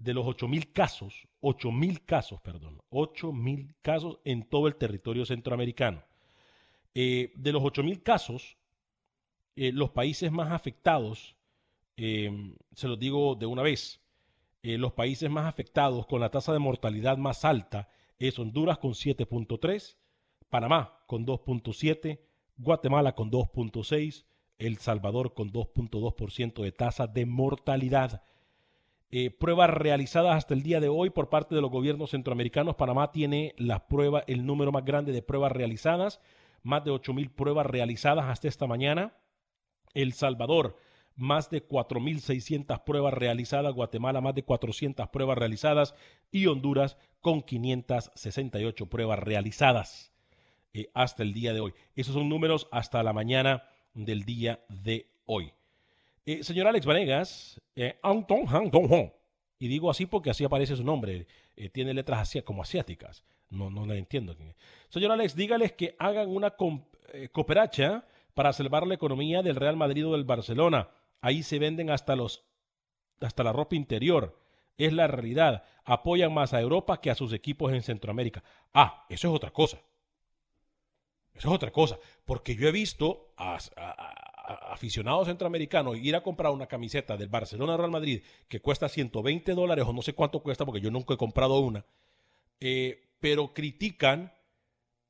de 0.00 0.14
los 0.14 0.26
8.000 0.26 0.72
casos, 0.72 1.28
8.000 1.42 2.04
casos, 2.04 2.40
perdón, 2.40 2.80
8.000 2.90 3.72
casos 3.82 4.18
en 4.24 4.48
todo 4.48 4.66
el 4.66 4.74
territorio 4.74 5.24
centroamericano. 5.24 6.02
De 6.92 7.52
los 7.52 7.62
8.000 7.62 8.02
casos, 8.02 8.56
eh, 9.54 9.70
los 9.72 9.90
países 9.90 10.32
más 10.32 10.50
afectados, 10.50 11.36
se 11.96 12.88
los 12.88 12.98
digo 12.98 13.36
de 13.36 13.46
una 13.46 13.62
vez, 13.62 14.00
los 14.62 14.92
países 14.94 15.30
más 15.30 15.46
afectados 15.46 16.04
con 16.06 16.20
la 16.20 16.30
tasa 16.30 16.52
de 16.52 16.58
mortalidad 16.58 17.16
más 17.16 17.44
alta 17.44 17.90
es 18.18 18.40
Honduras 18.40 18.78
con 18.78 18.94
7.3, 18.94 19.96
Panamá 20.48 20.98
con 21.06 21.24
2.7, 21.24 22.18
Guatemala 22.56 23.14
con 23.14 23.30
2.6, 23.30 24.24
El 24.60 24.76
Salvador 24.76 25.32
con 25.32 25.50
2.2% 25.50 26.62
de 26.62 26.70
tasa 26.70 27.06
de 27.06 27.24
mortalidad. 27.24 28.22
Eh, 29.10 29.30
pruebas 29.30 29.70
realizadas 29.70 30.36
hasta 30.36 30.52
el 30.52 30.62
día 30.62 30.80
de 30.80 30.88
hoy 30.88 31.08
por 31.08 31.30
parte 31.30 31.54
de 31.54 31.62
los 31.62 31.70
gobiernos 31.70 32.10
centroamericanos. 32.10 32.76
Panamá 32.76 33.10
tiene 33.10 33.54
el 33.56 34.46
número 34.46 34.70
más 34.70 34.84
grande 34.84 35.12
de 35.12 35.22
pruebas 35.22 35.50
realizadas, 35.50 36.20
más 36.62 36.84
de 36.84 36.92
8.000 36.92 37.30
pruebas 37.30 37.66
realizadas 37.66 38.26
hasta 38.26 38.48
esta 38.48 38.66
mañana. 38.66 39.14
El 39.94 40.12
Salvador, 40.12 40.76
más 41.16 41.48
de 41.48 41.66
4.600 41.66 42.84
pruebas 42.84 43.14
realizadas. 43.14 43.74
Guatemala, 43.74 44.20
más 44.20 44.34
de 44.34 44.44
400 44.44 45.08
pruebas 45.08 45.38
realizadas. 45.38 45.94
Y 46.30 46.46
Honduras, 46.48 46.98
con 47.22 47.40
568 47.40 48.86
pruebas 48.90 49.20
realizadas. 49.20 50.12
Eh, 50.74 50.90
hasta 50.92 51.22
el 51.22 51.32
día 51.32 51.54
de 51.54 51.60
hoy. 51.60 51.72
Esos 51.96 52.12
son 52.12 52.28
números 52.28 52.68
hasta 52.70 53.02
la 53.02 53.14
mañana 53.14 53.64
del 53.94 54.24
día 54.24 54.60
de 54.68 55.06
hoy. 55.26 55.52
Eh, 56.26 56.42
señor 56.44 56.66
Alex 56.66 56.86
Vanegas, 56.86 57.60
eh, 57.76 57.98
y 59.58 59.68
digo 59.68 59.90
así 59.90 60.06
porque 60.06 60.30
así 60.30 60.44
aparece 60.44 60.76
su 60.76 60.84
nombre, 60.84 61.26
tiene 61.72 61.92
letras 61.92 62.20
así, 62.20 62.40
como 62.42 62.62
asiáticas, 62.62 63.24
no, 63.50 63.70
no 63.70 63.84
le 63.86 63.98
entiendo. 63.98 64.36
Señor 64.88 65.12
Alex, 65.12 65.34
dígales 65.34 65.72
que 65.72 65.96
hagan 65.98 66.28
una 66.28 66.54
cooperacha 67.32 68.04
para 68.34 68.52
salvar 68.52 68.86
la 68.86 68.94
economía 68.94 69.42
del 69.42 69.56
Real 69.56 69.76
Madrid 69.76 70.06
o 70.06 70.12
del 70.12 70.24
Barcelona. 70.24 70.88
Ahí 71.20 71.42
se 71.42 71.58
venden 71.58 71.90
hasta 71.90 72.16
los 72.16 72.44
hasta 73.20 73.44
la 73.44 73.52
ropa 73.52 73.76
interior. 73.76 74.38
Es 74.78 74.92
la 74.92 75.06
realidad. 75.06 75.64
Apoyan 75.84 76.32
más 76.32 76.54
a 76.54 76.60
Europa 76.60 77.00
que 77.00 77.10
a 77.10 77.14
sus 77.14 77.32
equipos 77.32 77.72
en 77.72 77.82
Centroamérica. 77.82 78.42
Ah, 78.72 79.04
eso 79.08 79.28
es 79.28 79.34
otra 79.34 79.50
cosa. 79.50 79.78
Eso 81.40 81.48
es 81.48 81.54
otra 81.54 81.72
cosa, 81.72 81.98
porque 82.26 82.54
yo 82.54 82.68
he 82.68 82.70
visto 82.70 83.32
a, 83.38 83.56
aficionados 84.70 85.26
centroamericanos 85.26 85.96
ir 85.96 86.14
a 86.14 86.22
comprar 86.22 86.52
una 86.52 86.66
camiseta 86.66 87.16
del 87.16 87.30
Barcelona 87.30 87.78
Real 87.78 87.90
Madrid 87.90 88.22
que 88.46 88.60
cuesta 88.60 88.90
120 88.90 89.54
dólares 89.54 89.86
o 89.88 89.94
no 89.94 90.02
sé 90.02 90.12
cuánto 90.12 90.42
cuesta 90.42 90.66
porque 90.66 90.82
yo 90.82 90.90
nunca 90.90 91.14
he 91.14 91.16
comprado 91.16 91.58
una, 91.60 91.86
eh, 92.60 93.08
pero 93.20 93.54
critican 93.54 94.34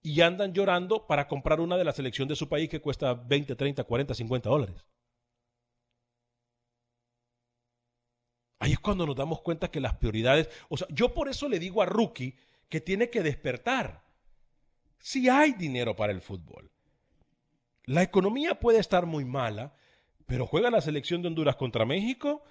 y 0.05 0.21
andan 0.21 0.53
llorando 0.53 1.09
para 1.09 1.27
comprar 1.27 1.59
una 1.59 1.77
de 1.77 1.83
la 1.83 1.93
selección 1.93 2.29
de 2.29 2.37
su 2.37 2.49
país 2.49 2.69
que 2.69 2.81
cuesta 2.81 3.13
20, 3.13 3.57
30, 3.57 3.83
40, 3.83 4.15
50 4.15 4.49
dólares. 4.49 4.87
Ahí 8.61 8.71
es 8.71 8.79
cuando 8.79 9.05
nos 9.05 9.17
damos 9.17 9.41
cuenta 9.41 9.69
que 9.69 9.81
las 9.81 9.97
prioridades, 9.97 10.49
o 10.69 10.77
sea, 10.77 10.87
yo 10.91 11.13
por 11.13 11.29
eso 11.29 11.49
le 11.49 11.59
digo 11.59 11.83
a 11.83 11.87
Rookie 11.87 12.37
que 12.69 12.81
tiene 12.81 13.11
que 13.11 13.25
despertar. 13.25 14.10
Si 15.01 15.29
hay 15.29 15.53
dinero 15.53 15.97
para 15.97 16.13
el 16.13 16.21
fútbol. 16.21 16.71
La 17.85 18.03
economía 18.03 18.61
puede 18.61 18.79
estar 18.79 19.07
muy 19.07 19.25
mala, 19.25 19.75
pero 20.27 20.47
juega 20.47 20.71
la 20.71 20.81
selección 20.81 21.23
de 21.23 21.29
Honduras 21.29 21.57
contra 21.57 21.85
México, 21.85 22.45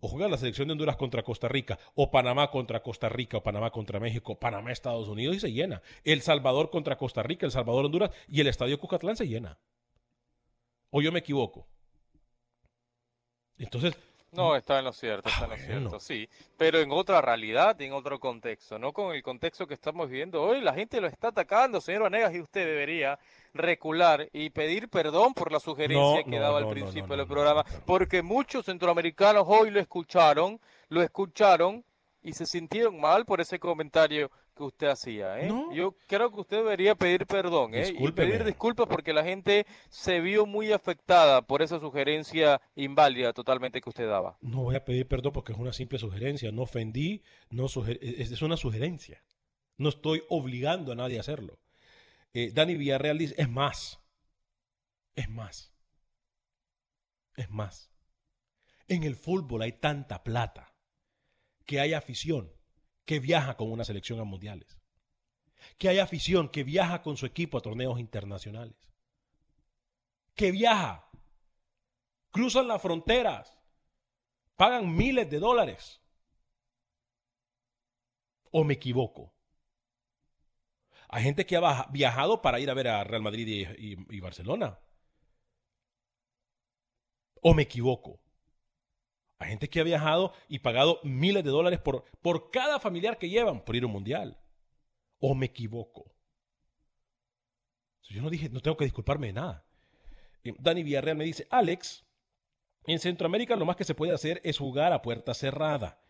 o 0.00 0.08
juega 0.08 0.28
la 0.28 0.38
selección 0.38 0.68
de 0.68 0.72
Honduras 0.72 0.96
contra 0.96 1.22
Costa 1.22 1.48
Rica, 1.48 1.78
o 1.94 2.10
Panamá 2.10 2.50
contra 2.50 2.82
Costa 2.82 3.08
Rica, 3.08 3.38
o 3.38 3.42
Panamá 3.42 3.70
contra 3.70 4.00
México, 4.00 4.38
Panamá 4.38 4.72
Estados 4.72 5.08
Unidos 5.08 5.36
y 5.36 5.40
se 5.40 5.52
llena. 5.52 5.82
El 6.04 6.22
Salvador 6.22 6.70
contra 6.70 6.96
Costa 6.96 7.22
Rica, 7.22 7.44
El 7.44 7.52
Salvador 7.52 7.84
Honduras 7.84 8.10
y 8.28 8.40
el 8.40 8.46
Estadio 8.46 8.78
Cucatlán 8.78 9.16
se 9.16 9.28
llena. 9.28 9.58
¿O 10.90 11.02
yo 11.02 11.12
me 11.12 11.18
equivoco? 11.18 11.66
Entonces, 13.58 13.96
no, 14.32 14.56
está 14.56 14.78
en 14.78 14.84
lo 14.84 14.92
cierto, 14.92 15.28
está 15.28 15.44
en 15.44 15.50
lo 15.50 15.56
cierto, 15.56 16.00
sí. 16.00 16.28
Pero 16.56 16.80
en 16.80 16.90
otra 16.90 17.20
realidad, 17.20 17.80
en 17.80 17.92
otro 17.92 18.18
contexto, 18.18 18.78
no 18.78 18.92
con 18.92 19.14
el 19.14 19.22
contexto 19.22 19.66
que 19.66 19.74
estamos 19.74 20.10
viviendo 20.10 20.42
hoy. 20.42 20.60
La 20.60 20.74
gente 20.74 21.00
lo 21.00 21.06
está 21.06 21.28
atacando, 21.28 21.80
señor 21.80 22.02
Vanegas, 22.02 22.34
y 22.34 22.40
usted 22.40 22.66
debería 22.66 23.18
recular 23.54 24.28
y 24.32 24.50
pedir 24.50 24.88
perdón 24.88 25.32
por 25.32 25.50
la 25.50 25.60
sugerencia 25.60 26.24
que 26.24 26.38
daba 26.38 26.58
al 26.58 26.68
principio 26.68 27.16
del 27.16 27.26
programa, 27.26 27.64
porque 27.86 28.22
muchos 28.22 28.66
centroamericanos 28.66 29.44
hoy 29.46 29.70
lo 29.70 29.80
escucharon, 29.80 30.60
lo 30.88 31.02
escucharon 31.02 31.84
y 32.22 32.32
se 32.32 32.44
sintieron 32.44 33.00
mal 33.00 33.24
por 33.24 33.40
ese 33.40 33.58
comentario 33.58 34.30
que 34.56 34.64
usted 34.64 34.88
hacía. 34.88 35.38
¿eh? 35.38 35.52
Yo 35.72 35.94
creo 36.06 36.32
que 36.32 36.40
usted 36.40 36.56
debería 36.56 36.94
pedir 36.94 37.26
perdón 37.26 37.74
¿eh? 37.74 37.94
y 37.96 38.10
pedir 38.12 38.42
disculpas 38.44 38.88
porque 38.88 39.12
la 39.12 39.22
gente 39.22 39.66
se 39.88 40.20
vio 40.20 40.46
muy 40.46 40.72
afectada 40.72 41.42
por 41.42 41.62
esa 41.62 41.78
sugerencia 41.78 42.60
inválida 42.74 43.32
totalmente 43.32 43.80
que 43.80 43.90
usted 43.90 44.08
daba. 44.08 44.38
No 44.40 44.62
voy 44.64 44.74
a 44.74 44.84
pedir 44.84 45.06
perdón 45.06 45.32
porque 45.32 45.52
es 45.52 45.58
una 45.58 45.72
simple 45.72 45.98
sugerencia. 45.98 46.50
No 46.50 46.62
ofendí, 46.62 47.22
no 47.50 47.66
es 47.66 48.42
una 48.42 48.56
sugerencia. 48.56 49.22
No 49.76 49.90
estoy 49.90 50.22
obligando 50.30 50.92
a 50.92 50.96
nadie 50.96 51.18
a 51.18 51.20
hacerlo. 51.20 51.58
Eh, 52.32 52.50
Dani 52.52 52.74
Villarreal 52.74 53.18
dice, 53.18 53.34
es 53.36 53.48
más. 53.48 54.00
Es 55.14 55.28
más. 55.28 55.72
Es 57.36 57.50
más. 57.50 57.90
En 58.88 59.02
el 59.02 59.16
fútbol 59.16 59.62
hay 59.62 59.72
tanta 59.72 60.24
plata 60.24 60.74
que 61.66 61.80
hay 61.80 61.92
afición 61.92 62.55
que 63.06 63.20
viaja 63.20 63.56
con 63.56 63.72
una 63.72 63.84
selección 63.84 64.20
a 64.20 64.24
mundiales. 64.24 64.76
Que 65.78 65.88
hay 65.88 65.98
afición 66.00 66.48
que 66.50 66.64
viaja 66.64 67.02
con 67.02 67.16
su 67.16 67.24
equipo 67.24 67.56
a 67.56 67.62
torneos 67.62 67.98
internacionales. 67.98 68.76
Que 70.34 70.50
viaja. 70.50 71.08
Cruzan 72.30 72.68
las 72.68 72.82
fronteras. 72.82 73.56
Pagan 74.56 74.94
miles 74.94 75.30
de 75.30 75.38
dólares. 75.38 76.02
¿O 78.50 78.64
me 78.64 78.74
equivoco? 78.74 79.32
Hay 81.08 81.22
gente 81.22 81.46
que 81.46 81.56
ha 81.56 81.86
viajado 81.90 82.42
para 82.42 82.58
ir 82.58 82.68
a 82.70 82.74
ver 82.74 82.88
a 82.88 83.04
Real 83.04 83.22
Madrid 83.22 83.46
y, 83.78 84.16
y 84.16 84.20
Barcelona. 84.20 84.78
¿O 87.40 87.54
me 87.54 87.62
equivoco? 87.62 88.20
Hay 89.38 89.50
gente 89.50 89.68
que 89.68 89.80
ha 89.80 89.84
viajado 89.84 90.32
y 90.48 90.60
pagado 90.60 91.00
miles 91.02 91.44
de 91.44 91.50
dólares 91.50 91.78
por, 91.80 92.04
por 92.22 92.50
cada 92.50 92.80
familiar 92.80 93.18
que 93.18 93.28
llevan 93.28 93.64
por 93.64 93.76
ir 93.76 93.82
a 93.82 93.86
un 93.86 93.92
mundial. 93.92 94.38
¿O 95.18 95.34
me 95.34 95.46
equivoco? 95.46 96.10
Yo 98.08 98.22
no 98.22 98.30
dije, 98.30 98.48
no 98.48 98.60
tengo 98.60 98.76
que 98.76 98.84
disculparme 98.84 99.28
de 99.28 99.32
nada. 99.34 99.64
Dani 100.58 100.82
Villarreal 100.82 101.16
me 101.16 101.24
dice, 101.24 101.46
Alex, 101.50 102.04
en 102.86 102.98
Centroamérica 102.98 103.56
lo 103.56 103.66
más 103.66 103.76
que 103.76 103.84
se 103.84 103.94
puede 103.94 104.12
hacer 104.12 104.40
es 104.44 104.58
jugar 104.58 104.92
a 104.92 105.02
puerta 105.02 105.34
cerrada 105.34 106.00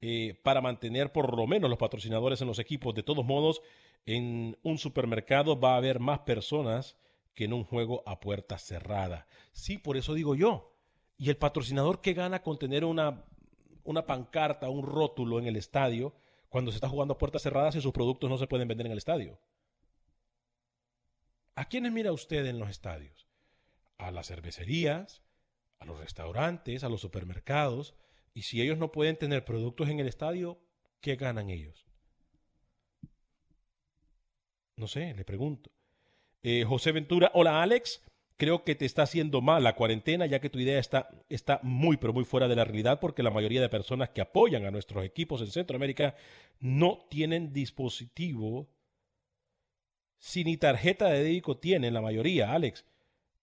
eh, 0.00 0.38
para 0.44 0.60
mantener 0.60 1.12
por 1.12 1.36
lo 1.36 1.46
menos 1.46 1.68
los 1.68 1.78
patrocinadores 1.78 2.40
en 2.40 2.48
los 2.48 2.60
equipos. 2.60 2.94
De 2.94 3.02
todos 3.02 3.24
modos, 3.24 3.62
en 4.06 4.56
un 4.62 4.78
supermercado 4.78 5.58
va 5.58 5.74
a 5.74 5.78
haber 5.78 5.98
más 5.98 6.20
personas 6.20 6.96
que 7.34 7.44
en 7.44 7.52
un 7.52 7.64
juego 7.64 8.02
a 8.06 8.20
puerta 8.20 8.58
cerrada. 8.58 9.26
Sí, 9.52 9.78
por 9.78 9.96
eso 9.96 10.14
digo 10.14 10.34
yo. 10.34 10.77
¿Y 11.18 11.30
el 11.30 11.36
patrocinador 11.36 12.00
qué 12.00 12.14
gana 12.14 12.42
con 12.42 12.58
tener 12.58 12.84
una, 12.84 13.24
una 13.82 14.06
pancarta, 14.06 14.70
un 14.70 14.86
rótulo 14.86 15.40
en 15.40 15.46
el 15.46 15.56
estadio 15.56 16.14
cuando 16.48 16.70
se 16.70 16.76
está 16.76 16.88
jugando 16.88 17.14
a 17.14 17.18
puertas 17.18 17.42
cerradas 17.42 17.74
y 17.74 17.80
sus 17.80 17.92
productos 17.92 18.30
no 18.30 18.38
se 18.38 18.46
pueden 18.46 18.68
vender 18.68 18.86
en 18.86 18.92
el 18.92 18.98
estadio? 18.98 19.38
¿A 21.56 21.64
quiénes 21.64 21.90
mira 21.90 22.12
usted 22.12 22.46
en 22.46 22.60
los 22.60 22.70
estadios? 22.70 23.26
A 23.98 24.12
las 24.12 24.28
cervecerías, 24.28 25.24
a 25.80 25.86
los 25.86 25.98
restaurantes, 25.98 26.84
a 26.84 26.88
los 26.88 27.00
supermercados. 27.00 27.96
Y 28.32 28.42
si 28.42 28.62
ellos 28.62 28.78
no 28.78 28.92
pueden 28.92 29.16
tener 29.16 29.44
productos 29.44 29.88
en 29.88 29.98
el 29.98 30.06
estadio, 30.06 30.60
¿qué 31.00 31.16
ganan 31.16 31.50
ellos? 31.50 31.84
No 34.76 34.86
sé, 34.86 35.12
le 35.14 35.24
pregunto. 35.24 35.72
Eh, 36.44 36.64
José 36.64 36.92
Ventura, 36.92 37.32
hola 37.34 37.60
Alex. 37.60 38.00
Creo 38.38 38.62
que 38.62 38.76
te 38.76 38.84
está 38.84 39.02
haciendo 39.02 39.40
mal 39.40 39.64
la 39.64 39.74
cuarentena, 39.74 40.24
ya 40.24 40.40
que 40.40 40.48
tu 40.48 40.60
idea 40.60 40.78
está, 40.78 41.10
está 41.28 41.58
muy, 41.64 41.96
pero 41.96 42.12
muy 42.12 42.24
fuera 42.24 42.46
de 42.46 42.54
la 42.54 42.64
realidad, 42.64 43.00
porque 43.00 43.24
la 43.24 43.32
mayoría 43.32 43.60
de 43.60 43.68
personas 43.68 44.10
que 44.10 44.20
apoyan 44.20 44.64
a 44.64 44.70
nuestros 44.70 45.04
equipos 45.04 45.40
en 45.40 45.50
Centroamérica 45.50 46.14
no 46.60 47.04
tienen 47.10 47.52
dispositivo, 47.52 48.70
si 50.18 50.44
ni 50.44 50.56
tarjeta 50.56 51.08
de 51.08 51.24
débito 51.24 51.56
tienen, 51.56 51.92
la 51.92 52.00
mayoría, 52.00 52.52
Alex. 52.52 52.84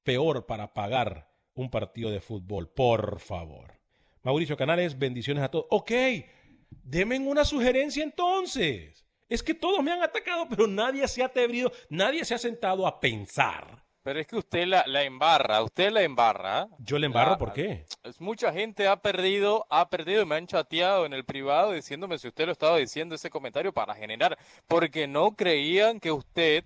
Peor 0.03 0.45
para 0.45 0.73
pagar 0.73 1.29
un 1.55 1.69
partido 1.69 2.09
de 2.09 2.21
fútbol, 2.21 2.69
por 2.69 3.19
favor. 3.19 3.73
Mauricio 4.23 4.55
Canales, 4.55 4.97
bendiciones 4.97 5.43
a 5.43 5.51
todos. 5.51 5.65
Ok, 5.71 5.91
denme 6.83 7.19
una 7.19 7.43
sugerencia 7.43 8.01
entonces. 8.01 9.05
Es 9.27 9.43
que 9.43 9.55
todos 9.55 9.83
me 9.83 9.91
han 9.91 10.03
atacado, 10.03 10.47
pero 10.49 10.67
nadie 10.67 11.05
se 11.09 11.21
ha 11.21 11.25
atrevido, 11.25 11.73
nadie 11.89 12.23
se 12.23 12.33
ha 12.33 12.37
sentado 12.37 12.87
a 12.87 13.01
pensar 13.01 13.84
Pero 14.05 14.19
es 14.19 14.27
que 14.27 14.35
usted 14.35 14.67
la, 14.67 14.83
la 14.85 15.01
embarra, 15.01 15.63
usted 15.63 15.89
la 15.91 16.03
embarra. 16.03 16.67
Yo 16.77 16.99
le 16.99 17.07
embarro, 17.07 17.31
La- 17.31 17.37
¿por 17.39 17.53
qué? 17.53 17.87
es- 18.03 18.21
Mucha 18.21 18.53
gente 18.53 18.87
ha 18.87 18.97
perdido, 19.01 19.65
ha 19.71 19.89
perdido 19.89 20.21
y 20.21 20.25
me 20.27 20.35
han 20.35 20.45
chateado 20.45 21.07
en 21.07 21.13
el 21.13 21.25
privado 21.25 21.71
diciéndome 21.71 22.19
si 22.19 22.27
usted 22.27 22.45
lo 22.45 22.51
estaba 22.51 22.77
diciendo 22.77 23.15
ese 23.15 23.31
comentario 23.31 23.73
para 23.73 23.95
generar, 23.95 24.37
porque 24.67 25.07
no 25.07 25.31
creían 25.35 25.99
que 25.99 26.11
usted 26.11 26.65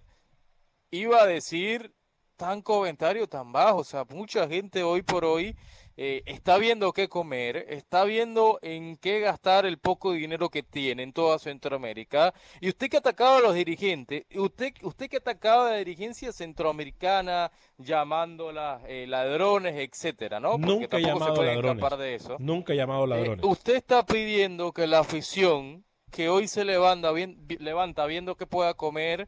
iba 0.91 1.21
a 1.21 1.25
decir 1.25 1.93
tan 2.35 2.61
comentario 2.61 3.25
tan 3.25 3.53
bajo. 3.53 3.77
O 3.77 3.83
sea, 3.85 4.03
mucha 4.09 4.45
gente 4.49 4.83
hoy 4.83 5.01
por 5.01 5.23
hoy 5.23 5.55
eh, 6.02 6.24
está 6.28 6.58
viendo 6.58 6.93
qué 6.93 7.10
comer, 7.10 7.66
está 7.68 8.06
viendo 8.06 8.58
en 8.62 8.95
qué 8.95 9.20
gastar 9.20 9.66
el 9.66 9.80
poco 9.80 10.14
dinero 10.14 10.47
que 10.50 10.64
tiene 10.64 11.04
en 11.04 11.12
toda 11.12 11.38
Centroamérica. 11.39 12.34
Y 12.62 12.70
usted 12.70 12.89
que 12.89 12.95
ha 12.95 13.00
atacado 13.02 13.36
a 13.38 13.41
los 13.41 13.54
dirigentes, 13.54 14.24
usted, 14.34 14.72
usted 14.84 15.10
que 15.10 15.18
ha 15.18 15.20
atacado 15.20 15.64
a 15.68 15.72
la 15.72 15.78
dirigencia 15.78 16.32
centroamericana, 16.32 17.52
llamándola 17.78 18.82
eh, 18.88 19.06
ladrones, 19.08 19.76
etcétera, 19.76 20.39
¿no? 20.39 20.52
Porque 20.52 20.66
Nunca 20.68 20.88
tampoco 20.88 21.08
llamado 21.08 21.26
se 21.32 21.36
puede 21.38 21.56
ladrones. 21.56 21.78
escapar 21.84 22.00
de 22.00 22.16
eso. 22.16 22.36
Nunca 22.39 22.74
he 22.74 22.76
llamado 22.78 23.04
Eh, 23.04 23.08
ladrones. 23.08 23.45
usted 23.45 23.76
está 23.76 24.06
pidiendo 24.06 24.72
que 24.72 24.88
la 24.88 25.00
afición 25.00 25.84
que 26.12 26.30
hoy 26.30 26.47
se 26.47 26.64
levanta, 26.66 27.12
bien, 27.12 27.45
levanta 27.60 28.06
viendo 28.06 28.36
que 28.36 28.47
pueda 28.47 28.74
comer, 28.74 29.28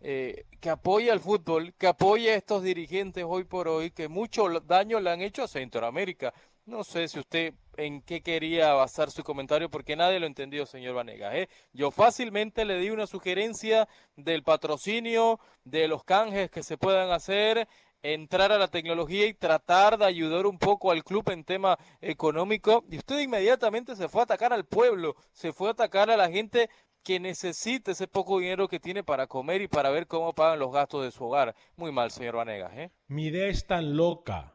eh, 0.00 0.46
que 0.60 0.70
apoye 0.70 1.10
al 1.10 1.20
fútbol, 1.20 1.74
que 1.74 1.86
apoye 1.86 2.32
a 2.32 2.36
estos 2.36 2.62
dirigentes 2.62 3.24
hoy 3.26 3.44
por 3.44 3.68
hoy, 3.68 3.90
que 3.90 4.08
mucho 4.08 4.48
daño 4.60 4.98
le 5.00 5.10
han 5.10 5.20
hecho 5.20 5.42
a 5.42 5.48
Centroamérica. 5.48 6.32
No 6.66 6.84
sé 6.84 7.08
si 7.08 7.18
usted 7.18 7.54
en 7.76 8.02
qué 8.02 8.22
quería 8.22 8.72
basar 8.74 9.10
su 9.10 9.22
comentario, 9.22 9.70
porque 9.70 9.96
nadie 9.96 10.20
lo 10.20 10.26
entendió, 10.26 10.66
señor 10.66 10.94
Vanegas. 10.94 11.34
¿eh? 11.34 11.48
Yo 11.72 11.90
fácilmente 11.90 12.64
le 12.64 12.78
di 12.78 12.90
una 12.90 13.06
sugerencia 13.06 13.88
del 14.16 14.42
patrocinio, 14.42 15.40
de 15.64 15.88
los 15.88 16.04
canjes 16.04 16.50
que 16.50 16.62
se 16.62 16.76
puedan 16.76 17.10
hacer, 17.10 17.66
entrar 18.02 18.52
a 18.52 18.58
la 18.58 18.68
tecnología 18.68 19.26
y 19.26 19.34
tratar 19.34 19.98
de 19.98 20.06
ayudar 20.06 20.46
un 20.46 20.58
poco 20.58 20.90
al 20.90 21.04
club 21.04 21.28
en 21.30 21.44
tema 21.44 21.78
económico. 22.00 22.84
Y 22.90 22.98
usted 22.98 23.18
inmediatamente 23.20 23.96
se 23.96 24.08
fue 24.08 24.22
a 24.22 24.24
atacar 24.24 24.52
al 24.52 24.64
pueblo, 24.64 25.16
se 25.32 25.52
fue 25.52 25.68
a 25.68 25.72
atacar 25.72 26.10
a 26.10 26.16
la 26.16 26.30
gente 26.30 26.70
que 27.02 27.18
necesita 27.18 27.92
ese 27.92 28.06
poco 28.06 28.38
dinero 28.38 28.68
que 28.68 28.80
tiene 28.80 29.02
para 29.02 29.26
comer 29.26 29.62
y 29.62 29.68
para 29.68 29.90
ver 29.90 30.06
cómo 30.06 30.34
pagan 30.34 30.58
los 30.58 30.72
gastos 30.72 31.04
de 31.04 31.10
su 31.10 31.24
hogar. 31.24 31.54
Muy 31.76 31.92
mal, 31.92 32.10
señor 32.10 32.36
Vanegas. 32.36 32.72
¿eh? 32.76 32.90
Mi 33.08 33.26
idea 33.26 33.48
es 33.48 33.66
tan 33.66 33.96
loca, 33.96 34.54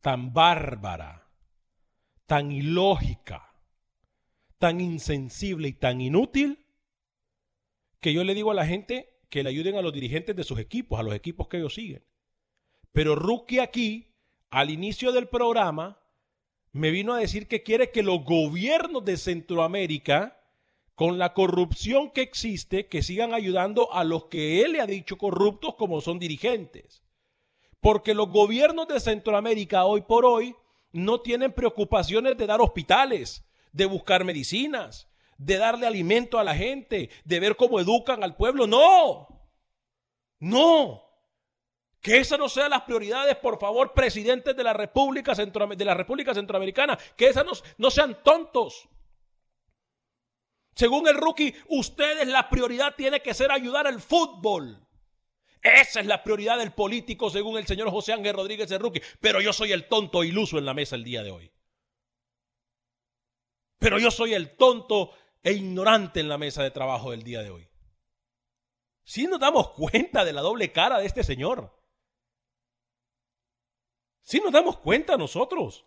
tan 0.00 0.32
bárbara, 0.32 1.28
tan 2.26 2.52
ilógica, 2.52 3.52
tan 4.58 4.80
insensible 4.80 5.68
y 5.68 5.72
tan 5.72 6.00
inútil, 6.00 6.64
que 8.00 8.12
yo 8.12 8.24
le 8.24 8.34
digo 8.34 8.50
a 8.50 8.54
la 8.54 8.66
gente 8.66 9.16
que 9.28 9.42
le 9.42 9.50
ayuden 9.50 9.76
a 9.76 9.82
los 9.82 9.92
dirigentes 9.92 10.36
de 10.36 10.44
sus 10.44 10.58
equipos, 10.58 10.98
a 10.98 11.02
los 11.02 11.14
equipos 11.14 11.48
que 11.48 11.58
ellos 11.58 11.74
siguen. 11.74 12.04
Pero 12.92 13.14
Rookie 13.16 13.58
aquí, 13.58 14.14
al 14.50 14.70
inicio 14.70 15.12
del 15.12 15.28
programa, 15.28 16.00
me 16.72 16.90
vino 16.90 17.14
a 17.14 17.18
decir 17.18 17.48
que 17.48 17.62
quiere 17.62 17.90
que 17.90 18.02
los 18.02 18.24
gobiernos 18.24 19.04
de 19.04 19.16
Centroamérica, 19.16 20.40
con 20.96 21.18
la 21.18 21.34
corrupción 21.34 22.10
que 22.10 22.22
existe, 22.22 22.88
que 22.88 23.02
sigan 23.02 23.34
ayudando 23.34 23.92
a 23.92 24.02
los 24.02 24.24
que 24.24 24.62
él 24.62 24.72
le 24.72 24.80
ha 24.80 24.86
dicho 24.86 25.18
corruptos 25.18 25.74
como 25.74 26.00
son 26.00 26.18
dirigentes. 26.18 27.04
Porque 27.80 28.14
los 28.14 28.30
gobiernos 28.30 28.88
de 28.88 28.98
Centroamérica 28.98 29.84
hoy 29.84 30.00
por 30.00 30.24
hoy 30.24 30.56
no 30.92 31.20
tienen 31.20 31.52
preocupaciones 31.52 32.38
de 32.38 32.46
dar 32.46 32.62
hospitales, 32.62 33.44
de 33.72 33.84
buscar 33.84 34.24
medicinas, 34.24 35.06
de 35.36 35.58
darle 35.58 35.86
alimento 35.86 36.38
a 36.38 36.44
la 36.44 36.54
gente, 36.54 37.10
de 37.26 37.40
ver 37.40 37.56
cómo 37.56 37.78
educan 37.78 38.24
al 38.24 38.34
pueblo. 38.34 38.66
No, 38.66 39.28
no. 40.40 41.02
Que 42.00 42.20
esas 42.20 42.38
no 42.38 42.48
sean 42.48 42.70
las 42.70 42.82
prioridades, 42.82 43.36
por 43.36 43.58
favor, 43.58 43.92
presidentes 43.92 44.56
de 44.56 44.64
la 44.64 44.72
República, 44.72 45.34
de 45.34 45.84
la 45.84 45.94
República 45.94 46.32
Centroamericana. 46.32 46.98
Que 47.16 47.28
esas 47.28 47.44
no, 47.44 47.52
no 47.76 47.90
sean 47.90 48.16
tontos. 48.22 48.88
Según 50.76 51.08
el 51.08 51.14
rookie, 51.14 51.54
ustedes 51.70 52.28
la 52.28 52.50
prioridad 52.50 52.94
tiene 52.94 53.22
que 53.22 53.32
ser 53.32 53.50
ayudar 53.50 53.86
al 53.86 53.98
fútbol. 53.98 54.86
Esa 55.62 56.00
es 56.00 56.06
la 56.06 56.22
prioridad 56.22 56.58
del 56.58 56.72
político, 56.72 57.30
según 57.30 57.56
el 57.56 57.66
señor 57.66 57.90
José 57.90 58.12
Ángel 58.12 58.36
Rodríguez 58.36 58.70
el 58.70 58.80
rookie. 58.80 59.00
Pero 59.18 59.40
yo 59.40 59.54
soy 59.54 59.72
el 59.72 59.88
tonto 59.88 60.22
iluso 60.22 60.58
en 60.58 60.66
la 60.66 60.74
mesa 60.74 60.94
el 60.94 61.02
día 61.02 61.22
de 61.22 61.30
hoy. 61.30 61.50
Pero 63.78 63.98
yo 63.98 64.10
soy 64.10 64.34
el 64.34 64.54
tonto 64.54 65.12
e 65.42 65.52
ignorante 65.52 66.20
en 66.20 66.28
la 66.28 66.36
mesa 66.36 66.62
de 66.62 66.70
trabajo 66.70 67.10
del 67.10 67.22
día 67.22 67.42
de 67.42 67.50
hoy. 67.50 67.68
Si 69.02 69.26
nos 69.26 69.40
damos 69.40 69.70
cuenta 69.70 70.26
de 70.26 70.34
la 70.34 70.42
doble 70.42 70.72
cara 70.72 70.98
de 70.98 71.06
este 71.06 71.24
señor. 71.24 71.74
Si 74.20 74.40
nos 74.40 74.52
damos 74.52 74.78
cuenta 74.78 75.16
nosotros. 75.16 75.86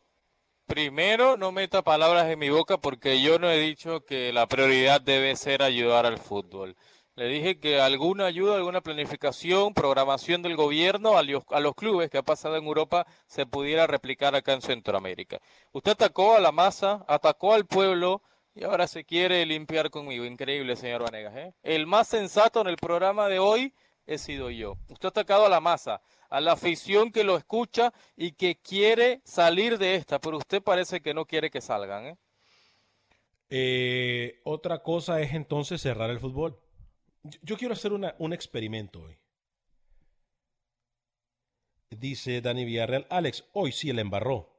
Primero, 0.69 1.35
no 1.35 1.51
meta 1.51 1.81
palabras 1.81 2.29
en 2.29 2.37
mi 2.37 2.49
boca 2.49 2.77
porque 2.77 3.23
yo 3.23 3.39
no 3.39 3.49
he 3.49 3.59
dicho 3.59 4.05
que 4.05 4.31
la 4.31 4.45
prioridad 4.45 5.01
debe 5.01 5.35
ser 5.35 5.63
ayudar 5.63 6.05
al 6.05 6.19
fútbol. 6.19 6.75
Le 7.15 7.25
dije 7.25 7.59
que 7.59 7.81
alguna 7.81 8.27
ayuda, 8.27 8.55
alguna 8.55 8.81
planificación, 8.81 9.73
programación 9.73 10.43
del 10.43 10.55
gobierno 10.55 11.17
a 11.17 11.23
los, 11.23 11.75
clubes 11.75 12.11
que 12.11 12.19
ha 12.19 12.21
pasado 12.21 12.55
en 12.55 12.65
Europa 12.65 13.07
se 13.25 13.47
pudiera 13.47 13.87
replicar 13.87 14.35
acá 14.35 14.53
en 14.53 14.61
Centroamérica. 14.61 15.39
Usted 15.71 15.93
atacó 15.93 16.35
a 16.35 16.39
la 16.39 16.51
masa, 16.51 17.03
atacó 17.07 17.55
al 17.55 17.65
pueblo 17.65 18.21
y 18.53 18.63
ahora 18.63 18.85
se 18.85 19.03
quiere 19.03 19.43
limpiar 19.47 19.89
conmigo. 19.89 20.23
Increíble, 20.23 20.75
señor 20.75 21.01
Vanegas. 21.01 21.35
¿eh? 21.35 21.53
El 21.63 21.87
más 21.87 22.07
sensato 22.07 22.61
en 22.61 22.67
el 22.67 22.77
programa 22.77 23.27
de 23.27 23.39
hoy 23.39 23.73
he 24.05 24.19
sido 24.19 24.51
yo. 24.51 24.77
Usted 24.87 25.07
ha 25.07 25.09
atacado 25.09 25.47
a 25.47 25.49
la 25.49 25.61
masa, 25.61 25.99
a 26.29 26.39
la 26.41 26.53
afición 26.53 27.11
que 27.11 27.23
lo 27.23 27.37
escucha 27.37 27.93
y 28.15 28.33
que 28.33 28.55
quiere 28.55 29.21
salir 29.23 29.77
de 29.77 29.95
esta, 29.95 30.19
pero 30.19 30.37
usted 30.37 30.61
parece 30.61 31.01
que 31.01 31.13
no 31.13 31.25
quiere 31.25 31.49
que 31.49 31.61
salgan. 31.61 32.05
¿eh? 32.05 32.17
Eh, 33.49 34.41
otra 34.43 34.83
cosa 34.83 35.21
es 35.21 35.33
entonces 35.33 35.81
cerrar 35.81 36.09
el 36.09 36.19
fútbol. 36.19 36.59
Yo, 37.41 37.57
quiero 37.57 37.73
hacer 37.73 37.93
una- 37.93 38.15
un 38.19 38.31
experimento 38.33 39.01
hoy. 39.01 39.17
Dice 41.89 42.41
Dani 42.41 42.65
Villarreal, 42.65 43.07
Alex, 43.09 43.45
hoy 43.53 43.71
sí 43.71 43.91
la 43.91 44.01
embarró. 44.01 44.55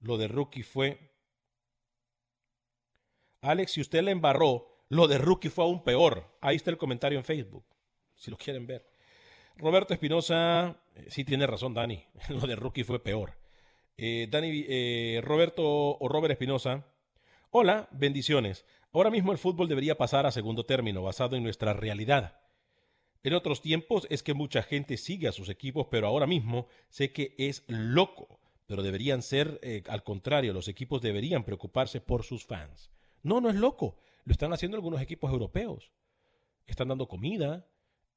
Lo 0.00 0.18
de 0.18 0.28
Rookie 0.28 0.62
fue... 0.62 0.98
Alex, 3.40 3.72
si 3.72 3.80
usted 3.80 4.02
la 4.02 4.10
embarró, 4.10 4.84
lo 4.90 5.08
de 5.08 5.18
Rookie 5.18 5.48
fue 5.48 5.64
aún 5.64 5.82
peor. 5.82 6.36
Ahí 6.40 6.56
está 6.56 6.70
el 6.70 6.76
comentario 6.76 7.18
en 7.18 7.24
Facebook, 7.24 7.64
si 8.14 8.30
lo 8.30 8.36
quieren 8.36 8.66
ver. 8.66 8.86
Roberto 9.58 9.92
Espinosa, 9.92 10.80
eh, 10.94 11.06
sí 11.08 11.24
tiene 11.24 11.46
razón 11.46 11.74
Dani, 11.74 12.04
lo 12.28 12.40
de 12.40 12.56
Rookie 12.56 12.84
fue 12.84 13.02
peor. 13.02 13.38
Eh, 13.96 14.28
Dani, 14.30 14.64
eh, 14.68 15.20
Roberto 15.24 15.64
o 15.98 16.08
Robert 16.08 16.32
Espinosa, 16.32 16.86
Hola, 17.50 17.88
bendiciones. 17.90 18.66
Ahora 18.92 19.10
mismo 19.10 19.32
el 19.32 19.38
fútbol 19.38 19.68
debería 19.68 19.96
pasar 19.96 20.26
a 20.26 20.30
segundo 20.30 20.64
término, 20.64 21.02
basado 21.02 21.34
en 21.34 21.42
nuestra 21.42 21.72
realidad. 21.72 22.40
En 23.22 23.32
otros 23.32 23.62
tiempos 23.62 24.06
es 24.10 24.22
que 24.22 24.34
mucha 24.34 24.62
gente 24.62 24.96
sigue 24.98 25.28
a 25.28 25.32
sus 25.32 25.48
equipos, 25.48 25.88
pero 25.90 26.06
ahora 26.06 26.26
mismo 26.26 26.68
sé 26.90 27.10
que 27.10 27.34
es 27.38 27.64
loco. 27.66 28.38
Pero 28.66 28.82
deberían 28.82 29.22
ser, 29.22 29.60
al 29.88 30.04
contrario, 30.04 30.52
los 30.52 30.68
equipos 30.68 31.00
deberían 31.00 31.42
preocuparse 31.42 32.02
por 32.02 32.22
sus 32.22 32.44
fans. 32.44 32.90
No, 33.22 33.40
no 33.40 33.48
es 33.48 33.56
loco. 33.56 33.96
Lo 34.24 34.32
están 34.32 34.52
haciendo 34.52 34.76
algunos 34.76 35.00
equipos 35.00 35.32
europeos. 35.32 35.90
Están 36.66 36.88
dando 36.88 37.08
comida. 37.08 37.66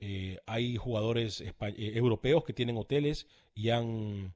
Eh, 0.04 0.40
hay 0.48 0.78
jugadores 0.78 1.42
eh, 1.42 1.54
europeos 1.78 2.44
que 2.44 2.54
tienen 2.54 2.76
hoteles 2.76 3.28
y 3.54 3.70
han 3.70 4.34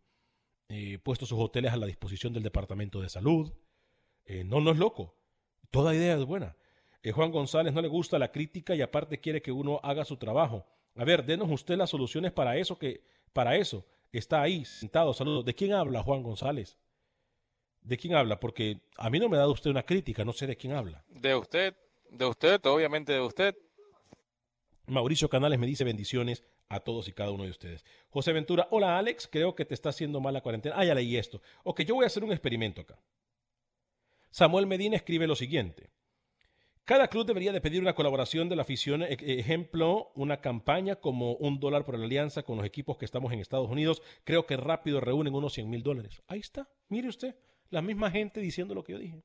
eh, 0.70 1.00
puesto 1.02 1.26
sus 1.26 1.40
hoteles 1.40 1.74
a 1.74 1.78
la 1.78 1.88
disposición 1.88 2.34
del 2.34 2.44
Departamento 2.44 3.02
de 3.02 3.10
Salud. 3.10 3.52
No, 4.28 4.62
no 4.62 4.72
es 4.72 4.78
loco. 4.78 5.16
Toda 5.72 5.94
idea 5.94 6.16
es 6.16 6.26
buena. 6.26 6.56
Juan 7.14 7.32
González 7.32 7.74
no 7.74 7.82
le 7.82 7.88
gusta 7.88 8.18
la 8.18 8.32
crítica 8.32 8.74
y 8.74 8.82
aparte 8.82 9.20
quiere 9.20 9.42
que 9.42 9.52
uno 9.52 9.80
haga 9.84 10.04
su 10.06 10.18
trabajo. 10.18 10.66
A 10.96 11.04
ver, 11.04 11.26
denos 11.26 11.50
usted 11.52 11.78
las 11.78 11.92
soluciones 11.92 12.32
para 12.32 12.58
eso 12.58 12.80
que 12.80 13.04
para 13.34 13.56
eso 13.56 13.86
está 14.12 14.42
ahí 14.42 14.66
sentado. 14.66 15.14
Saludos. 15.14 15.46
¿De 15.46 15.54
quién 15.54 15.74
habla 15.74 16.02
Juan 16.02 16.24
González? 16.24 16.78
¿De 17.82 17.98
quién 17.98 18.16
habla? 18.16 18.40
Porque 18.40 18.82
a 18.98 19.12
mí 19.12 19.20
no 19.20 19.30
me 19.30 19.38
ha 19.38 19.42
dado 19.42 19.52
usted 19.52 19.70
una 19.70 19.84
crítica, 19.84 20.26
no 20.26 20.34
sé 20.34 20.48
de 20.48 20.58
quién 20.58 20.74
habla. 20.74 21.04
De 21.08 21.36
usted, 21.36 21.76
de 22.10 22.26
usted, 22.26 22.60
obviamente 22.66 23.14
de 23.14 23.22
usted. 23.22 23.56
Mauricio 24.88 25.30
Canales 25.30 25.60
me 25.60 25.68
dice 25.68 25.84
bendiciones 25.84 26.44
a 26.70 26.80
todos 26.80 27.08
y 27.08 27.14
cada 27.14 27.32
uno 27.32 27.44
de 27.44 27.50
ustedes. 27.52 27.86
José 28.10 28.34
Ventura, 28.34 28.68
hola 28.72 28.98
Alex, 28.98 29.28
creo 29.32 29.56
que 29.56 29.66
te 29.66 29.74
está 29.74 29.90
haciendo 29.90 30.20
mal 30.20 30.34
la 30.34 30.42
cuarentena. 30.42 30.76
Ah, 30.78 30.86
ya 30.86 30.96
leí 30.96 31.18
esto. 31.18 31.42
Ok, 31.64 31.82
yo 31.82 31.96
voy 31.96 32.04
a 32.04 32.08
hacer 32.08 32.24
un 32.24 32.32
experimento 32.32 32.82
acá. 32.82 33.00
Samuel 34.32 34.68
Medina 34.68 34.96
escribe 34.96 35.28
lo 35.28 35.36
siguiente. 35.36 35.90
Cada 36.84 37.08
club 37.08 37.26
debería 37.26 37.52
de 37.52 37.62
pedir 37.62 37.82
una 37.82 37.96
colaboración 37.96 38.48
de 38.48 38.56
la 38.56 38.62
afición, 38.62 39.02
e- 39.02 39.18
ejemplo, 39.20 40.12
una 40.14 40.42
campaña 40.42 40.98
como 40.98 41.34
un 41.34 41.60
dólar 41.60 41.84
por 41.84 41.98
la 41.98 42.06
alianza 42.06 42.44
con 42.44 42.58
los 42.58 42.66
equipos 42.66 42.98
que 42.98 43.06
estamos 43.06 43.34
en 43.34 43.40
Estados 43.40 43.70
Unidos. 43.72 44.04
Creo 44.24 44.46
que 44.46 44.56
rápido 44.56 45.00
reúnen 45.00 45.34
unos 45.34 45.54
100 45.54 45.68
mil 45.68 45.82
dólares. 45.82 46.22
Ahí 46.28 46.40
está, 46.40 46.70
mire 46.90 47.08
usted, 47.08 47.36
la 47.72 47.82
misma 47.82 48.12
gente 48.12 48.40
diciendo 48.40 48.76
lo 48.76 48.84
que 48.84 48.94
yo 48.94 49.00
dije. 49.00 49.24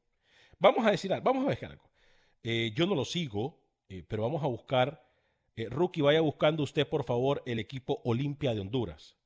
Vamos 0.58 0.86
a 0.86 0.90
decir 0.90 1.12
algo, 1.12 1.24
vamos 1.24 1.46
a 1.46 1.50
dejar 1.50 1.72
algo. 1.72 1.90
Eh, 2.42 2.72
yo 2.74 2.86
no 2.86 2.94
lo 2.94 3.04
sigo, 3.04 3.60
eh, 3.90 4.04
pero 4.08 4.22
vamos 4.22 4.42
a 4.42 4.46
buscar 4.46 5.09
Eh, 5.60 5.68
rookie, 5.68 6.00
vaya 6.00 6.22
buscando 6.22 6.62
usted, 6.62 6.88
por 6.88 7.04
favor, 7.04 7.42
el 7.44 7.58
equipo 7.58 8.00
Olimpia 8.04 8.54
de 8.54 8.60
Honduras. 8.60 9.18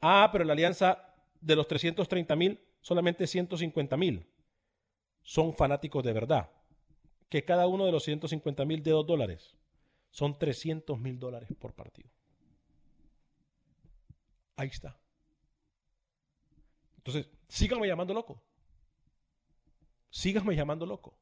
Ah, 0.00 0.28
pero 0.32 0.44
la 0.44 0.52
alianza 0.52 1.14
de 1.40 1.56
los 1.56 1.66
330 1.66 2.36
mil, 2.36 2.60
solamente 2.80 3.26
150 3.26 3.96
mil 3.96 4.26
son 5.22 5.52
fanáticos 5.54 6.04
de 6.04 6.12
verdad. 6.12 6.50
Que 7.28 7.44
cada 7.44 7.66
uno 7.66 7.84
de 7.84 7.92
los 7.92 8.04
150 8.04 8.64
mil 8.64 8.82
de 8.82 8.90
2 8.92 9.06
dólares 9.06 9.56
son 10.10 10.38
300 10.38 10.98
mil 10.98 11.18
dólares 11.18 11.50
por 11.58 11.74
partido. 11.74 12.10
Ahí 14.56 14.68
está. 14.68 14.98
Entonces, 16.96 17.28
síganme 17.48 17.86
llamando 17.86 18.14
loco. 18.14 18.42
Síganme 20.10 20.56
llamando 20.56 20.86
loco. 20.86 21.16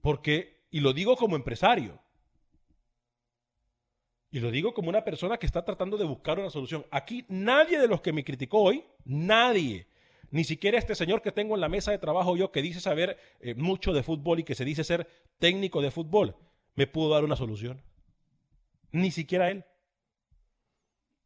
Porque, 0.00 0.66
y 0.70 0.80
lo 0.80 0.92
digo 0.92 1.16
como 1.16 1.36
empresario, 1.36 2.00
y 4.34 4.40
lo 4.40 4.50
digo 4.50 4.74
como 4.74 4.88
una 4.88 5.04
persona 5.04 5.38
que 5.38 5.46
está 5.46 5.64
tratando 5.64 5.96
de 5.96 6.04
buscar 6.04 6.40
una 6.40 6.50
solución. 6.50 6.84
Aquí 6.90 7.24
nadie 7.28 7.78
de 7.78 7.86
los 7.86 8.00
que 8.00 8.12
me 8.12 8.24
criticó 8.24 8.62
hoy, 8.62 8.84
nadie, 9.04 9.86
ni 10.32 10.42
siquiera 10.42 10.76
este 10.76 10.96
señor 10.96 11.22
que 11.22 11.30
tengo 11.30 11.54
en 11.54 11.60
la 11.60 11.68
mesa 11.68 11.92
de 11.92 11.98
trabajo 11.98 12.36
yo, 12.36 12.50
que 12.50 12.60
dice 12.60 12.80
saber 12.80 13.16
eh, 13.38 13.54
mucho 13.54 13.92
de 13.92 14.02
fútbol 14.02 14.40
y 14.40 14.42
que 14.42 14.56
se 14.56 14.64
dice 14.64 14.82
ser 14.82 15.06
técnico 15.38 15.80
de 15.80 15.92
fútbol, 15.92 16.34
me 16.74 16.88
pudo 16.88 17.10
dar 17.10 17.22
una 17.22 17.36
solución. 17.36 17.80
Ni 18.90 19.12
siquiera 19.12 19.52
él. 19.52 19.64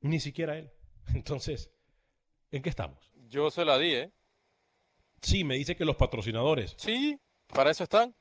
Ni 0.03 0.21
siquiera 0.21 0.59
él. 0.59 0.71
Entonces, 1.15 1.71
¿en 2.51 2.61
qué 2.61 2.69
estamos? 2.69 3.11
Yo 3.31 3.51
se 3.51 3.65
la 3.65 3.79
di, 3.79 3.95
¿eh? 3.95 4.13
Sí, 5.23 5.45
me 5.45 5.55
dice 5.55 5.77
que 5.77 5.87
los 5.87 5.97
patrocinadores. 5.97 6.75
Sí, 6.77 7.19
para 7.47 7.71
eso 7.71 7.85
están. 7.85 8.15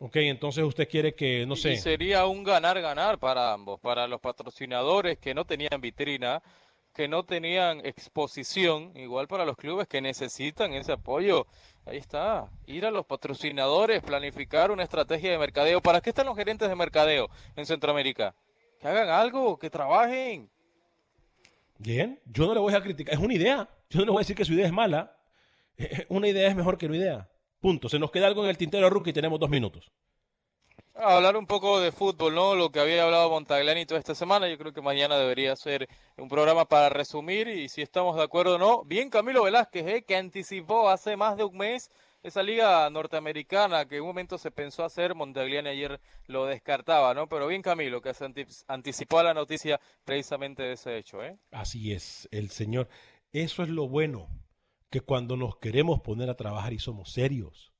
Ok, 0.00 0.16
entonces 0.16 0.62
usted 0.64 0.88
quiere 0.88 1.14
que, 1.14 1.44
no 1.44 1.56
sé. 1.56 1.72
Y 1.72 1.76
sería 1.78 2.26
un 2.26 2.44
ganar-ganar 2.44 3.18
para 3.18 3.52
ambos, 3.52 3.80
para 3.80 4.06
los 4.06 4.20
patrocinadores 4.20 5.18
que 5.18 5.34
no 5.34 5.44
tenían 5.44 5.80
vitrina, 5.80 6.40
que 6.94 7.08
no 7.08 7.24
tenían 7.24 7.84
exposición, 7.84 8.92
igual 8.96 9.26
para 9.26 9.44
los 9.44 9.56
clubes 9.56 9.88
que 9.88 10.00
necesitan 10.00 10.72
ese 10.72 10.92
apoyo. 10.92 11.48
Ahí 11.84 11.96
está, 11.96 12.48
ir 12.66 12.86
a 12.86 12.92
los 12.92 13.06
patrocinadores, 13.06 14.00
planificar 14.02 14.70
una 14.70 14.84
estrategia 14.84 15.32
de 15.32 15.38
mercadeo. 15.38 15.80
¿Para 15.80 16.00
qué 16.00 16.10
están 16.10 16.26
los 16.26 16.36
gerentes 16.36 16.68
de 16.68 16.76
mercadeo 16.76 17.28
en 17.56 17.66
Centroamérica? 17.66 18.36
Que 18.80 18.86
hagan 18.86 19.08
algo, 19.08 19.58
que 19.58 19.68
trabajen. 19.68 20.48
Bien, 21.78 22.20
yo 22.26 22.46
no 22.46 22.54
le 22.54 22.60
voy 22.60 22.74
a 22.74 22.82
criticar, 22.82 23.14
es 23.14 23.20
una 23.20 23.34
idea. 23.34 23.68
Yo 23.90 24.00
no 24.00 24.04
le 24.04 24.10
voy 24.12 24.18
a 24.18 24.22
decir 24.22 24.36
que 24.36 24.44
su 24.44 24.52
idea 24.52 24.66
es 24.66 24.72
mala. 24.72 25.16
Una 26.08 26.28
idea 26.28 26.48
es 26.48 26.56
mejor 26.56 26.76
que 26.76 26.86
una 26.86 26.96
idea. 26.96 27.28
Punto. 27.60 27.88
Se 27.88 27.98
nos 27.98 28.10
queda 28.10 28.26
algo 28.26 28.44
en 28.44 28.50
el 28.50 28.58
tintero, 28.58 28.88
Rookie, 28.88 29.12
tenemos 29.12 29.40
dos 29.40 29.50
minutos. 29.50 29.90
hablar 30.94 31.36
un 31.36 31.46
poco 31.46 31.80
de 31.80 31.92
fútbol, 31.92 32.34
¿no? 32.34 32.54
Lo 32.54 32.70
que 32.70 32.80
había 32.80 33.04
hablado 33.04 33.30
Montaglani 33.30 33.84
toda 33.86 33.98
esta 33.98 34.14
semana. 34.14 34.48
Yo 34.48 34.58
creo 34.58 34.72
que 34.72 34.80
mañana 34.80 35.16
debería 35.16 35.56
ser 35.56 35.88
un 36.16 36.28
programa 36.28 36.66
para 36.66 36.88
resumir 36.88 37.48
y 37.48 37.68
si 37.68 37.82
estamos 37.82 38.16
de 38.16 38.22
acuerdo 38.22 38.56
o 38.56 38.58
no. 38.58 38.84
Bien 38.84 39.10
Camilo 39.10 39.42
Velázquez, 39.42 39.86
¿eh? 39.86 40.04
que 40.06 40.16
anticipó 40.16 40.88
hace 40.88 41.16
más 41.16 41.36
de 41.36 41.44
un 41.44 41.56
mes 41.56 41.90
esa 42.22 42.42
liga 42.42 42.88
norteamericana 42.90 43.86
que 43.86 43.96
en 43.96 44.02
un 44.02 44.08
momento 44.08 44.38
se 44.38 44.50
pensó 44.50 44.84
hacer, 44.84 45.14
Montagliani 45.14 45.68
ayer 45.68 46.00
lo 46.26 46.46
descartaba, 46.46 47.14
¿no? 47.14 47.28
Pero 47.28 47.46
bien 47.46 47.62
Camilo, 47.62 48.00
que 48.00 48.14
se 48.14 48.26
anticipó 48.66 49.20
a 49.20 49.24
la 49.24 49.34
noticia 49.34 49.80
precisamente 50.04 50.62
de 50.62 50.72
ese 50.72 50.96
hecho, 50.96 51.22
¿eh? 51.22 51.38
Así 51.50 51.92
es, 51.92 52.28
el 52.30 52.50
señor. 52.50 52.88
Eso 53.32 53.62
es 53.62 53.68
lo 53.68 53.88
bueno 53.88 54.28
que 54.90 55.00
cuando 55.00 55.36
nos 55.36 55.56
queremos 55.56 56.00
poner 56.00 56.30
a 56.30 56.36
trabajar 56.36 56.72
y 56.72 56.78
somos 56.78 57.12
serios. 57.12 57.72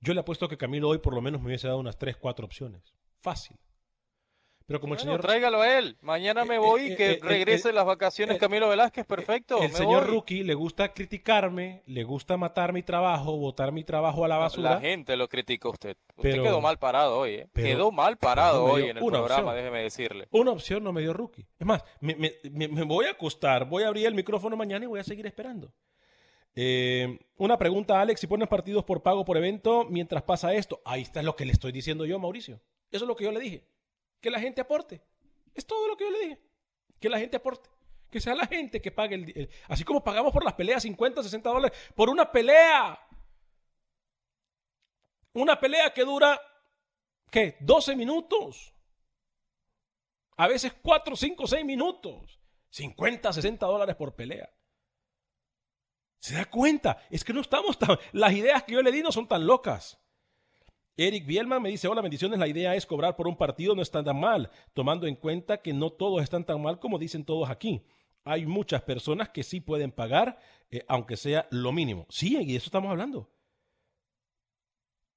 Yo 0.00 0.14
le 0.14 0.20
apuesto 0.20 0.48
que 0.48 0.58
Camilo 0.58 0.88
hoy 0.88 0.98
por 0.98 1.14
lo 1.14 1.22
menos 1.22 1.40
me 1.40 1.48
hubiese 1.48 1.66
dado 1.66 1.80
unas 1.80 1.98
3, 1.98 2.16
4 2.16 2.44
opciones. 2.44 2.94
Fácil. 3.20 3.56
Pero 4.66 4.80
como 4.80 4.94
el 4.94 5.00
señor. 5.00 5.20
Tráigalo 5.20 5.60
a 5.60 5.78
él. 5.78 5.96
Mañana 6.00 6.44
me 6.44 6.56
eh, 6.56 6.58
voy 6.58 6.82
y 6.82 6.92
eh, 6.92 6.96
que 6.96 7.12
eh, 7.12 7.18
regrese 7.22 7.72
las 7.72 7.84
vacaciones 7.84 8.38
Camilo 8.38 8.68
Velázquez. 8.68 9.06
Perfecto. 9.06 9.62
El 9.62 9.70
señor 9.70 10.08
Rookie 10.08 10.42
le 10.42 10.54
gusta 10.54 10.92
criticarme, 10.92 11.82
le 11.86 12.02
gusta 12.02 12.36
matar 12.36 12.72
mi 12.72 12.82
trabajo, 12.82 13.36
botar 13.36 13.70
mi 13.70 13.84
trabajo 13.84 14.24
a 14.24 14.28
la 14.28 14.38
basura. 14.38 14.70
La 14.70 14.80
gente 14.80 15.16
lo 15.16 15.28
critica 15.28 15.68
a 15.68 15.70
usted. 15.70 15.96
Usted 16.16 16.42
quedó 16.42 16.60
mal 16.60 16.78
parado 16.78 17.18
hoy. 17.18 17.34
¿eh? 17.34 17.48
quedó 17.54 17.92
mal 17.92 18.16
parado 18.16 18.64
hoy 18.64 18.88
en 18.88 18.98
el 18.98 19.04
programa, 19.04 19.54
déjeme 19.54 19.82
decirle. 19.82 20.26
Una 20.32 20.50
opción 20.50 20.82
no 20.82 20.92
me 20.92 21.00
dio 21.00 21.12
Rookie. 21.12 21.46
Es 21.58 21.66
más, 21.66 21.84
me, 22.00 22.16
me 22.50 22.82
voy 22.82 23.06
a 23.06 23.12
acostar, 23.12 23.66
voy 23.66 23.84
a 23.84 23.88
abrir 23.88 24.06
el 24.06 24.14
micrófono 24.14 24.56
mañana 24.56 24.84
y 24.84 24.88
voy 24.88 24.98
a 24.98 25.04
seguir 25.04 25.26
esperando. 25.26 25.72
Eh, 26.58 27.18
una 27.36 27.58
pregunta, 27.58 28.00
Alex, 28.00 28.20
si 28.20 28.26
pones 28.26 28.48
partidos 28.48 28.82
por 28.84 29.02
pago 29.02 29.26
por 29.26 29.36
evento 29.36 29.84
mientras 29.84 30.22
pasa 30.22 30.54
esto, 30.54 30.80
ahí 30.86 31.02
está 31.02 31.22
lo 31.22 31.36
que 31.36 31.44
le 31.44 31.52
estoy 31.52 31.70
diciendo 31.70 32.06
yo, 32.06 32.18
Mauricio. 32.18 32.60
Eso 32.90 33.04
es 33.04 33.08
lo 33.08 33.14
que 33.14 33.24
yo 33.24 33.30
le 33.30 33.40
dije. 33.40 33.68
Que 34.22 34.30
la 34.30 34.40
gente 34.40 34.62
aporte. 34.62 35.02
Es 35.54 35.66
todo 35.66 35.86
lo 35.86 35.96
que 35.96 36.04
yo 36.04 36.10
le 36.10 36.20
dije. 36.20 36.40
Que 36.98 37.10
la 37.10 37.18
gente 37.18 37.36
aporte. 37.36 37.68
Que 38.10 38.20
sea 38.20 38.34
la 38.34 38.46
gente 38.46 38.80
que 38.80 38.90
pague 38.90 39.16
el, 39.16 39.50
Así 39.68 39.84
como 39.84 40.02
pagamos 40.02 40.32
por 40.32 40.44
las 40.44 40.54
peleas 40.54 40.82
50, 40.82 41.22
60 41.22 41.50
dólares. 41.50 41.78
Por 41.94 42.08
una 42.08 42.32
pelea. 42.32 42.98
Una 45.34 45.60
pelea 45.60 45.92
que 45.92 46.02
dura, 46.02 46.40
¿qué? 47.30 47.58
12 47.60 47.94
minutos. 47.94 48.72
A 50.38 50.48
veces 50.48 50.72
4, 50.82 51.14
5, 51.14 51.46
6 51.46 51.64
minutos. 51.66 52.40
50, 52.70 53.32
60 53.34 53.66
dólares 53.66 53.96
por 53.96 54.14
pelea. 54.14 54.50
¿Se 56.26 56.34
da 56.34 56.44
cuenta? 56.44 56.98
Es 57.08 57.22
que 57.22 57.32
no 57.32 57.40
estamos 57.40 57.78
tan... 57.78 57.96
Las 58.10 58.32
ideas 58.32 58.64
que 58.64 58.72
yo 58.72 58.82
le 58.82 58.90
di 58.90 59.00
no 59.00 59.12
son 59.12 59.28
tan 59.28 59.46
locas. 59.46 59.96
Eric 60.96 61.24
Bielman 61.24 61.62
me 61.62 61.68
dice, 61.68 61.86
hola, 61.86 62.00
bendiciones, 62.00 62.40
la 62.40 62.48
idea 62.48 62.74
es 62.74 62.84
cobrar 62.84 63.14
por 63.14 63.28
un 63.28 63.36
partido, 63.36 63.76
no 63.76 63.82
está 63.82 64.02
tan 64.02 64.18
mal, 64.18 64.50
tomando 64.74 65.06
en 65.06 65.14
cuenta 65.14 65.62
que 65.62 65.72
no 65.72 65.90
todos 65.90 66.24
están 66.24 66.44
tan 66.44 66.60
mal 66.60 66.80
como 66.80 66.98
dicen 66.98 67.24
todos 67.24 67.48
aquí. 67.48 67.86
Hay 68.24 68.44
muchas 68.44 68.82
personas 68.82 69.28
que 69.28 69.44
sí 69.44 69.60
pueden 69.60 69.92
pagar, 69.92 70.40
eh, 70.68 70.84
aunque 70.88 71.16
sea 71.16 71.46
lo 71.52 71.70
mínimo. 71.70 72.08
Sí, 72.10 72.36
y 72.36 72.44
de 72.44 72.56
eso 72.56 72.66
estamos 72.66 72.90
hablando. 72.90 73.30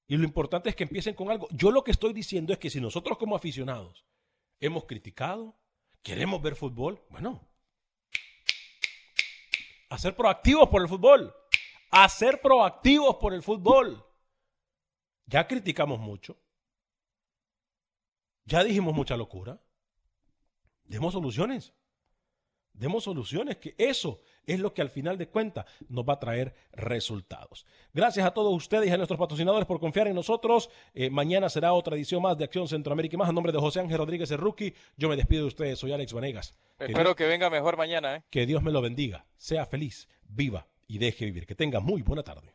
Y 0.06 0.16
lo 0.16 0.22
importante 0.22 0.68
es 0.68 0.76
que 0.76 0.84
empiecen 0.84 1.16
con 1.16 1.28
algo. 1.28 1.48
Yo 1.50 1.72
lo 1.72 1.82
que 1.82 1.90
estoy 1.90 2.12
diciendo 2.12 2.52
es 2.52 2.60
que 2.60 2.70
si 2.70 2.80
nosotros 2.80 3.18
como 3.18 3.34
aficionados 3.34 4.06
hemos 4.60 4.84
criticado, 4.84 5.58
queremos 6.04 6.40
ver 6.40 6.54
fútbol, 6.54 7.02
bueno, 7.10 7.49
a 9.90 9.98
ser 9.98 10.16
proactivos 10.16 10.68
por 10.68 10.80
el 10.80 10.88
fútbol. 10.88 11.34
A 11.90 12.08
ser 12.08 12.40
proactivos 12.40 13.16
por 13.16 13.34
el 13.34 13.42
fútbol. 13.42 14.06
Ya 15.26 15.46
criticamos 15.46 15.98
mucho. 15.98 16.38
Ya 18.44 18.64
dijimos 18.64 18.94
mucha 18.94 19.16
locura. 19.16 19.60
Demos 20.84 21.12
soluciones. 21.12 21.74
Demos 22.72 23.04
soluciones, 23.04 23.58
que 23.58 23.74
eso 23.76 24.22
es 24.46 24.60
lo 24.60 24.74
que 24.74 24.82
al 24.82 24.90
final 24.90 25.18
de 25.18 25.28
cuentas 25.28 25.66
nos 25.88 26.04
va 26.04 26.14
a 26.14 26.20
traer 26.20 26.54
resultados. 26.72 27.66
Gracias 27.92 28.26
a 28.26 28.32
todos 28.32 28.54
ustedes 28.54 28.88
y 28.88 28.92
a 28.92 28.96
nuestros 28.96 29.18
patrocinadores 29.18 29.66
por 29.66 29.80
confiar 29.80 30.08
en 30.08 30.14
nosotros. 30.14 30.70
Eh, 30.94 31.10
mañana 31.10 31.48
será 31.48 31.72
otra 31.72 31.96
edición 31.96 32.22
más 32.22 32.36
de 32.36 32.44
Acción 32.44 32.68
Centroamérica 32.68 33.16
y 33.16 33.18
más. 33.18 33.28
A 33.28 33.32
nombre 33.32 33.52
de 33.52 33.58
José 33.58 33.80
Ángel 33.80 33.98
Rodríguez, 33.98 34.30
el 34.30 34.38
rookie, 34.38 34.74
yo 34.96 35.08
me 35.08 35.16
despido 35.16 35.42
de 35.42 35.48
ustedes. 35.48 35.78
Soy 35.78 35.92
Alex 35.92 36.12
Vanegas. 36.12 36.54
Espero 36.78 37.14
que, 37.14 37.24
que 37.24 37.28
venga 37.28 37.50
mejor 37.50 37.76
mañana. 37.76 38.16
¿eh? 38.16 38.22
Que 38.30 38.46
Dios 38.46 38.62
me 38.62 38.72
lo 38.72 38.80
bendiga. 38.80 39.26
Sea 39.36 39.66
feliz, 39.66 40.08
viva 40.24 40.66
y 40.86 40.98
deje 40.98 41.24
vivir. 41.26 41.46
Que 41.46 41.54
tenga 41.54 41.80
muy 41.80 42.02
buena 42.02 42.22
tarde. 42.22 42.54